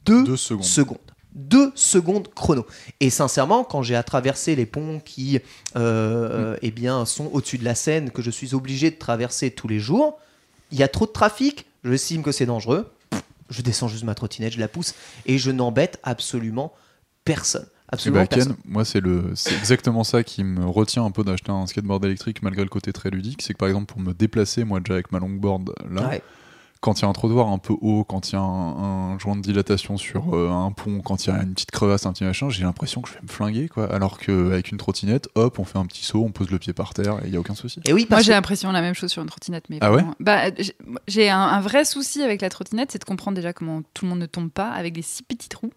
[0.04, 0.64] deux, secondes.
[0.64, 0.98] secondes.
[1.34, 2.64] Deux secondes chrono.
[3.00, 5.40] Et sincèrement, quand j'ai à traverser les ponts qui
[5.76, 9.68] euh, eh bien, sont au-dessus de la Seine, que je suis obligé de traverser tous
[9.68, 10.18] les jours,
[10.70, 12.90] il y a trop de trafic, j'estime que c'est dangereux,
[13.50, 14.94] je descends juste ma trottinette, je la pousse,
[15.26, 16.72] et je n'embête absolument
[17.24, 17.66] personne.
[17.86, 21.22] Et Absolument bah, Ken, moi c'est le c'est exactement ça qui me retient un peu
[21.22, 24.12] d'acheter un skateboard électrique malgré le côté très ludique, c'est que par exemple pour me
[24.12, 26.22] déplacer moi déjà avec ma longboard là, Ouais.
[26.80, 29.18] quand il y a un trottoir un peu haut, quand il y a un, un
[29.20, 32.12] joint de dilatation sur euh, un pont, quand il y a une petite crevasse, un
[32.12, 33.86] petit machin, j'ai l'impression que je vais me flinguer quoi.
[33.94, 36.92] Alors qu'avec une trottinette, hop, on fait un petit saut, on pose le pied par
[36.92, 37.80] terre et il y a aucun souci.
[37.86, 39.66] Et oui, Moi, j'ai l'impression la même chose sur une trottinette.
[39.70, 40.04] Mais Ah ouais?
[40.18, 40.76] bah, j'ai-
[41.06, 44.10] J'ai un, un vrai souci avec la trottinette, c'est de comprendre déjà comment tout le
[44.10, 45.70] monde ne tombe pas avec des si petits trous.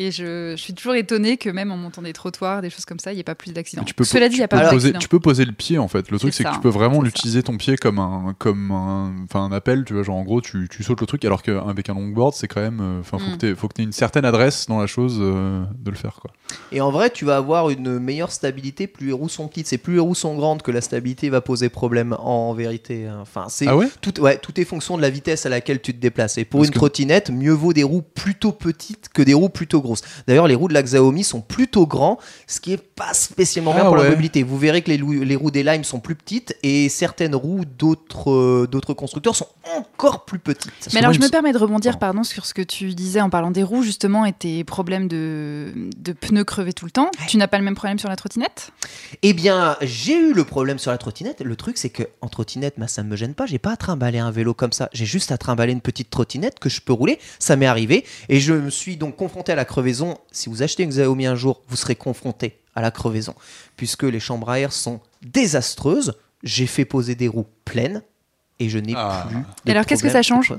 [0.00, 3.00] Et je, je suis toujours étonnée que même en montant des trottoirs, des choses comme
[3.00, 3.82] ça, il n'y ait pas plus d'accidents.
[3.82, 5.50] Tu peux, Cela dit, il n'y a tu peux pas poser, tu peux poser le
[5.50, 6.08] pied en fait.
[6.12, 9.40] Le truc C'est que tu peux vraiment l'utiliser ton pied comme un comme un enfin
[9.42, 11.94] un appel, tu vois, genre en gros tu, tu sautes le truc alors qu'avec un
[11.94, 13.32] longboard, c'est quand même euh, enfin faut Mm.
[13.32, 15.96] que t'aies- faut que tu aies une certaine adresse dans la chose euh, de le
[15.96, 16.30] faire quoi.
[16.70, 19.66] Et en vrai, tu vas avoir une meilleure stabilité plus les roues sont petites.
[19.66, 23.08] C'est plus les roues sont grandes que la stabilité va poser problème en vérité.
[23.20, 23.88] Enfin, c'est Ah ouais?
[24.00, 26.38] tout, ouais, tout est fonction de la vitesse à laquelle tu te déplaces.
[26.38, 29.48] Et pour Parce une que- trottinette, mieux vaut des roues plutôt petites que des roues
[29.48, 30.02] plutôt grosses.
[30.26, 33.82] D'ailleurs, les roues de la Xiaomi sont plutôt grands, ce qui est pas spécialement bien
[33.84, 34.42] Ah pour la mobilité.
[34.42, 38.68] Vous verrez que les, roues des Lime sont plus petites et certaines roues d'autres euh,
[38.70, 40.72] d'autres constructeurs sont encore plus petites.
[40.92, 42.18] Mais alors, je me me- permets de rebondir, Pardon.
[42.18, 45.72] pardon, sur ce que tu disais en parlant des roues, justement, et tes problèmes de,
[45.96, 47.10] de pneus crevés tout le temps.
[47.26, 48.70] Tu n'as pas le même problème sur la trottinette?
[49.22, 51.40] Eh bien, j'ai eu le problème sur la trottinette.
[51.40, 53.46] Le truc, c'est que en trottinette, bah, ça me gêne pas.
[53.46, 54.88] J'ai pas à trimballer un vélo comme ça.
[54.92, 57.18] J'ai juste à trimballer une petite trottinette que je peux rouler.
[57.38, 58.04] Ça m'est arrivé.
[58.28, 60.18] Et je me suis donc confronté à la crevaison.
[60.32, 63.34] Si vous achetez une Xiaomi un jour, vous serez confronté à la crevaison.
[63.76, 66.14] Puisque les chambres à air sont désastreuses.
[66.42, 68.02] J'ai fait poser des roues pleines.
[68.60, 69.26] Et je n'ai Ah.
[69.28, 69.36] plus.
[69.38, 70.52] de Et alors, qu'est-ce que ça change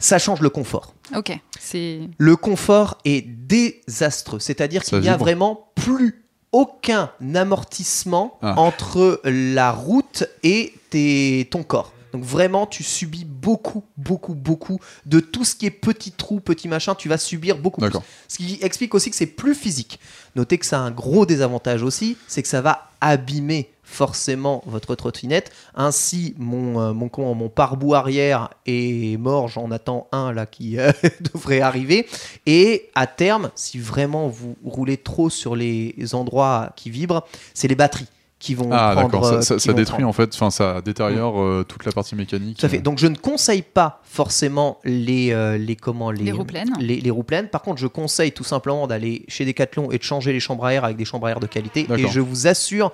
[0.00, 0.92] Ça change le confort.
[1.14, 1.30] Ok,
[1.60, 2.00] c'est.
[2.18, 8.54] Le confort est désastreux, c'est-à-dire qu'il n'y a vraiment plus aucun amortissement Ah.
[8.58, 11.92] entre la route et tes- ton corps.
[12.18, 16.66] Donc vraiment, tu subis beaucoup, beaucoup, beaucoup de tout ce qui est petit trou, petit
[16.66, 17.92] machin, tu vas subir beaucoup plus.
[18.26, 20.00] Ce qui explique aussi que c'est plus physique.
[20.34, 24.96] Notez que ça a un gros désavantage aussi, c'est que ça va abîmer forcément votre
[24.96, 25.52] trottinette.
[25.76, 30.90] Ainsi, mon, euh, mon, mon pare-boue arrière est mort, j'en attends un là qui euh,
[31.32, 32.08] devrait arriver.
[32.46, 37.24] Et à terme, si vraiment vous roulez trop sur les endroits qui vibrent,
[37.54, 38.08] c'est les batteries
[38.38, 39.02] qui vont Ah prendre.
[39.08, 40.08] d'accord, ça, euh, ça- qui ça vont détruit prendre.
[40.08, 42.58] en fait, enfin ça détériore euh, toute la partie mécanique.
[42.58, 42.78] Tout à fait.
[42.78, 46.72] Donc je ne conseille pas forcément les, euh, les, comment, les, Les roues pleines.
[46.78, 47.48] Les, les roues pleines.
[47.48, 50.72] Par contre, je conseille tout simplement d'aller chez Decathlon et de changer les chambres à
[50.74, 51.86] air avec des chambres à air de qualité.
[51.96, 52.92] Et je vous assure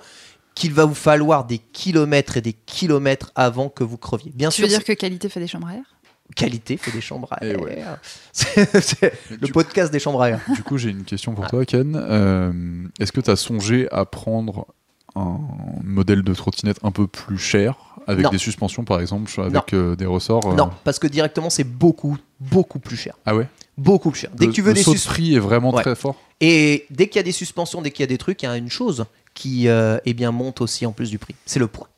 [0.55, 4.31] qu'il va vous falloir des kilomètres et des kilomètres avant que vous creviez.
[4.33, 5.83] Bien Tu sûr, veux dire que qualité fait des chambres à air?
[6.35, 7.61] Qualité fait des chambres à Eh air.
[7.61, 7.83] ouais.
[8.31, 10.39] C'est c'est le Du- podcast des chambres à air.
[10.55, 11.41] Du coup, j'ai une question Ah.
[11.41, 11.95] pour toi, Ken.
[11.95, 12.51] Euh,
[12.99, 14.65] Est-ce que tu as songé à prendre
[15.15, 15.39] un
[15.83, 17.75] modèle de trottinette un peu plus cher,
[18.07, 18.29] avec Non.
[18.29, 22.17] des suspensions par exemple, avec euh, des ressorts euh, Non, parce que directement, c'est beaucoup,
[22.39, 23.15] beaucoup plus cher.
[23.25, 23.47] Ah ouais?
[23.77, 24.29] Beaucoup plus cher.
[24.35, 25.81] Dès Le- que tu veux le des saut de prix est vraiment Ouais.
[25.81, 26.15] très fort.
[26.41, 28.49] Et dès qu'il y a des suspensions, dès qu'il y a des trucs, il y
[28.49, 31.35] a une chose qui euh, eh bien, monte aussi en plus du prix.
[31.45, 31.89] C'est le poids.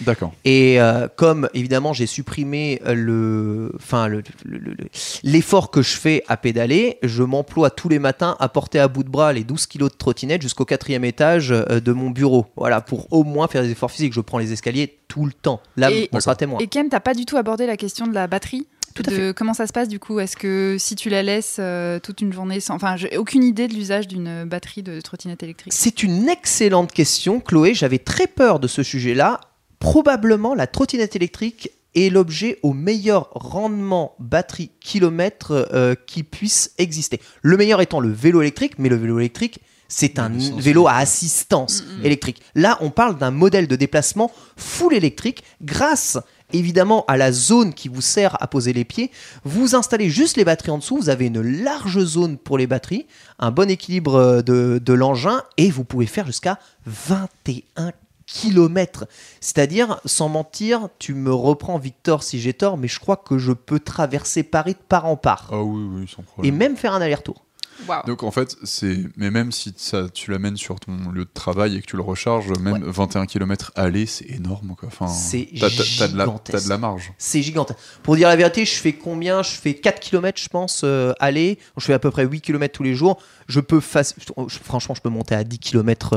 [0.00, 0.32] D'accord.
[0.44, 4.88] Et euh, comme évidemment j'ai supprimé euh, le, enfin le- le- le- le-
[5.22, 9.04] l'effort que je fais à pédaler, je m'emploie tous les matins à porter à bout
[9.04, 12.46] de bras les 12 kilos de trottinette jusqu'au quatrième étage euh, de mon bureau.
[12.56, 14.12] Voilà, pour au moins faire des efforts physiques.
[14.14, 15.60] Je prends les escaliers tout le temps.
[15.76, 16.58] Là, Et- on sera témoin.
[16.60, 19.32] Et Ken, t'as pas du tout abordé la question de la batterie Tout à de
[19.32, 20.18] comment ça se passe du coup?
[20.20, 22.74] Est-ce que si tu la laisses euh, toute une journée sans...
[22.74, 25.72] Enfin, j'ai aucune idée de l'usage d'une batterie de trottinette électrique?
[25.74, 27.74] C'est une excellente question, Chloé.
[27.74, 29.40] J'avais très peur de ce sujet-là.
[29.82, 37.20] Probablement, la trottinette électrique est l'objet au meilleur rendement batterie kilomètre euh, qui puisse exister.
[37.42, 41.82] Le meilleur étant le vélo électrique, mais le vélo électrique, c'est un vélo à assistance
[41.82, 42.06] Mm, mm.
[42.06, 42.42] électrique.
[42.54, 46.16] Là, on parle d'un modèle de déplacement full électrique grâce
[46.52, 49.10] évidemment à la zone qui vous sert à poser les pieds.
[49.42, 53.06] Vous installez juste les batteries en dessous, vous avez une large zone pour les batteries,
[53.40, 57.92] un bon équilibre euh, de, de l'engin et vous pouvez faire jusqu'à 21
[58.32, 59.06] kilomètres.
[59.40, 63.52] C'est-à-dire, sans mentir, tu me reprends Victor si j'ai tort, mais je crois que je
[63.52, 65.48] peux traverser Paris de part en part.
[65.52, 66.56] Ah oui, oui, sans Et problème.
[66.56, 67.44] même faire un aller-retour.
[67.88, 68.02] Waouh.
[68.06, 71.76] Donc en fait, c'est mais même si ça, tu l'amènes sur ton lieu de travail
[71.76, 74.88] et que tu le recharges, même 21 km aller, c'est énorme quoi.
[74.88, 76.58] Enfin, C'est t'as- t'as- de la- gigantesque.
[76.58, 77.12] T'as de la marge.
[77.18, 77.78] C'est gigantesque.
[78.02, 79.42] Pour dire la vérité, je fais combien?
[79.42, 81.58] Je fais 4 km, je pense, euh, aller.
[81.78, 83.20] Je fais à peu près 8 km tous les jours.
[83.48, 86.14] Je peux je- Franchement, je peux monter à 10 km.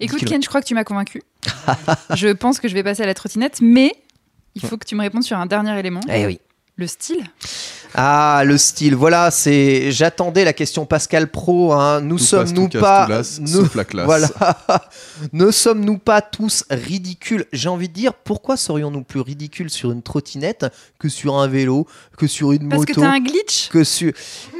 [0.00, 0.24] Écoute.
[0.24, 1.22] Ken, je crois que tu m'as convaincu.
[2.14, 3.94] je pense que je vais passer à la trottinette, mais
[4.54, 6.00] il faut que tu me répondes sur un dernier élément.
[6.08, 6.40] Eh oui.
[6.80, 7.24] Le style.
[7.94, 8.94] Ah, le style.
[8.94, 9.90] Voilà, c'est.
[9.92, 11.72] J'attendais la question Pascal Pro.
[11.74, 12.00] hein.
[12.00, 13.08] Nous Tout sommes passe, nous tout casse, pas.
[13.40, 14.06] nous- sauf la classe.
[14.06, 14.28] Voilà.
[15.34, 17.44] ne sommes-nous pas tous ridicules?
[17.52, 20.66] J'ai envie de dire, pourquoi serions-nous plus ridicules sur une trottinette
[20.98, 21.86] que sur un vélo,
[22.16, 23.68] que sur une Parce que moto t'as un glitch.
[23.68, 24.12] que sur...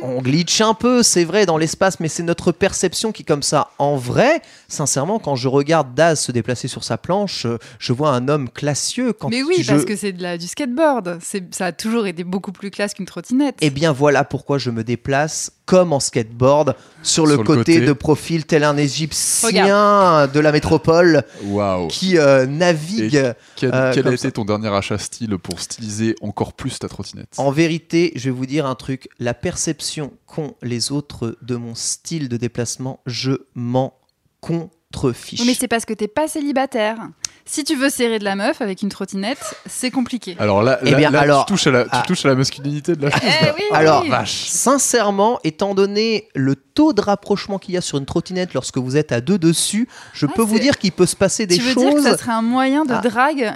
[0.02, 3.42] On glitch un peu, c'est vrai, dans l'espace, mais c'est notre perception qui est comme
[3.42, 3.68] ça.
[3.78, 8.10] En vrai, sincèrement, quand je regarde Daz se déplacer sur sa planche, euh, je vois
[8.10, 9.12] un homme classieux.
[9.14, 11.18] Quand Mais oui, je- parce que c'est de la, du skateboard.
[11.22, 13.56] C'est- Ça a toujours été beaucoup plus classe qu'une trottinette.
[13.60, 17.74] Eh bien voilà pourquoi je me déplace comme en skateboard sur le, Sur le côté,
[17.74, 17.86] côté.
[17.86, 21.22] de profil tel un égyptien de la métropole
[21.88, 23.34] qui euh, navigue.
[23.56, 24.30] Quel, Euh, quel a été ça.
[24.32, 27.34] ton dernier achat style pour styliser encore plus ta trottinette?
[27.38, 31.74] En vérité, je vais vous dire un truc, la perception qu'ont les autres de mon
[31.74, 33.94] style de déplacement, je m'en
[34.40, 34.76] contrefiche.
[35.46, 36.96] Mais c'est parce que t'es pas célibataire.
[37.46, 40.36] Si tu veux serrer de la meuf avec une trottinette, c'est compliqué.
[40.38, 42.34] Alors là, Eh là- bien, là, alors- tu, touches à la, tu touches à la
[42.34, 43.20] masculinité de la chose.
[43.24, 44.08] Eh oui, Alors, oui.
[44.10, 44.46] Vache.
[44.48, 48.96] Sincèrement, étant donné le taux de rapprochement qu'il y a sur une trottinette lorsque vous
[48.96, 51.62] êtes à deux dessus, je Ah, peux vous dire qu'il peut se passer des tu
[51.62, 51.84] veux choses.
[51.84, 53.00] dire que ça serait un moyen de Ah.
[53.00, 53.52] drague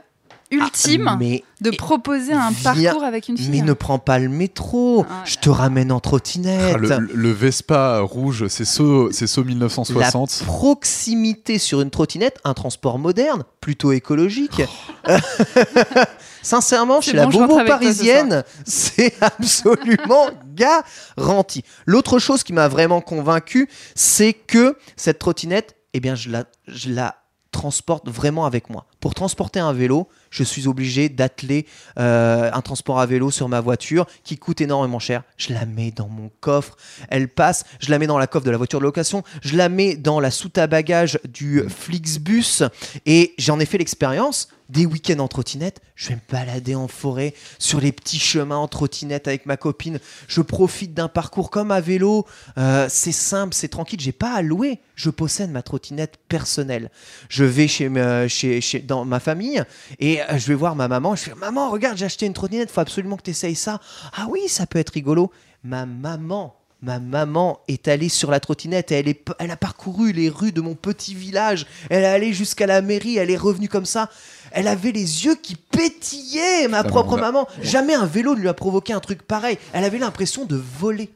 [0.55, 4.19] ultime Ah, mais de proposer un viens- parcours avec une fille Mais ne prends pas
[4.19, 6.77] le métro, Ah, je te ramène en trottinette.
[6.91, 10.43] Ah, le, le Vespa rouge, c'est saut, c'est saut La 1960.
[10.47, 14.63] proximité sur une trottinette, un transport moderne, plutôt écologique.
[16.43, 21.63] Sincèrement, C'est chez bon, la bobo parisienne, c'est absolument garanti.
[21.87, 26.91] L'autre chose qui m'a vraiment convaincu, c'est que cette trottinette, eh bien, je la, je
[26.91, 27.17] la
[27.51, 28.85] transporte vraiment avec moi.
[29.01, 31.65] Pour transporter un vélo, je suis obligé d'atteler
[31.97, 35.23] euh, un transport à vélo sur ma voiture qui coûte énormément cher.
[35.37, 36.77] Je la mets dans mon coffre,
[37.09, 39.69] elle passe, je la mets dans la coffre de la voiture de location, je la
[39.69, 42.65] mets dans la soute à bagages du Flixbus
[43.07, 44.49] et j'en ai fait l'expérience.
[44.71, 48.67] Des week-ends en trottinette, je vais me balader en forêt, sur les petits chemins en
[48.67, 50.01] trottinette avec ma copine.
[50.27, 52.25] Je profite d'un parcours comme à vélo.
[52.57, 54.01] Euh, c'est simple, c'est tranquille.
[54.01, 54.81] J'ai pas à louer.
[54.95, 56.91] Je possède ma trottinette personnelle.
[57.29, 59.63] Je vais chez, ma- chez, chez- dans ma famille
[60.01, 61.15] et euh, je vais voir ma maman.
[61.15, 62.71] Je fais Maman, regarde, j'ai acheté une trottinette.
[62.71, 63.81] Faut absolument que tu essayes ça.
[64.17, 65.31] Ah oui, ça peut être rigolo.
[65.63, 66.55] Ma maman.
[66.83, 70.53] Ma maman est allée sur la trottinette et elle, est, elle a parcouru les rues
[70.53, 71.67] de mon petit village.
[71.89, 74.11] Elle est allée jusqu'à la mairie, elle est revenue comme ça.
[74.53, 77.49] Elle avait les yeux qui pétillaient, ma propre maman.
[77.63, 79.57] Jamais un vélo ne lui a provoqué un truc pareil.
[79.73, 81.11] Elle avait l'impression de voler.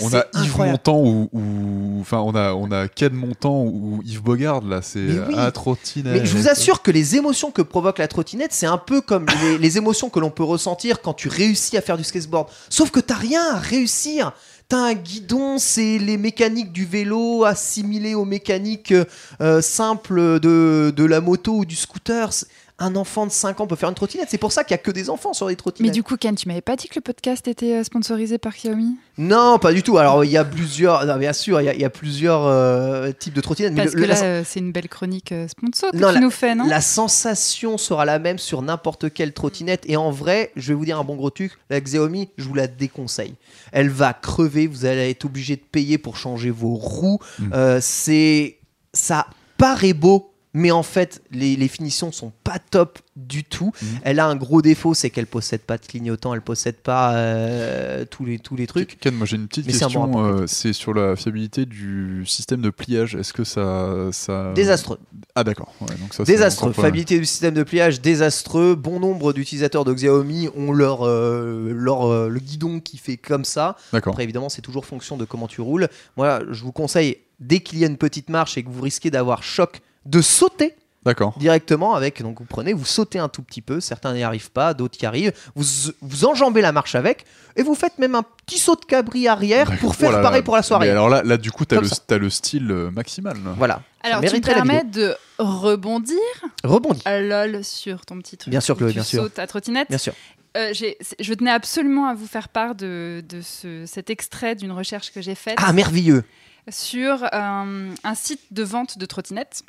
[0.00, 0.58] On a Yves.
[0.58, 1.02] Montand
[1.32, 5.34] ou, enfin on a on a Ken Montand ou Yves Bogard là, c'est oui.
[5.36, 6.20] à trottinette.
[6.22, 9.26] Mais je vous assure que les émotions que provoque la trottinette, c'est un peu comme
[9.42, 12.48] les, les émotions que l'on peut ressentir quand tu réussis à faire du skateboard.
[12.68, 14.32] Sauf que t'as rien à réussir.
[14.68, 18.92] T'as un guidon, c'est les mécaniques du vélo assimilées aux mécaniques
[19.40, 22.30] euh, simples de, de la moto ou du scooter.
[22.78, 24.28] Un enfant de 5 ans peut faire une trottinette.
[24.30, 25.94] C'est pour ça qu'il n'y a que des enfants sur les Mais trottinettes.
[25.94, 28.96] du coup, Ken, tu m'avais pas dit que le podcast était euh, sponsorisé par Xiaomi?
[29.16, 29.96] Non, pas du tout.
[29.96, 32.44] Alors il y a plusieurs, non, bien sûr, il y a, il y a plusieurs
[32.44, 33.72] euh, types de trottinettes.
[33.72, 36.12] mais Parce le- que la- là, euh, c'est une belle chronique euh, sponsor que Non,
[36.12, 36.66] tu nous fais, non?
[36.66, 39.84] La sensation sera la même sur n'importe quelle trottinette.
[39.86, 42.54] Et en vrai, je vais vous dire un bon gros truc, la Xiaomi, je vous
[42.54, 43.36] la déconseille.
[43.72, 47.20] Elle va crever, vous allez être obligé de payer pour changer vos roues.
[47.38, 47.52] Mm.
[47.54, 48.58] Euh, c'est
[48.92, 49.26] ça
[49.56, 50.30] paraît beau.
[50.58, 53.72] Mais en fait, les, les finitions sont pas top du tout.
[53.82, 53.86] Mm.
[54.04, 58.06] Elle a un gros défaut, c'est qu'elle possède pas de clignotant, elle possède pas euh,
[58.10, 58.98] tous les tous les trucs.
[58.98, 60.24] Ken, moi j'ai une petite Mais bon question.
[60.24, 63.16] euh, c'est sur la fiabilité du système de pliage.
[63.16, 64.54] Est-ce que ça, ça...
[64.54, 64.98] Désastreux.
[65.34, 65.74] Ah d'accord.
[65.82, 66.72] Ouais, donc ça, Désastreux.
[66.72, 68.74] Fiabilité du système de pliage, désastreux.
[68.76, 73.76] Bon nombre d'utilisateurs de Xiaomi ont leur, euh, leur le guidon qui fait comme ça.
[73.92, 74.14] D'accord.
[74.14, 75.88] Après, évidemment, c'est toujours fonction de comment tu roules.
[76.16, 79.10] Moi, je vous conseille, dès qu'il y a une petite marche et que vous risquez
[79.10, 80.74] d'avoir choc, de sauter
[81.04, 81.34] D'accord.
[81.38, 82.20] directement avec.
[82.22, 83.80] Donc, vous prenez, vous sautez un tout petit peu.
[83.80, 85.32] Certains n'y arrivent pas, d'autres y arrivent.
[85.54, 85.64] Vous,
[86.00, 87.24] vous enjambez la marche avec
[87.54, 90.54] et vous faites même un petit saut de cabri arrière pour faire Oh pareil pour
[90.56, 90.90] la Mais soirée.
[90.90, 93.36] alors là, là du coup, t'as le, t'as le style euh, maximal.
[93.44, 93.54] là.
[93.56, 93.82] Voilà.
[94.02, 96.18] Alors, tu me permets de rebondir?
[96.64, 97.02] Rebondis.
[97.04, 98.50] à lol sur ton petit truc.
[98.50, 99.22] Bien sûr, Chloé, bien sûr.
[99.24, 99.88] sautes à trottinette?
[99.88, 100.12] Bien sûr.
[100.56, 105.12] Euh, je tenais absolument à vous faire part de, de ce- cet extrait d'une recherche
[105.12, 106.24] que j'ai faite Ah, merveilleux.
[106.68, 109.62] sur euh, un site de vente de trottinettes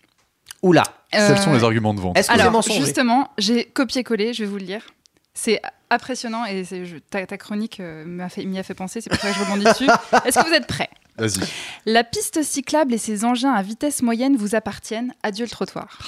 [0.61, 0.83] Oula.
[1.11, 4.43] Quels sont Euh, les arguments de vente Est-ce que Alors, mensonger justement, j'ai copié-collé, je
[4.43, 4.81] vais vous le lire.
[5.33, 9.01] C'est impressionnant et c'est- je- ta, ta chronique euh, m'a fait- m'y a fait penser,
[9.01, 9.87] c'est pour ça que je rebondis dessus.
[10.25, 10.89] Est-ce que vous êtes prêts?
[11.17, 11.39] Vas-y.
[11.85, 15.13] La piste cyclable et ses engins à vitesse moyenne vous appartiennent.
[15.23, 15.99] Adieu le trottoir.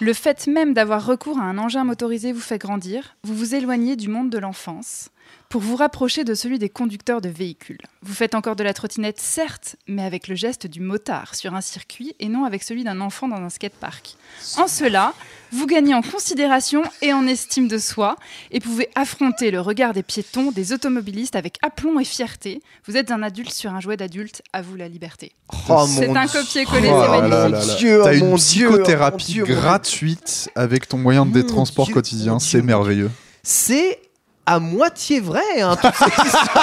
[0.00, 3.16] Le fait même d'avoir recours à un engin motorisé vous fait grandir.
[3.24, 5.08] Vous vous éloignez du monde de l'enfance
[5.48, 7.80] pour vous rapprocher de celui des conducteurs de véhicules.
[8.02, 11.62] Vous faites encore de la trottinette, certes, mais avec le geste du motard sur un
[11.62, 14.16] circuit et non avec celui d'un enfant dans un skatepark.
[14.58, 15.14] En cela,
[15.50, 18.16] vous gagnez en considération et en estime de soi
[18.50, 22.60] et pouvez affronter le regard des piétons, des automobilistes avec aplomb et fierté.
[22.86, 25.32] Vous êtes un adulte sur un jouet d'adulte, à vous la liberté.
[25.70, 27.78] Oh, C'est un copier-coller, Oh c'est magnifique.
[27.78, 33.10] Dieu, T'as une psychothérapie Dieu, gratuite avec ton moyen de Dieu, quotidien, c'est merveilleux.
[33.42, 33.98] C'est
[34.48, 35.60] à moitié vrai.
[35.60, 35.76] Hein,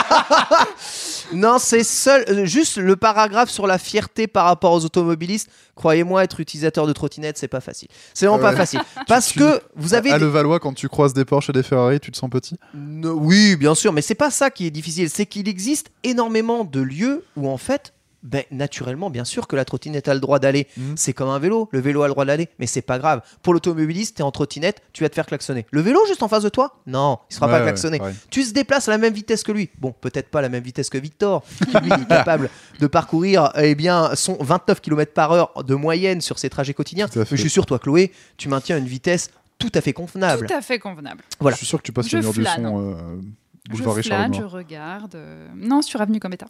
[1.34, 2.26] non, c'est seul.
[2.30, 5.50] euh, juste le paragraphe sur la fierté par rapport aux automobilistes.
[5.76, 7.88] Croyez-moi, être utilisateur de trottinette, c'est pas facile.
[8.14, 8.52] C'est vraiment Ouais.
[8.52, 8.82] pas facile.
[9.08, 10.12] Parce tu- que vous avez.
[10.12, 12.58] À des- Levallois, quand tu croises des Porsche et des Ferrari, tu te sens petit?
[12.74, 15.10] Ne- Oui, bien sûr, mais c'est pas ça qui est difficile.
[15.10, 17.94] C'est qu'il existe énormément de lieux où en fait.
[18.26, 20.68] Ben, naturellement, bien sûr que la trottinette a le droit d'aller.
[20.78, 20.96] Mhm.
[20.98, 21.70] C'est comme un vélo.
[21.72, 23.22] Le vélo a le droit d'aller, mais c'est pas grave.
[23.44, 25.68] Pour l'automobiliste, t'es en trottinette, tu vas te faire klaxonner.
[25.70, 26.76] Le vélo juste en face de toi?
[26.88, 28.02] Non, il sera Ouais, pas ouais, klaxonné.
[28.32, 29.70] Tu te déplaces à la même vitesse que lui.
[29.78, 32.50] Bon, peut-être pas à la même vitesse que Victor, qui lui est capable
[32.80, 37.08] de parcourir eh bien, son 29 km par heure de moyenne sur ses trajets quotidiens.
[37.16, 39.30] Mais je suis sûr, toi, Chloé, tu maintiens une vitesse
[39.60, 40.48] tout à fait convenable.
[40.48, 41.22] Tout à fait convenable.
[41.40, 41.56] Voilà.
[41.56, 43.22] Je suis sûr que tu passes le mur du son euh,
[43.70, 45.16] boulevard je Richard flâne, je regarde.
[45.16, 46.48] euh, Non, sur Avenue Gambetta.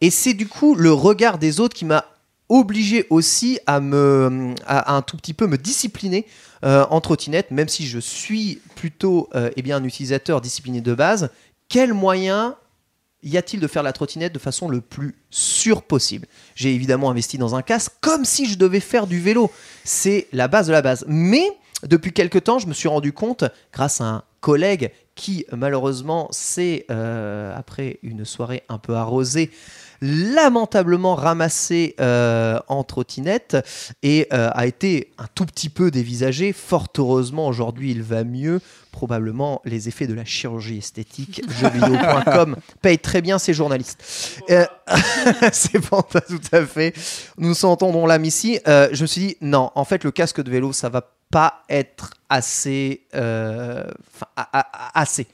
[0.00, 2.04] Et c'est du coup le regard des autres qui m'a
[2.48, 6.26] obligé aussi à me à, à un tout petit peu me discipliner
[6.64, 10.94] euh, en trottinette, même si je suis plutôt euh, eh bien un utilisateur discipliné de
[10.94, 11.30] base.
[11.68, 12.56] Quel moyen
[13.22, 16.28] y a-t-il de faire la trottinette de façon le plus sûre possible?
[16.54, 19.50] J'ai évidemment investi dans un casque comme si je devais faire du vélo.
[19.82, 21.04] C'est la base de la base.
[21.08, 21.44] Mais
[21.82, 26.86] depuis quelque temps, je me suis rendu compte, grâce à un collègue qui malheureusement s'est,
[26.90, 29.50] euh, après une soirée un peu arrosée,
[30.00, 33.56] lamentablement ramassé euh, en trottinette
[34.02, 36.52] et euh, a été un tout petit peu dévisagé.
[36.52, 38.60] Fort heureusement, aujourd'hui, il va mieux.
[38.92, 41.42] Probablement les effets de la chirurgie esthétique.
[41.60, 44.42] Jeuxvideo.com paye très bien ses journalistes.
[44.50, 44.64] Euh,
[45.52, 46.94] c'est pas tout à fait.
[47.36, 48.58] Nous entendons l'âme ici.
[48.66, 52.14] Je me suis dit, non, en fait, le casque de vélo, ça va pas être
[52.28, 53.06] assez.
[53.14, 53.84] euh,
[54.14, 55.26] enfin, a- a- assez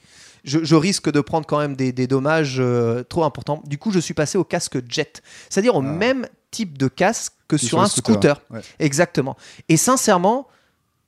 [0.45, 3.61] je, je risque de prendre quand même des, des dommages euh, trop importants.
[3.65, 5.83] Du coup, je suis passé au casque jet, c'est-à-dire au Ah.
[5.83, 8.41] même type de casque que sur un scooter.
[8.49, 8.59] Ouais.
[8.79, 9.37] Exactement.
[9.69, 10.49] Et sincèrement,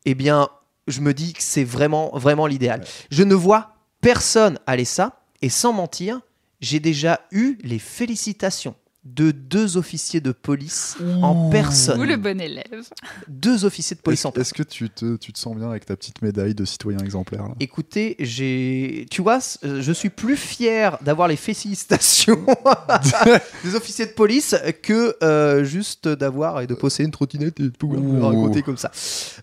[0.06, 0.48] eh bien,
[0.88, 2.80] je me dis que c'est vraiment, vraiment l'idéal.
[2.80, 2.86] Ouais.
[3.12, 6.22] Je ne vois personne aller ça, et sans mentir,
[6.62, 8.76] j'ai déjà eu les félicitations
[9.06, 12.00] de deux officiers de police en personne.
[12.02, 12.84] Ou le bon élève.
[13.28, 14.42] Deux officiers de police en personne.
[14.42, 17.44] est-ce que tu te, tu te sens bien avec ta petite médaille de citoyen exemplaire
[17.44, 17.54] là?
[17.60, 22.44] Écoutez, j'ai, tu vois, euh, je suis plus fier d'avoir les félicitations
[23.64, 27.70] des officiers de police que euh, juste d'avoir et de posséder une trottinette et de
[27.70, 28.02] pouvoir
[28.32, 28.92] raconter comme ça.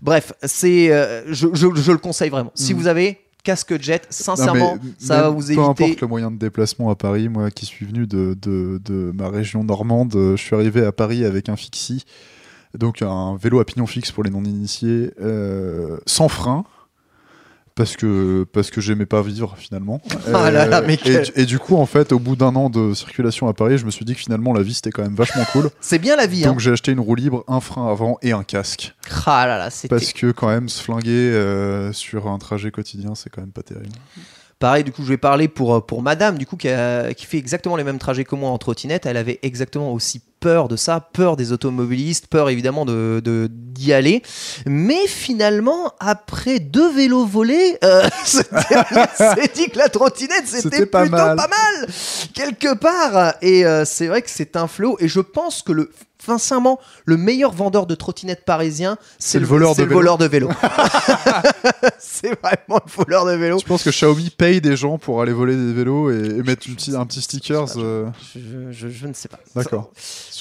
[0.03, 2.51] Bref, c'est, euh, je, je- je le conseille vraiment.
[2.55, 2.81] Si Mhm.
[2.81, 5.61] vous avez casque jet, sincèrement, mais ça va vous Peu éviter.
[5.61, 9.29] importe le moyen de déplacement à Paris, moi qui suis venu de, de, de ma
[9.29, 12.05] région normande, euh, je suis arrivé à Paris avec un fixie,
[12.79, 16.65] donc un vélo à pignon fixe pour les non-initiés, euh, sans frein.
[17.75, 20.03] Parce que, parce que j'aimais pas vivre finalement.
[20.35, 22.55] Ah là là, mais et, quel- du- et du coup, en fait, au bout d'un
[22.55, 25.03] an de circulation à Paris, je me suis dit que finalement la vie c'était quand
[25.03, 25.71] même vachement cool.
[25.81, 26.45] C'est bien la vie.
[26.45, 26.49] Hein.
[26.51, 28.95] Donc j'ai acheté une roue libre, un frein avant et un casque.
[29.27, 33.15] Ah là là, c'était Parce que quand même se flinguer euh, sur un trajet quotidien,
[33.15, 33.89] c'est quand même pas terrible.
[34.59, 37.27] Pareil, du coup, je vais parler pour, euh, pour madame, du coup, qui, a- qui
[37.27, 39.07] fait exactement les mêmes trajets que moi en trottinette.
[39.07, 43.93] Elle avait exactement aussi peur de ça, peur des automobilistes, peur évidemment de de- d'y
[43.95, 44.23] aller.
[44.67, 50.69] Mais finalement, après deux vélos volés, euh, ce dernier s'est dit que la trottinette, c'était
[50.71, 51.37] C'était pas plutôt mal.
[51.37, 51.89] pas mal,
[52.35, 53.35] quelque part.
[53.41, 54.97] Et euh, c'est vrai que c'est un flot.
[55.01, 55.91] Et je pense que le.
[56.25, 59.99] Sincèrement, le meilleur vendeur de trottinettes parisien, c'est le voleur c'est de le vélo.
[59.99, 60.49] voleur de vélo.
[61.99, 63.59] c'est vraiment le voleur de vélo.
[63.59, 66.69] Je pense que Xiaomi paye des gens pour aller voler des vélos et, et mettre
[66.69, 67.77] une un petit stickers.
[67.77, 68.07] euh,
[68.37, 69.41] Je, je- je ne sais pas.
[69.57, 69.91] D'accord.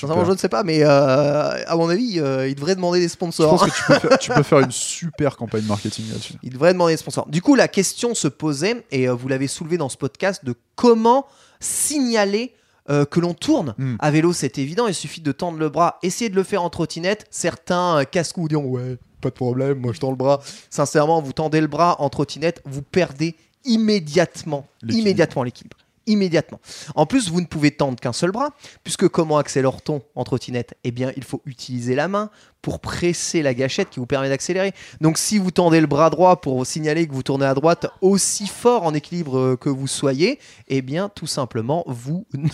[0.02, 3.08] Sincèrement, je ne sais pas, mais euh, à mon avis, euh, il devrait demander des
[3.08, 3.52] Je sponsors.
[3.52, 6.34] pense que tu peux, faire, tu peux faire une super campagne marketing là-dessus.
[6.42, 7.28] Il devrait demander des sponsors.
[7.28, 10.56] Du coup, la question se posait, et euh, vous l'avez soulevé dans ce podcast, de
[10.76, 11.28] comment
[11.60, 12.54] signaler
[12.90, 13.76] euh, que l'on tourne.
[13.78, 13.96] Hmm.
[14.00, 16.70] À vélo, c'est évident, il suffit de tendre le bras, essayer de le faire en
[16.72, 17.28] trottinette.
[17.30, 20.42] Certains casse-cou diront Ouais, pas de problème, moi je tends le bras.
[20.72, 25.78] Sincèrement, vous tendez le bras en trottinette, vous perdez immédiatement, immédiatement l'équilibre.
[26.08, 26.60] Immédiatement.
[26.96, 28.50] En plus, vous ne pouvez tendre qu'un seul bras,
[28.84, 32.30] puisque comment accélère-t-on en trottinette Eh bien, il faut utiliser la main
[32.62, 34.74] pour presser la gâchette qui vous permet d'accélérer.
[35.00, 38.46] Donc si vous tendez le bras droit pour signaler que vous tournez à droite aussi
[38.46, 40.38] fort en équilibre euh, que vous soyez,
[40.68, 42.48] eh bien tout simplement vous ne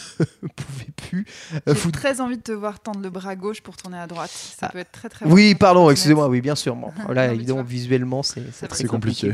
[0.55, 1.25] pouvez plus
[1.55, 4.07] euh, J'ai vous très envie de te voir tendre le bras gauche pour tourner à
[4.07, 4.31] droite.
[4.31, 4.69] Ça Ah.
[4.71, 6.73] peut être très très Oui, pardon, excusez-moi, oui, bien sûr.
[6.73, 9.33] Bon, là, évidemment, visuellement, c'est très C'est compliqué.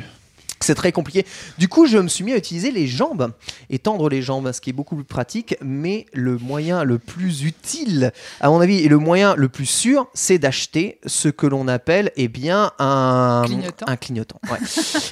[0.63, 1.25] C'est très compliqué.
[1.57, 3.31] Du coup, je me suis mis à utiliser les jambes
[3.69, 5.55] et tendre les jambes, ce qui est beaucoup plus pratique.
[5.61, 10.07] Mais le moyen le plus utile, à mon avis, et le moyen le plus sûr,
[10.13, 13.85] c'est d'acheter ce que l'on appelle, eh bien, un Clignotant.
[13.87, 14.39] Un clignotant.
[14.51, 14.59] ouais.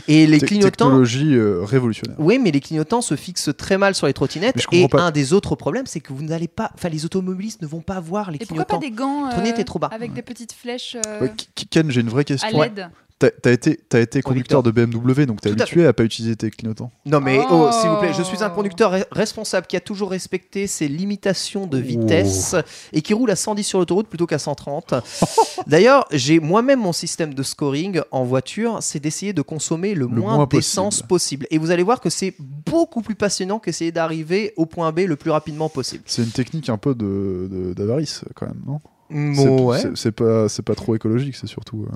[0.07, 0.85] et les clignotants.
[0.85, 2.15] Technologie euh, révolutionnaire.
[2.19, 4.55] Oui, mais les clignotants se fixent très mal sur les trottinettes.
[4.71, 5.01] Et pas.
[5.01, 7.99] un des autres problèmes, c'est que vous n'allez pas, enfin, les automobilistes ne vont pas
[7.99, 9.27] voir les Et pourquoi pas clignotants.
[9.29, 9.89] des gants euh, trop bas.
[9.91, 11.33] avec des petites flèches euh, Ouais,
[11.69, 12.61] Ken, j'ai une vraie à question.
[12.61, 12.89] LED
[13.29, 16.35] T'as été, t'as été conducteur de BMW, donc t'es Tout à habitué à pas utiliser
[16.35, 16.91] tes clignotants.
[17.05, 17.69] Non mais oh, Oh.
[17.71, 21.67] s'il vous plaît, je suis un conducteur re- responsable qui a toujours respecté ses limitations
[21.67, 22.55] de vitesse
[22.93, 24.93] et qui roule à 110 sur l'autoroute plutôt qu'à 130.
[25.67, 30.35] D'ailleurs, j'ai moi-même mon système de scoring en voiture, c'est d'essayer de consommer le, moins,
[30.35, 31.07] moins d'essence possible.
[31.07, 31.47] possible.
[31.51, 35.15] Et vous allez voir que c'est beaucoup plus passionnant qu'essayer d'arriver au point B le
[35.15, 36.03] plus rapidement possible.
[36.07, 38.79] C'est une technique un peu de de- d'avarice quand même, non?
[39.09, 40.11] Mm, C'est- ouais.
[40.11, 41.95] pas, c'est pas trop écologique, c'est surtout euh,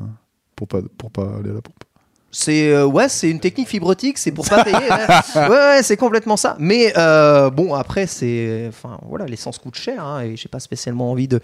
[0.55, 1.75] pour pas pour pas aller à la pompe.
[2.37, 4.75] C'est euh, ouais, c'est une technique fibrotique, c'est pour pas payer.
[4.77, 4.89] ouais,
[5.35, 6.57] ouais, ouais, c'est complètement ça.
[6.59, 11.09] Mais euh, bon, après, c'est, enfin voilà, l'essence coûte cher hein, et j'ai pas spécialement
[11.11, 11.39] envie de,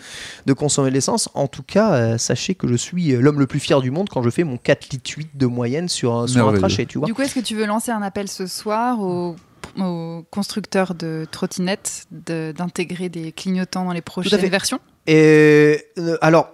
[0.48, 1.30] de consommer de l'essence.
[1.34, 4.22] En tout cas, euh, sachez que je suis l'homme le plus fier du monde quand
[4.22, 7.06] je fais mon 4 litres 8 de moyenne sur, un- sur un trachet, tu vois.
[7.08, 9.38] Du coup, est-ce que tu veux lancer un appel ce soir aux,
[9.80, 14.80] aux constructeurs de trottinettes de- d'intégrer des clignotants dans les prochaines versions?
[15.08, 16.50] Et euh, alors,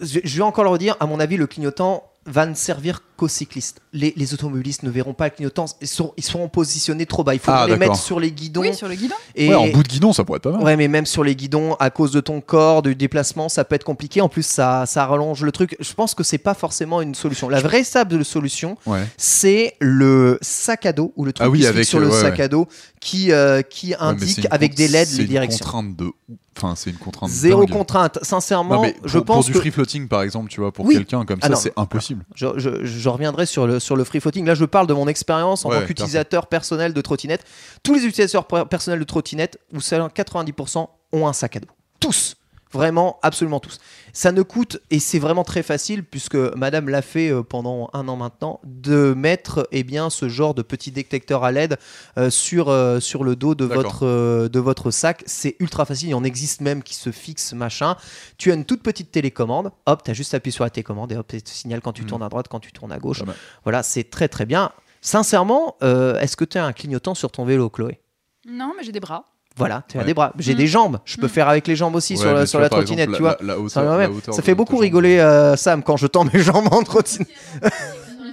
[0.00, 3.80] je, vais encore le redire, à mon avis, le clignotant va ne servir qu'aux cyclistes.
[3.92, 7.34] Les, les automobilistes ne verront pas le clignotant, ils, sont, ils positionnés trop bas.
[7.34, 8.62] Il faut Ah, les mettre sur les guidons.
[8.62, 9.14] Oui, sur le guidon.
[9.34, 10.62] et, Ouais, en bout de guidon, ça pourrait être pas mal.
[10.62, 13.74] Ouais, mais même sur les guidons, à cause de ton corps, du déplacement, ça peut
[13.74, 14.20] être compliqué.
[14.20, 15.76] En plus, ça, ça rallonge le truc.
[15.80, 17.48] Je pense que c'est pas forcément une solution.
[17.48, 19.04] La vraie stable solution, Ouais.
[19.18, 22.00] c'est le sac à dos ou le truc Ah oui, qui se avec, fixe sur
[22.00, 22.44] le ouais, sac ouais.
[22.44, 22.66] à dos
[23.00, 25.64] qui, euh, qui indique avec des LED c'est les une directions.
[25.64, 26.10] contrainte de,
[26.56, 27.30] enfin, c'est une contrainte.
[27.30, 27.70] Zéro dingue.
[27.70, 28.18] contrainte.
[28.22, 30.72] Sincèrement, Non, mais pour, je pour pense du que free floating par exemple, tu vois,
[30.72, 30.94] pour Oui.
[30.94, 32.24] quelqu'un comme Ah ça, non, c'est impossible.
[32.34, 34.44] je, je- je reviendrai sur le, sur le free floating.
[34.46, 37.44] Là, je parle de mon expérience en Ouais, tant qu'utilisateur personnel de trottinette.
[37.82, 41.68] Tous les utilisateurs per- personnels de trottinette, ou seulement 90%, ont un sac à dos.
[42.00, 42.36] Tous.
[42.72, 43.78] Vraiment, absolument tous.
[44.12, 48.06] Ça ne coûte, et c'est vraiment très facile, puisque madame l'a fait euh, pendant un
[48.06, 51.76] an maintenant, de mettre eh bien, ce genre de petit détecteur à LED
[52.16, 55.22] euh, sur, euh, sur le dos de votre, euh, de votre sac.
[55.26, 56.10] C'est ultra facile.
[56.10, 57.96] Il en existe même qui se fixent, machin.
[58.38, 59.72] Tu as une toute petite télécommande.
[59.86, 62.02] Hop, tu as juste appuyé sur la télécommande et hop, elle te signale quand tu
[62.02, 62.08] Mhm.
[62.08, 63.24] tournes à droite, quand tu tournes à gauche.
[63.24, 63.34] Mal.
[63.64, 64.70] Voilà, c'est très très bien.
[65.00, 67.98] Sincèrement, euh, est-ce que tu as un clignotant sur ton vélo, Chloé?
[68.46, 69.24] Non, mais j'ai des bras.
[69.60, 70.06] Voilà, tu as Ouais.
[70.06, 70.32] des bras.
[70.38, 70.58] J'ai Mm.
[70.58, 70.98] des jambes.
[71.04, 71.30] Je peux Mm.
[71.30, 73.36] faire avec les jambes aussi Ouais, sur la, sur trottinette, tu vois.
[73.40, 74.12] la- la hauteur- Ça, même.
[74.30, 77.28] Ça fait beaucoup rigoler euh, Sam quand je tends mes jambes en trottinette.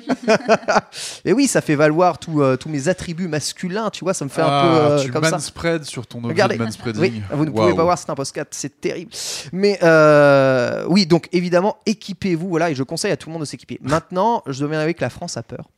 [1.26, 4.30] Et oui, ça fait valoir tous euh, tous mes attributs masculins, tu vois, ça me
[4.30, 5.32] fait un Ah, peu euh, tu comme ça.
[5.32, 6.58] manspread sur ton objet Regardez.
[6.58, 7.02] de manspreading.
[7.02, 9.12] Oui, vous ne pouvez pas voir, c'est un podcast, c'est terrible.
[9.52, 13.48] Mais euh, oui, donc évidemment, équipez-vous, voilà, et je conseille à tout le monde de
[13.48, 13.80] s'équiper.
[13.82, 15.70] Maintenant, je dois bien avouer que la France a peur.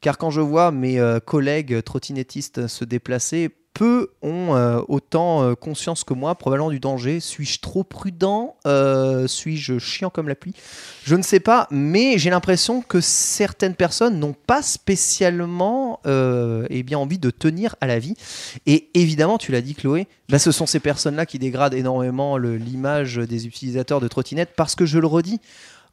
[0.00, 5.54] Car quand je vois mes euh, collègues trottinettistes se déplacer, peu ont euh, autant euh,
[5.54, 7.20] conscience que moi, probablement du danger.
[7.20, 10.54] Suis-je trop prudent Euh, Suis-je chiant comme la pluie?
[11.04, 16.98] Je ne sais pas, mais j'ai l'impression que certaines personnes n'ont pas spécialement eh bien,
[16.98, 18.14] envie de tenir à la vie.
[18.66, 23.16] Et évidemment, tu l'as dit Chloé, bah, ce sont ces personnes-là qui dégradent énormément l'image
[23.16, 25.40] des utilisateurs de trottinettes parce que je le redis,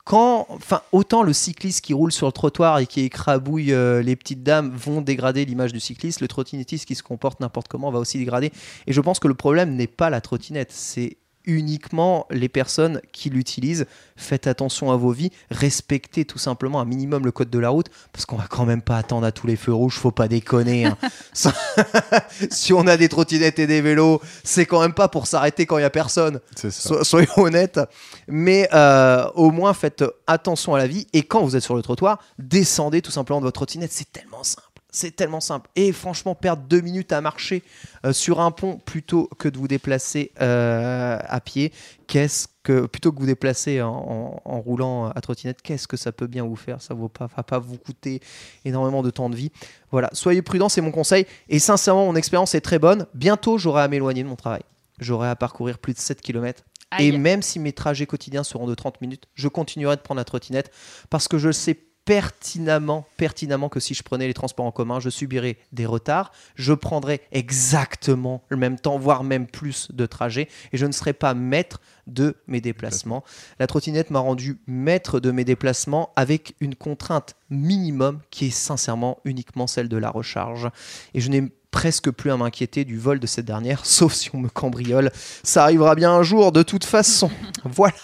[0.04, 4.16] quand, enfin, autant le cycliste qui roule sur le trottoir et qui écrabouille euh, les
[4.16, 8.00] petites dames vont dégrader l'image du cycliste, le trottinettiste qui se comporte n'importe comment va
[8.00, 8.52] aussi dégrader.
[8.88, 13.30] Et je pense que le problème n'est pas la trottinette, c'est uniquement les personnes qui
[13.30, 13.86] l'utilisent.
[14.16, 17.88] Faites attention à vos vies, respectez tout simplement un minimum le code de la route,
[18.14, 20.86] parce qu'on va quand même pas attendre à tous les feux rouges, faut pas déconner.
[20.86, 20.98] hein.
[22.52, 25.78] Si on a des trottinettes et des vélos, c'est quand même pas pour s'arrêter quand
[25.78, 26.40] il y a personne.
[26.72, 27.80] So- soyons honnêtes.
[28.28, 31.08] Mais euh, au moins, faites attention à la vie.
[31.14, 33.92] Et quand vous êtes sur le trottoir, descendez tout simplement de votre trottinette.
[33.92, 34.68] C'est tellement simple.
[34.94, 35.70] C'est tellement simple.
[35.78, 37.64] Et franchement, perdre deux minutes à marcher
[38.06, 41.72] euh, sur un pont plutôt que de vous déplacer euh, à pied,
[42.08, 46.12] qu'est-ce que plutôt que vous déplacer en, en- en roulant à trottinette, qu'est-ce que ça
[46.12, 46.82] peut bien vous faire?
[46.82, 48.20] Ça ne va pas vous coûter
[48.66, 49.52] énormément de temps de vie.
[49.92, 51.26] Voilà, soyez prudents, c'est mon conseil.
[51.48, 53.08] Et sincèrement, mon expérience est très bonne.
[53.14, 54.62] Bientôt, j'aurai à m'éloigner de mon travail.
[55.00, 56.64] J'aurai à parcourir plus de 7 km.
[57.00, 57.18] Et Aïe.
[57.18, 60.70] même si mes trajets quotidiens seront de 30 minutes, je continuerai de prendre la trottinette
[61.10, 65.10] parce que je sais pertinemment, pertinemment que si je prenais les transports en commun, je
[65.10, 70.78] subirais des retards, je prendrais exactement le même temps, voire même plus de trajet, et
[70.78, 73.24] je ne serais pas maître de mes déplacements.
[73.60, 79.20] La trottinette m'a rendu maître de mes déplacements avec une contrainte minimum qui est sincèrement
[79.24, 80.70] uniquement celle de la recharge.
[81.14, 84.40] Et je n'ai presque plus à m'inquiéter du vol de cette dernière, sauf si on
[84.40, 85.12] me cambriole.
[85.44, 87.32] Ça arrivera bien un jour, de toute façon.
[87.64, 87.96] voilà.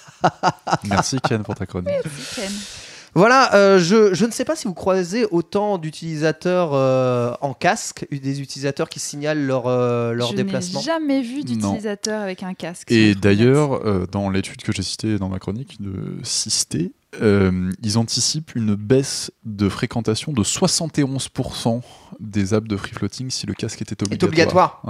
[0.86, 1.90] Merci Ken pour ta chronique.
[2.04, 2.52] Merci, Ken.
[3.18, 8.06] Voilà, euh, je, je ne sais pas si vous croisez autant d'utilisateurs euh, en casque,
[8.12, 10.80] des utilisateurs qui signalent leur, euh, leur Je déplacement.
[10.82, 12.92] n'ai jamais vu d'utilisateur avec un casque.
[12.92, 17.98] Et d'ailleurs, euh, dans l'étude que j'ai citée dans ma chronique de Sisté, euh, ils
[17.98, 21.82] anticipent une baisse de fréquentation de 71%
[22.20, 24.84] des apps de free floating si le casque était Est obligatoire.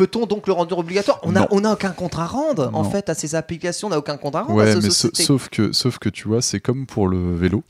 [0.00, 3.10] Peut-on donc le rendre obligatoire On n'a on n'a aucun compte à rendre, en fait,
[3.10, 4.54] à ces applications, on n'a aucun compte à rendre.
[4.54, 7.62] Ouais, mais sauf que, sauf que tu vois, c'est comme pour le vélo.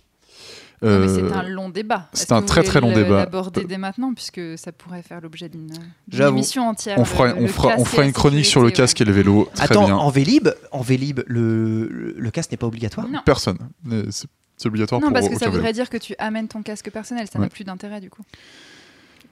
[0.83, 2.09] Mais Euh, c'est un long débat.
[2.15, 3.17] c'est un très, très long débat.
[3.17, 5.73] l'aborder dès maintenant, puisque ça pourrait faire l'objet d'une
[6.13, 6.99] émission entière.
[6.99, 9.13] on fera, le- on fera, on casque fera une chronique sur le casque et le
[9.13, 9.49] vélo.
[9.55, 9.97] Très Attends, bien.
[9.97, 13.21] en Vélib, en Vélib le, le, le casque n'est pas obligatoire Non.
[13.27, 13.59] Personne.
[13.93, 14.05] Euh,
[14.57, 15.53] C'est obligatoire Non, pour parce que ça vélo.
[15.57, 17.27] voudrait dire que tu amènes ton casque personnel.
[17.31, 18.23] Ça n'a plus d'intérêt, du coup.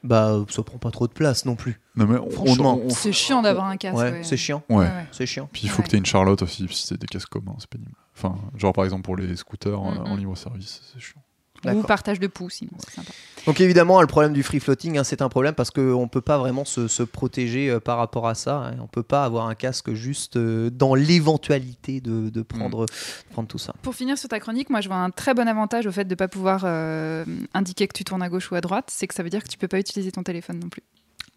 [0.04, 1.80] Bah, ça prend pas trop de place non plus.
[1.96, 2.74] Non, mais on- Franchement.
[2.82, 3.96] on- on- C'est chiant d'avoir un casque.
[3.98, 4.22] ouais, ouais.
[4.24, 4.62] c'est chiant.
[4.68, 4.76] Ouais.
[4.76, 5.06] Ouais, ouais.
[5.12, 5.48] C'est chiant.
[5.52, 5.84] Puis il faut Ouais.
[5.84, 7.92] que tu aies une Charlotte aussi, si c'est des casques communs, c'est pénible.
[8.16, 10.18] Enfin, genre par exemple pour les scooters euh, Mm, en mm.
[10.18, 11.22] libre service, c'est chiant.
[11.66, 13.10] Ou partage de pouces, sinon c'est sympa.
[13.46, 16.20] Donc évidemment, le problème du free floating, hein, c'est un problème parce qu'on ne peut
[16.20, 18.56] pas vraiment se, se protéger euh, par rapport à ça.
[18.58, 18.74] hein.
[18.78, 23.32] On ne peut pas avoir un casque juste euh, dans l'éventualité de, de prendre, de
[23.32, 23.74] prendre tout ça.
[23.82, 26.10] Pour finir sur ta chronique, moi je vois un très bon avantage au fait de
[26.10, 27.24] ne pas pouvoir euh,
[27.54, 29.48] indiquer que tu tournes à gauche ou à droite, c'est que ça veut dire que
[29.48, 30.82] tu peux pas utiliser ton téléphone non plus.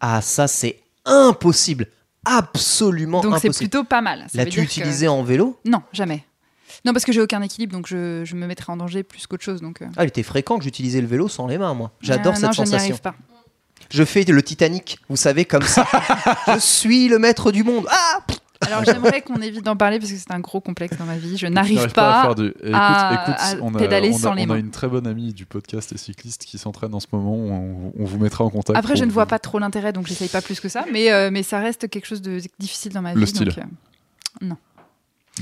[0.00, 1.86] Ah, ça, c'est impossible.
[2.24, 3.70] Absolument Donc c'est impossible.
[3.70, 4.26] plutôt pas mal.
[4.34, 5.58] L'as-tu que- utilisé en vélo?
[5.64, 6.24] Non, jamais.
[6.84, 9.44] Non, parce que j'ai aucun équilibre, donc je, je me mettrais en danger plus qu'autre
[9.44, 9.60] chose.
[9.60, 9.86] Donc, euh.
[9.96, 11.92] Ah, il était fréquent que j'utilisais le vélo sans les mains, moi.
[12.00, 12.78] J'adore Ah, cette non, je n'y sensation.
[12.94, 13.14] arrive pas.
[13.90, 15.86] Je fais le Titanic, vous savez, comme ça.
[16.54, 17.86] je suis le maître du monde.
[17.90, 18.20] Ah
[18.62, 21.36] Alors j'aimerais qu'on évite d'en parler parce que c'est un gros complexe dans ma vie.
[21.36, 22.20] Je n'arrive pas.
[22.20, 22.46] à faire du.
[22.48, 24.88] Écoute, à- écoute, à on a, pédaler on a- sans les on a une très
[24.88, 27.34] bonne amie du podcast et cycliste qui s'entraîne en ce moment.
[27.34, 28.78] On, on vous mettra en contact.
[28.78, 30.84] Après, je ne vois pas trop l'intérêt, donc j'essaye pas plus que ça.
[30.92, 33.26] Mais, euh, mais ça reste quelque chose de difficile dans ma Le vie.
[33.26, 33.48] style.
[33.48, 33.62] donc, euh,
[34.46, 34.56] non.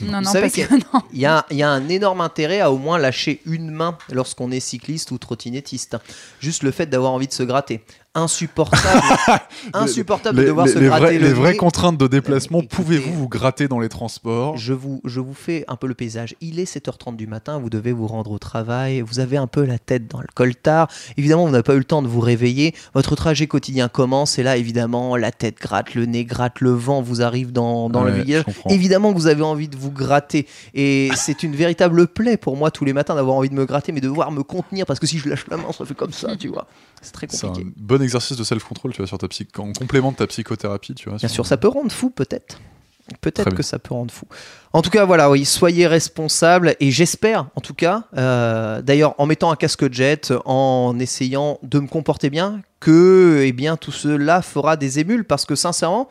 [0.03, 1.03] Non, Vous non, savez parce que non.
[1.13, 3.99] Il y a, il y a un énorme intérêt à au moins lâcher une main
[4.11, 5.97] lorsqu'on est cycliste ou trottinettiste.
[6.39, 7.83] Juste le fait d'avoir envie de se gratter.
[8.13, 9.03] Insupportable.
[9.73, 12.75] insupportable Les, de devoir les- se les gratter le les vraies contraintes de déplacement, Écoutez,
[12.77, 14.57] pouvez-vous vous gratter dans les transports?
[14.57, 16.35] Je vous, je vous fais un peu le paysage.
[16.41, 19.65] Il est 7h30 du matin, vous devez vous rendre au travail, vous avez un peu
[19.65, 20.89] la tête dans le coltard.
[21.19, 22.75] Évidemment, vous n'avez pas eu le temps de vous réveiller.
[22.95, 27.03] Votre trajet quotidien commence et là, évidemment, la tête gratte, le nez gratte, le vent
[27.03, 28.71] vous arrive dans, dans le Ouais, comprends.
[28.71, 30.49] Évidemment que vous avez envie de vous gratter.
[30.75, 33.93] Et c'est une véritable plaie pour moi tous les matins d'avoir envie de me gratter,
[33.93, 36.13] mais de devoir me contenir parce que si je lâche la main, ça fait comme
[36.13, 36.67] ça, tu vois.
[37.03, 37.71] C'est très C'est un compliqué.
[38.01, 39.47] Bon exercice de self-control, tu vois, sur ta psy...
[39.59, 41.19] en complément de ta psychothérapie, tu vois.
[41.19, 42.59] Bien sur- sûr, ça peut rendre fou peut-être.
[43.21, 44.27] Peut-être que ça peut rendre fou.
[44.73, 49.27] En tout cas, voilà, oui, soyez responsables et j'espère, en tout cas, euh, d'ailleurs, en
[49.27, 54.43] mettant un casque jet, en essayant de me comporter bien, que, eh bien, tout cela
[54.43, 56.09] fera des émules parce que sincèrement,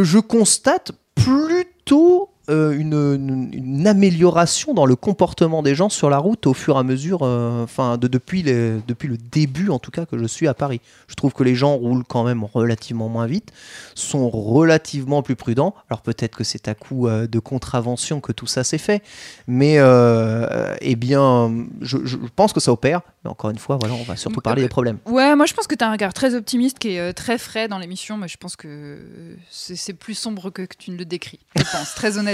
[0.00, 6.18] je constate plutôt euh, une, une- une amélioration dans le comportement des gens sur la
[6.18, 9.78] route au fur et à mesure, euh, enfin de, depuis, les- depuis le début en
[9.78, 10.80] tout cas que je suis à Paris.
[11.08, 13.52] Je trouve que les gens roulent quand même relativement moins vite,
[13.94, 15.74] sont relativement plus prudents.
[15.90, 19.02] Alors peut-être que c'est à coup euh, de contravention que tout ça s'est fait,
[19.46, 19.78] mais
[20.80, 23.02] eh bien, je, je pense que ça opère.
[23.24, 24.98] Mais encore une fois, voilà, on va surtout parler des problèmes.
[25.06, 27.68] Ouais, moi je pense que tu as un regard très optimiste qui est très frais
[27.68, 28.98] dans l'émission, mais je pense que
[29.50, 32.31] c'est c'est plus sombre que, que tu ne le décris, je pense, très honnêtement.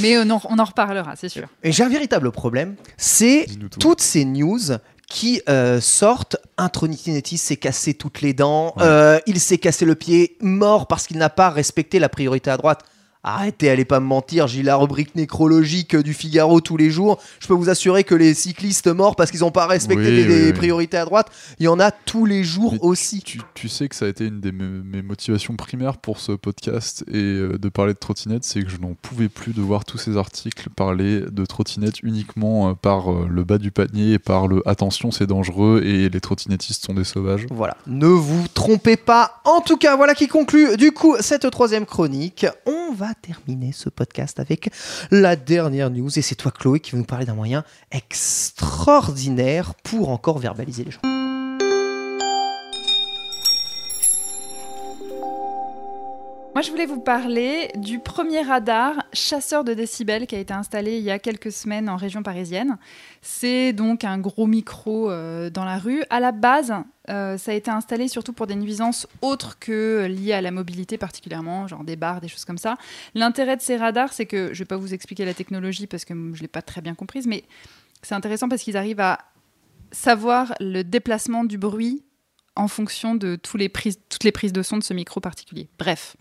[0.00, 1.48] Mais euh, on en reparlera, c'est sûr.
[1.62, 3.46] Et j'ai un véritable problème, c'est
[3.78, 4.60] toutes ces news
[5.08, 6.36] qui euh, sortent.
[6.56, 8.82] Un trottinettiste s'est cassé toutes les dents, Ouais.
[8.84, 12.56] euh, il s'est cassé le pied, mort parce qu'il n'a pas respecté la priorité à
[12.56, 12.84] droite.
[13.22, 17.20] Arrêtez, allez pas me mentir, j'ai la rubrique nécrologique du Figaro tous les jours.
[17.38, 20.22] Je peux vous assurer que les cyclistes morts parce qu'ils n'ont pas respecté Oui, les,
[20.22, 20.52] oui, les oui.
[20.54, 23.20] priorités à droite, il y en a tous les jours Mais aussi.
[23.20, 26.32] Tu, tu sais que ça a été une des me- mes motivations primaires pour ce
[26.32, 29.84] podcast et euh, de parler de trottinette, c'est que je n'en pouvais plus de voir
[29.84, 34.18] tous ces articles parler de trottinette uniquement euh, par euh, le bas du panier et
[34.18, 37.46] par le attention c'est dangereux et les trottinettistes sont des sauvages.
[37.50, 39.42] Voilà, ne vous trompez pas.
[39.44, 42.46] En tout cas, voilà qui conclut du coup cette troisième chronique.
[42.66, 44.70] On va terminer ce podcast avec
[45.10, 50.10] la dernière news et c'est toi Chloé qui va nous parler d'un moyen extraordinaire pour
[50.10, 51.19] encore verbaliser les gens.
[56.52, 60.98] Moi, je voulais vous parler du premier radar chasseur de décibels qui a été installé
[60.98, 62.76] il y a quelques semaines en région parisienne.
[63.22, 66.02] C'est donc un gros micro euh, dans la rue.
[66.10, 66.74] À la base,
[67.08, 70.98] euh, ça a été installé surtout pour des nuisances autres que liées à la mobilité
[70.98, 72.76] particulièrement, genre des bars, des choses comme ça.
[73.14, 76.04] L'intérêt de ces radars, c'est que je ne vais pas vous expliquer la technologie parce
[76.04, 77.44] que je ne l'ai pas très bien comprise, mais
[78.02, 79.20] c'est intéressant parce qu'ils arrivent à
[79.92, 82.02] savoir le déplacement du bruit
[82.60, 85.68] en fonction de tous les prises, toutes les prises de son de ce micro particulier.
[85.78, 86.16] Bref.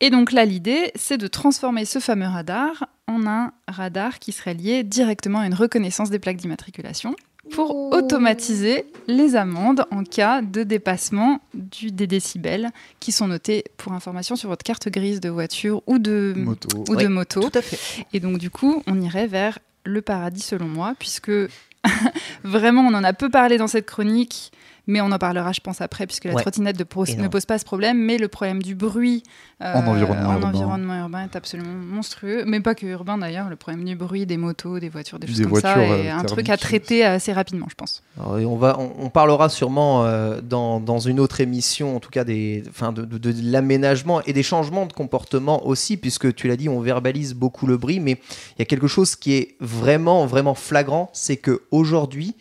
[0.00, 4.54] Et donc là, l'idée, c'est de transformer ce fameux radar en un radar qui serait
[4.54, 7.14] lié directement à une reconnaissance des plaques d'immatriculation
[7.52, 13.92] pour automatiser les amendes en cas de dépassement du, des décibels qui sont notés pour
[13.92, 16.84] information sur votre carte grise de voiture ou de Moto.
[16.88, 17.40] Ou de moto.
[17.40, 18.04] Tout à fait.
[18.12, 21.30] Et donc du coup, on irait vers le paradis selon moi, puisque
[22.44, 24.52] vraiment on en a peu parlé dans cette chronique,
[24.88, 26.42] mais on en parlera je pense après, puisque la Ouais.
[26.42, 26.84] trottinette ne
[27.28, 29.22] pose, pas ce problème, mais le problème du bruit
[29.62, 30.48] euh, En environnement en urbain.
[30.48, 34.36] environnement urbain est absolument monstrueux, mais pas que urbain d'ailleurs, le problème du bruit des
[34.36, 37.32] motos, des voitures, des choses comme ça, voitures, est euh, un truc à traiter assez
[37.32, 38.02] rapidement je pense.
[38.18, 42.00] Alors, et on, va, on, on parlera sûrement euh, dans, dans une autre émission, en
[42.00, 46.34] tout cas des, enfin, de, de- de l'aménagement et des changements de comportement aussi, puisque
[46.34, 49.34] tu l'as dit, on verbalise beaucoup le bruit, mais il y a quelque chose qui
[49.34, 52.34] est vraiment, vraiment flagrant, c'est que aujourd'hui,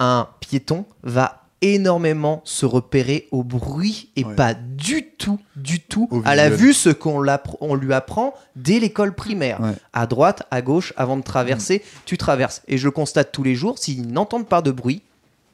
[0.00, 4.34] un piéton va énormément se repérer au bruit et Ouais.
[4.34, 7.24] pas du tout, du tout Au à la vue ce qu'on
[7.60, 9.60] on lui apprend dès l'école primaire.
[9.60, 9.72] Ouais.
[9.92, 12.62] À droite, à gauche, avant de traverser, tu traverses.
[12.68, 15.02] Et je le constate tous les jours, s'ils n'entendent pas de bruit,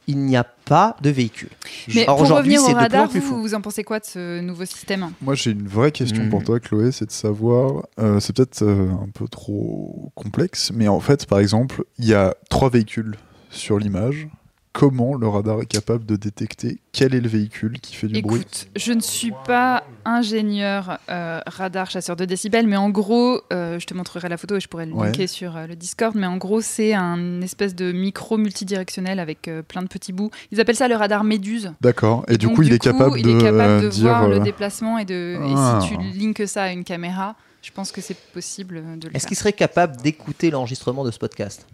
[0.06, 1.50] il n'y a pas de véhicule.
[1.94, 4.04] Mais Or, pour aujourd'hui, revenir c'est au radar, plus vous, vous en pensez quoi de
[4.04, 5.10] ce nouveau système?
[5.22, 6.30] Moi, j'ai une vraie question Mhm.
[6.30, 10.88] pour toi, Chloé, c'est de savoir, euh, c'est peut-être euh, un peu trop complexe, mais
[10.88, 13.14] en fait, par exemple, il y a trois véhicules
[13.50, 14.26] sur l'image.
[14.72, 18.40] Comment le radar est capable de détecter quel est le véhicule qui fait du bruit
[18.42, 23.80] Écoute, je ne suis pas ingénieur euh, radar chasseur de décibels, mais en gros, euh,
[23.80, 25.06] je te montrerai la photo et je pourrais le Ouais.
[25.06, 29.48] linker sur euh, le Discord, mais en gros, c'est un espèce de micro multidirectionnel avec
[29.48, 30.30] euh, plein de petits bouts.
[30.52, 31.72] Ils appellent ça le radar méduse.
[31.80, 32.24] D'accord.
[32.28, 34.02] Et, du donc, coup, il est capable il de, est capable de dire.
[34.04, 35.78] voir euh, le déplacement et, de, Ah.
[35.80, 39.16] et si tu linkes ça à une caméra, je pense que c'est possible de le
[39.16, 39.28] Est-ce faire.
[39.30, 41.66] qu'il serait capable d'écouter l'enregistrement de ce podcast?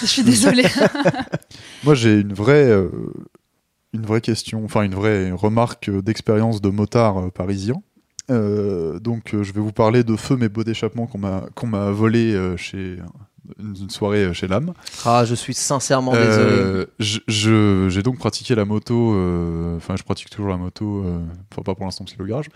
[0.00, 0.66] Je suis désolée.
[1.84, 2.88] Moi, j'ai une vraie, euh,
[3.92, 7.82] une vraie question, enfin une vraie remarque d'expérience de motard euh, parisien.
[8.30, 11.90] Euh, donc, je vais vous parler de feu mes beaux d'échappement qu'on m'a qu'on m'a
[11.90, 12.96] volé chez
[13.58, 14.72] une soirée euh, chez l'âme.
[15.04, 16.86] Ah, je suis sincèrement désolé.
[17.48, 21.18] Euh, J'ai donc pratiqué la moto, euh, enfin je pratique toujours la moto, euh,
[21.52, 22.48] enfin pas pour l'instant parce c'est le garage,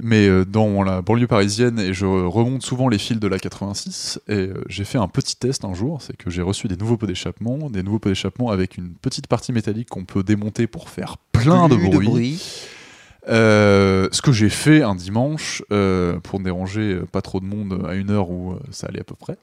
[0.00, 4.50] mais dans la banlieue parisienne et je remonte souvent les fils de la 86 et
[4.68, 7.70] j'ai fait un petit test un jour, c'est que j'ai reçu des nouveaux pots d'échappement,
[7.70, 11.68] des nouveaux pots d'échappement avec une petite partie métallique qu'on peut démonter pour faire plein
[11.68, 12.40] de bruit.
[13.28, 17.84] Euh, ce que j'ai fait un dimanche euh, pour ne déranger pas trop de monde
[17.88, 19.36] à une heure où ça allait à peu près.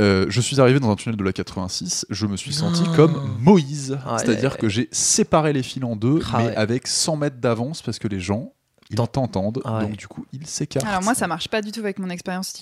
[0.00, 2.94] Euh, je suis arrivé dans un tunnel de la 86, je me suis senti Non.
[2.96, 4.58] comme Moïse, Ah, c'est-à-dire ouais.
[4.58, 6.56] que j'ai séparé les fils en deux, Ah, mais ouais.
[6.56, 8.52] avec 100 mètres d'avance parce que les gens
[8.90, 9.82] ils t'entendent, Ah, ouais.
[9.86, 10.86] donc du coup ils s'écartent.
[10.86, 12.52] Alors moi, ça marche pas du tout avec mon expérience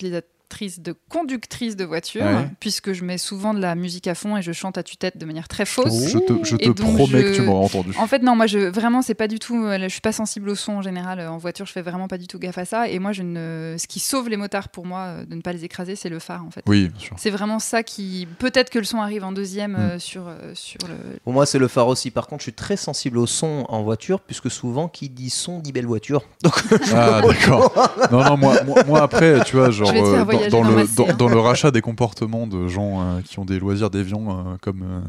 [0.49, 2.47] de conductrice de voiture, Ouais.
[2.59, 5.25] puisque je mets souvent de la musique à fond et je chante à tue-tête de
[5.25, 6.07] manière très fausse.
[6.09, 7.91] je te, je te Et donc, promets je- que tu m'auras entendu.
[7.97, 9.63] En fait, non, moi, je vraiment, c'est pas du tout.
[9.63, 11.65] euh, Je suis pas sensible au son en général euh, en voiture.
[11.65, 12.89] Je fais vraiment pas du tout gaffe à ça.
[12.89, 13.75] Et moi, je ne.
[13.77, 16.19] Ce qui sauve les motards pour moi euh, de ne pas les écraser, c'est le
[16.19, 16.63] phare, en fait.
[16.67, 17.15] Oui, bien sûr.
[17.19, 18.27] C'est vraiment ça qui.
[18.39, 19.75] Peut-être que le son arrive en deuxième Mm.
[19.79, 20.95] euh, sur euh, sur le.
[21.23, 22.09] Pour moi, c'est le phare aussi.
[22.11, 25.59] Par contre, je suis très sensible au son en voiture, puisque souvent, qui dit son
[25.59, 26.23] dit belle voiture.
[26.43, 26.53] Donc,
[26.93, 27.71] Ah d'accord.
[28.11, 30.63] Non non moi, moi, moi, après tu vois genre Je vais te faire euh, dans,
[30.63, 31.13] le dans, hein.
[31.17, 34.83] dans le rachat des comportements de gens euh, qui ont des loisirs déviants euh, comme
[34.83, 35.01] euh,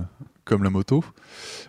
[0.45, 1.05] comme la moto.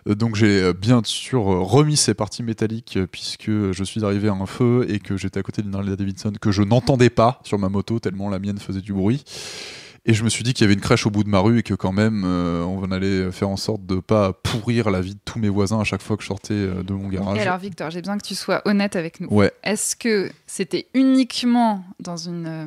[0.06, 4.86] Donc j'ai bien sûr remis ces parties métalliques puisque je suis arrivé à un feu
[4.88, 8.00] et que j'étais à côté d'une Harley Davidson que je n'entendais pas sur ma moto
[8.00, 9.22] tellement la mienne faisait du bruit.
[10.04, 11.60] Et je me suis dit qu'il y avait une crèche au bout de ma rue
[11.60, 15.14] et que quand même euh, on allait faire en sorte de pas pourrir la vie
[15.14, 17.38] de tous mes voisins à chaque fois que je sortais de mon garage.
[17.38, 19.28] Et alors, Victor, j'ai besoin que tu sois honnête avec nous.
[19.28, 19.52] Ouais.
[19.62, 22.66] Est-ce que c'était uniquement dans une euh,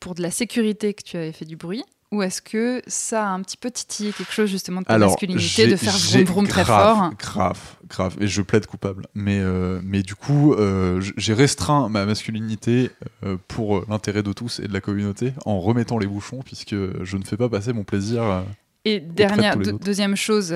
[0.00, 1.82] pour de la sécurité que tu avais fait du bruit
[2.12, 5.10] ou est-ce que ça a un petit peu titillé quelque chose justement de ta Alors,
[5.10, 7.58] masculinité de faire vroom vroom très fort Grave,
[7.88, 8.16] grave.
[8.20, 9.06] Et je plaide coupable.
[9.14, 12.92] Mais, euh, mais du coup, euh, j'ai restreint ma masculinité
[13.24, 17.16] euh, pour l'intérêt de tous et de la communauté en remettant les bouchons, puisque je
[17.16, 18.44] ne fais pas passer mon plaisir.
[18.84, 20.54] Et dernière, deux- deuxième chose,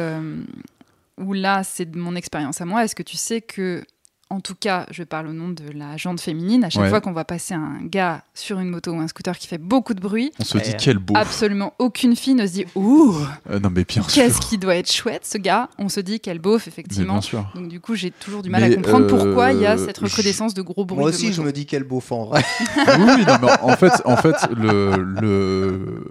[1.19, 3.83] où là, c'est de mon expérience à moi, est-ce que tu sais que
[4.31, 6.89] en tout cas, je parle au nom de la jante féminine, à chaque Ouais.
[6.89, 9.93] fois qu'on va passer un gars sur une moto ou un scooter qui fait beaucoup
[9.93, 11.15] de bruit, On se dit quel beau.
[11.17, 13.15] absolument aucune fille ne se dit Ouh,
[13.51, 14.13] Euh, non mais bien sûr.
[14.13, 15.69] qu'est-ce qui doit être chouette ce gars?
[15.79, 17.15] On se dit quel beauf, Mais effectivement.
[17.15, 17.51] bien sûr.
[17.55, 19.77] Donc du coup, j'ai toujours du mal Mais, à comprendre euh, pourquoi il y a
[19.77, 21.01] cette je- recrudescence de gros bruits.
[21.01, 22.45] Moi aussi, je me dis quel beau fan en vrai.
[22.77, 26.05] oui, oui, non, mais en fait, en fait le, le,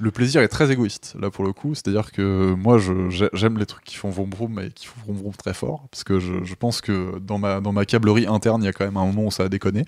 [0.00, 1.74] le plaisir est très égoïste, là, pour le coup.
[1.74, 2.78] C'est-à-dire que moi,
[3.32, 5.86] j'aime les trucs qui font vroom vroom et qui font vroom vroom très fort.
[5.90, 8.72] Parce que je, je pense que dans ma, dans ma câblerie interne, il y a
[8.72, 9.84] quand même un moment où ça a déconné.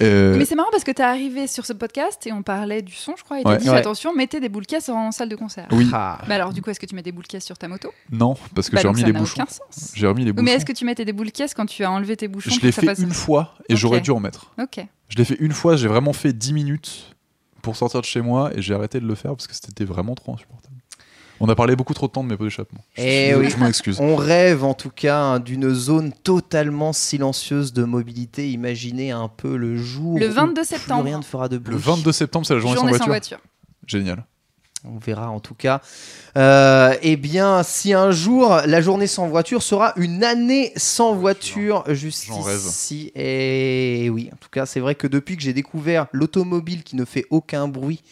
[0.00, 0.04] Et-
[0.38, 3.14] Mais c'est marrant parce que t'es arrivé sur ce podcast et on parlait du son,
[3.14, 3.58] je crois, et t'as Ouais.
[3.58, 3.76] dit Ouais.
[3.76, 5.68] attention, mettez des boules caisses en salle de concert.
[5.70, 6.18] Oui, Ah.
[6.26, 7.90] Bah alors, du coup, est-ce que tu mets des boules caisses sur ta moto?
[8.10, 9.42] Non, parce que Bah j'ai remis ça les n'a bouchons.
[9.42, 9.92] aucun sens.
[9.94, 10.44] J'ai remis les bouchons.
[10.44, 12.60] Mais est-ce que tu mettais des boules caisses quand tu as enlevé tes bouchons Je
[12.62, 14.50] l'ai ça fait une fois et j'aurais dû en mettre.
[14.58, 14.82] Ok.
[15.08, 17.11] Je l'ai fait une fois, j'ai vraiment fait 10 minutes
[17.62, 20.14] pour sortir de chez moi et j'ai arrêté de le faire parce que c'était vraiment
[20.14, 20.74] trop insupportable.
[21.40, 22.84] On a parlé beaucoup trop de temps de mes pots d'échappement.
[22.96, 23.50] Je, Eh oui.
[23.50, 23.98] je m'en excuse.
[24.00, 28.52] On rêve en tout cas hein, d'une zone totalement silencieuse de mobilité.
[28.52, 31.04] Imaginez un peu le jour Le où 22 plus septembre.
[31.04, 31.74] rien ne fera de bruit.
[31.74, 33.38] Le 22 septembre, c'est la journée, Journée sans sans voiture.
[33.38, 33.50] voiture.
[33.86, 34.24] Génial.
[34.84, 35.80] On verra en tout cas.
[36.36, 41.84] Euh, eh bien, si un jour la journée sans voiture sera une année sans voiture,
[41.88, 43.12] juste ici.
[43.14, 47.04] Et oui, en tout cas, c'est vrai que depuis que j'ai découvert l'automobile qui ne
[47.04, 48.02] fait aucun bruit,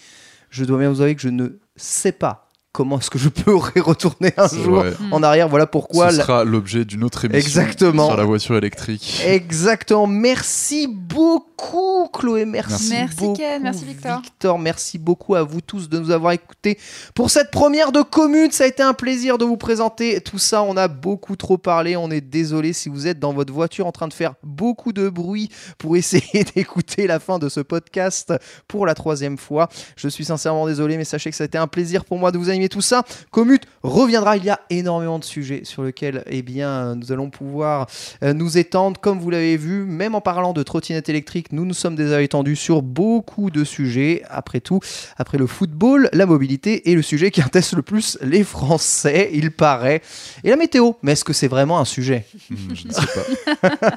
[0.51, 3.55] je dois bien vous avouer que je ne sais pas comment est-ce que je peux
[3.81, 4.93] retourner un jour vrai.
[5.11, 5.49] en arrière.
[5.49, 6.11] Voilà pourquoi.
[6.11, 8.09] Ce la- sera l'objet d'une autre émission Exactement.
[8.09, 9.23] sur la voiture électrique.
[9.27, 10.07] Exactement.
[10.07, 12.45] Merci beaucoup, Chloé.
[12.45, 13.37] Merci, Merci, beaucoup.
[13.37, 13.63] Ken.
[13.63, 14.21] Merci, Victor.
[14.23, 16.79] Victor, merci beaucoup à vous tous de nous avoir écoutés
[17.15, 18.51] pour cette première de commune.
[18.51, 20.63] Ça a été un plaisir de vous présenter tout ça.
[20.63, 21.97] On a beaucoup trop parlé.
[21.97, 25.09] On est désolé si vous êtes dans votre voiture en train de faire beaucoup de
[25.09, 28.33] bruit pour essayer d'écouter la fin de ce podcast
[28.69, 29.69] pour la troisième fois.
[29.97, 32.39] Je suis sincèrement désolé, mais sachez que ça a été un plaisir pour moi de
[32.39, 33.05] vous animer tout ça.
[33.31, 34.37] Commute reviendra.
[34.37, 37.87] Il y a énormément de sujets sur lesquels eh bien, nous allons pouvoir
[38.23, 39.01] euh, nous étendre.
[39.01, 42.57] Comme vous l'avez vu, même en parlant de trottinette électrique, nous nous sommes déjà étendus
[42.57, 44.23] sur beaucoup de sujets.
[44.29, 44.81] Après tout,
[45.17, 49.51] après le football, la mobilité est le sujet qui intéresse le plus les Français, il
[49.51, 50.03] paraît.
[50.45, 52.27] Et la météo, mais est-ce que c'est vraiment un sujet?
[52.51, 53.07] Hmm, je ne sais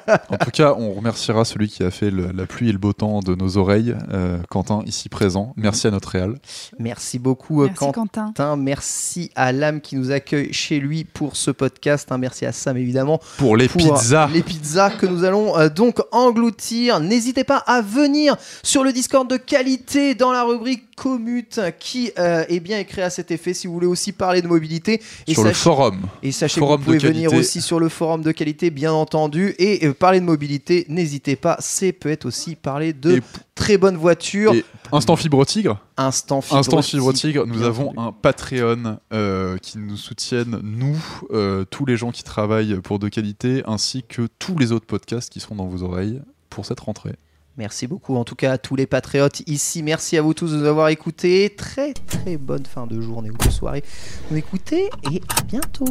[0.06, 0.24] pas.
[0.30, 2.94] en tout cas, on remerciera celui qui a fait le- la pluie et le beau
[2.94, 5.54] temps de nos oreilles, euh, Quentin, ici présent.
[5.58, 6.36] Merci à notre réal.
[6.80, 8.28] Merci beaucoup, euh, Merci Quentin.
[8.36, 8.53] Quentin.
[8.58, 12.12] Merci à l'âme qui nous accueille chez lui pour ce podcast.
[12.12, 12.18] hein.
[12.18, 14.30] Merci à Sam, évidemment, Pour les pour pizzas.
[14.34, 17.00] les pizzas que nous allons euh, donc engloutir.
[17.00, 22.46] N'hésitez pas à venir sur le Discord de qualité dans la rubrique Commute qui euh,
[22.50, 25.02] est bien écrit à cet effet si vous voulez aussi parler de mobilité.
[25.28, 26.02] Et Sur le sachez- forum.
[26.22, 29.56] Et sachez Forum que vous pouvez venir aussi sur le forum de qualité, bien entendu.
[29.60, 31.58] Et euh, parler de mobilité, n'hésitez pas.
[31.60, 33.22] C'est peut-être aussi parler de Et-
[33.56, 34.54] très bonnes voitures.
[34.92, 35.80] Instant Fibre Tigre.
[35.98, 36.58] Instant fibre.
[36.58, 38.08] Instant Fibre Tigre, nous avons entendu.
[38.08, 40.98] un Patreon euh, qui nous soutiennent, nous,
[41.32, 45.32] euh, tous les gens qui travaillent pour de qualité, ainsi que tous les autres podcasts
[45.32, 47.16] qui seront dans vos oreilles pour cette rentrée.
[47.58, 49.84] Merci beaucoup en tout cas à tous les patriotes ici.
[49.84, 51.54] Merci à vous tous de nous avoir écoutés.
[51.56, 53.84] Très très bonne fin de journée ou de soirée.
[54.32, 55.86] Nous écoutez et à bientôt.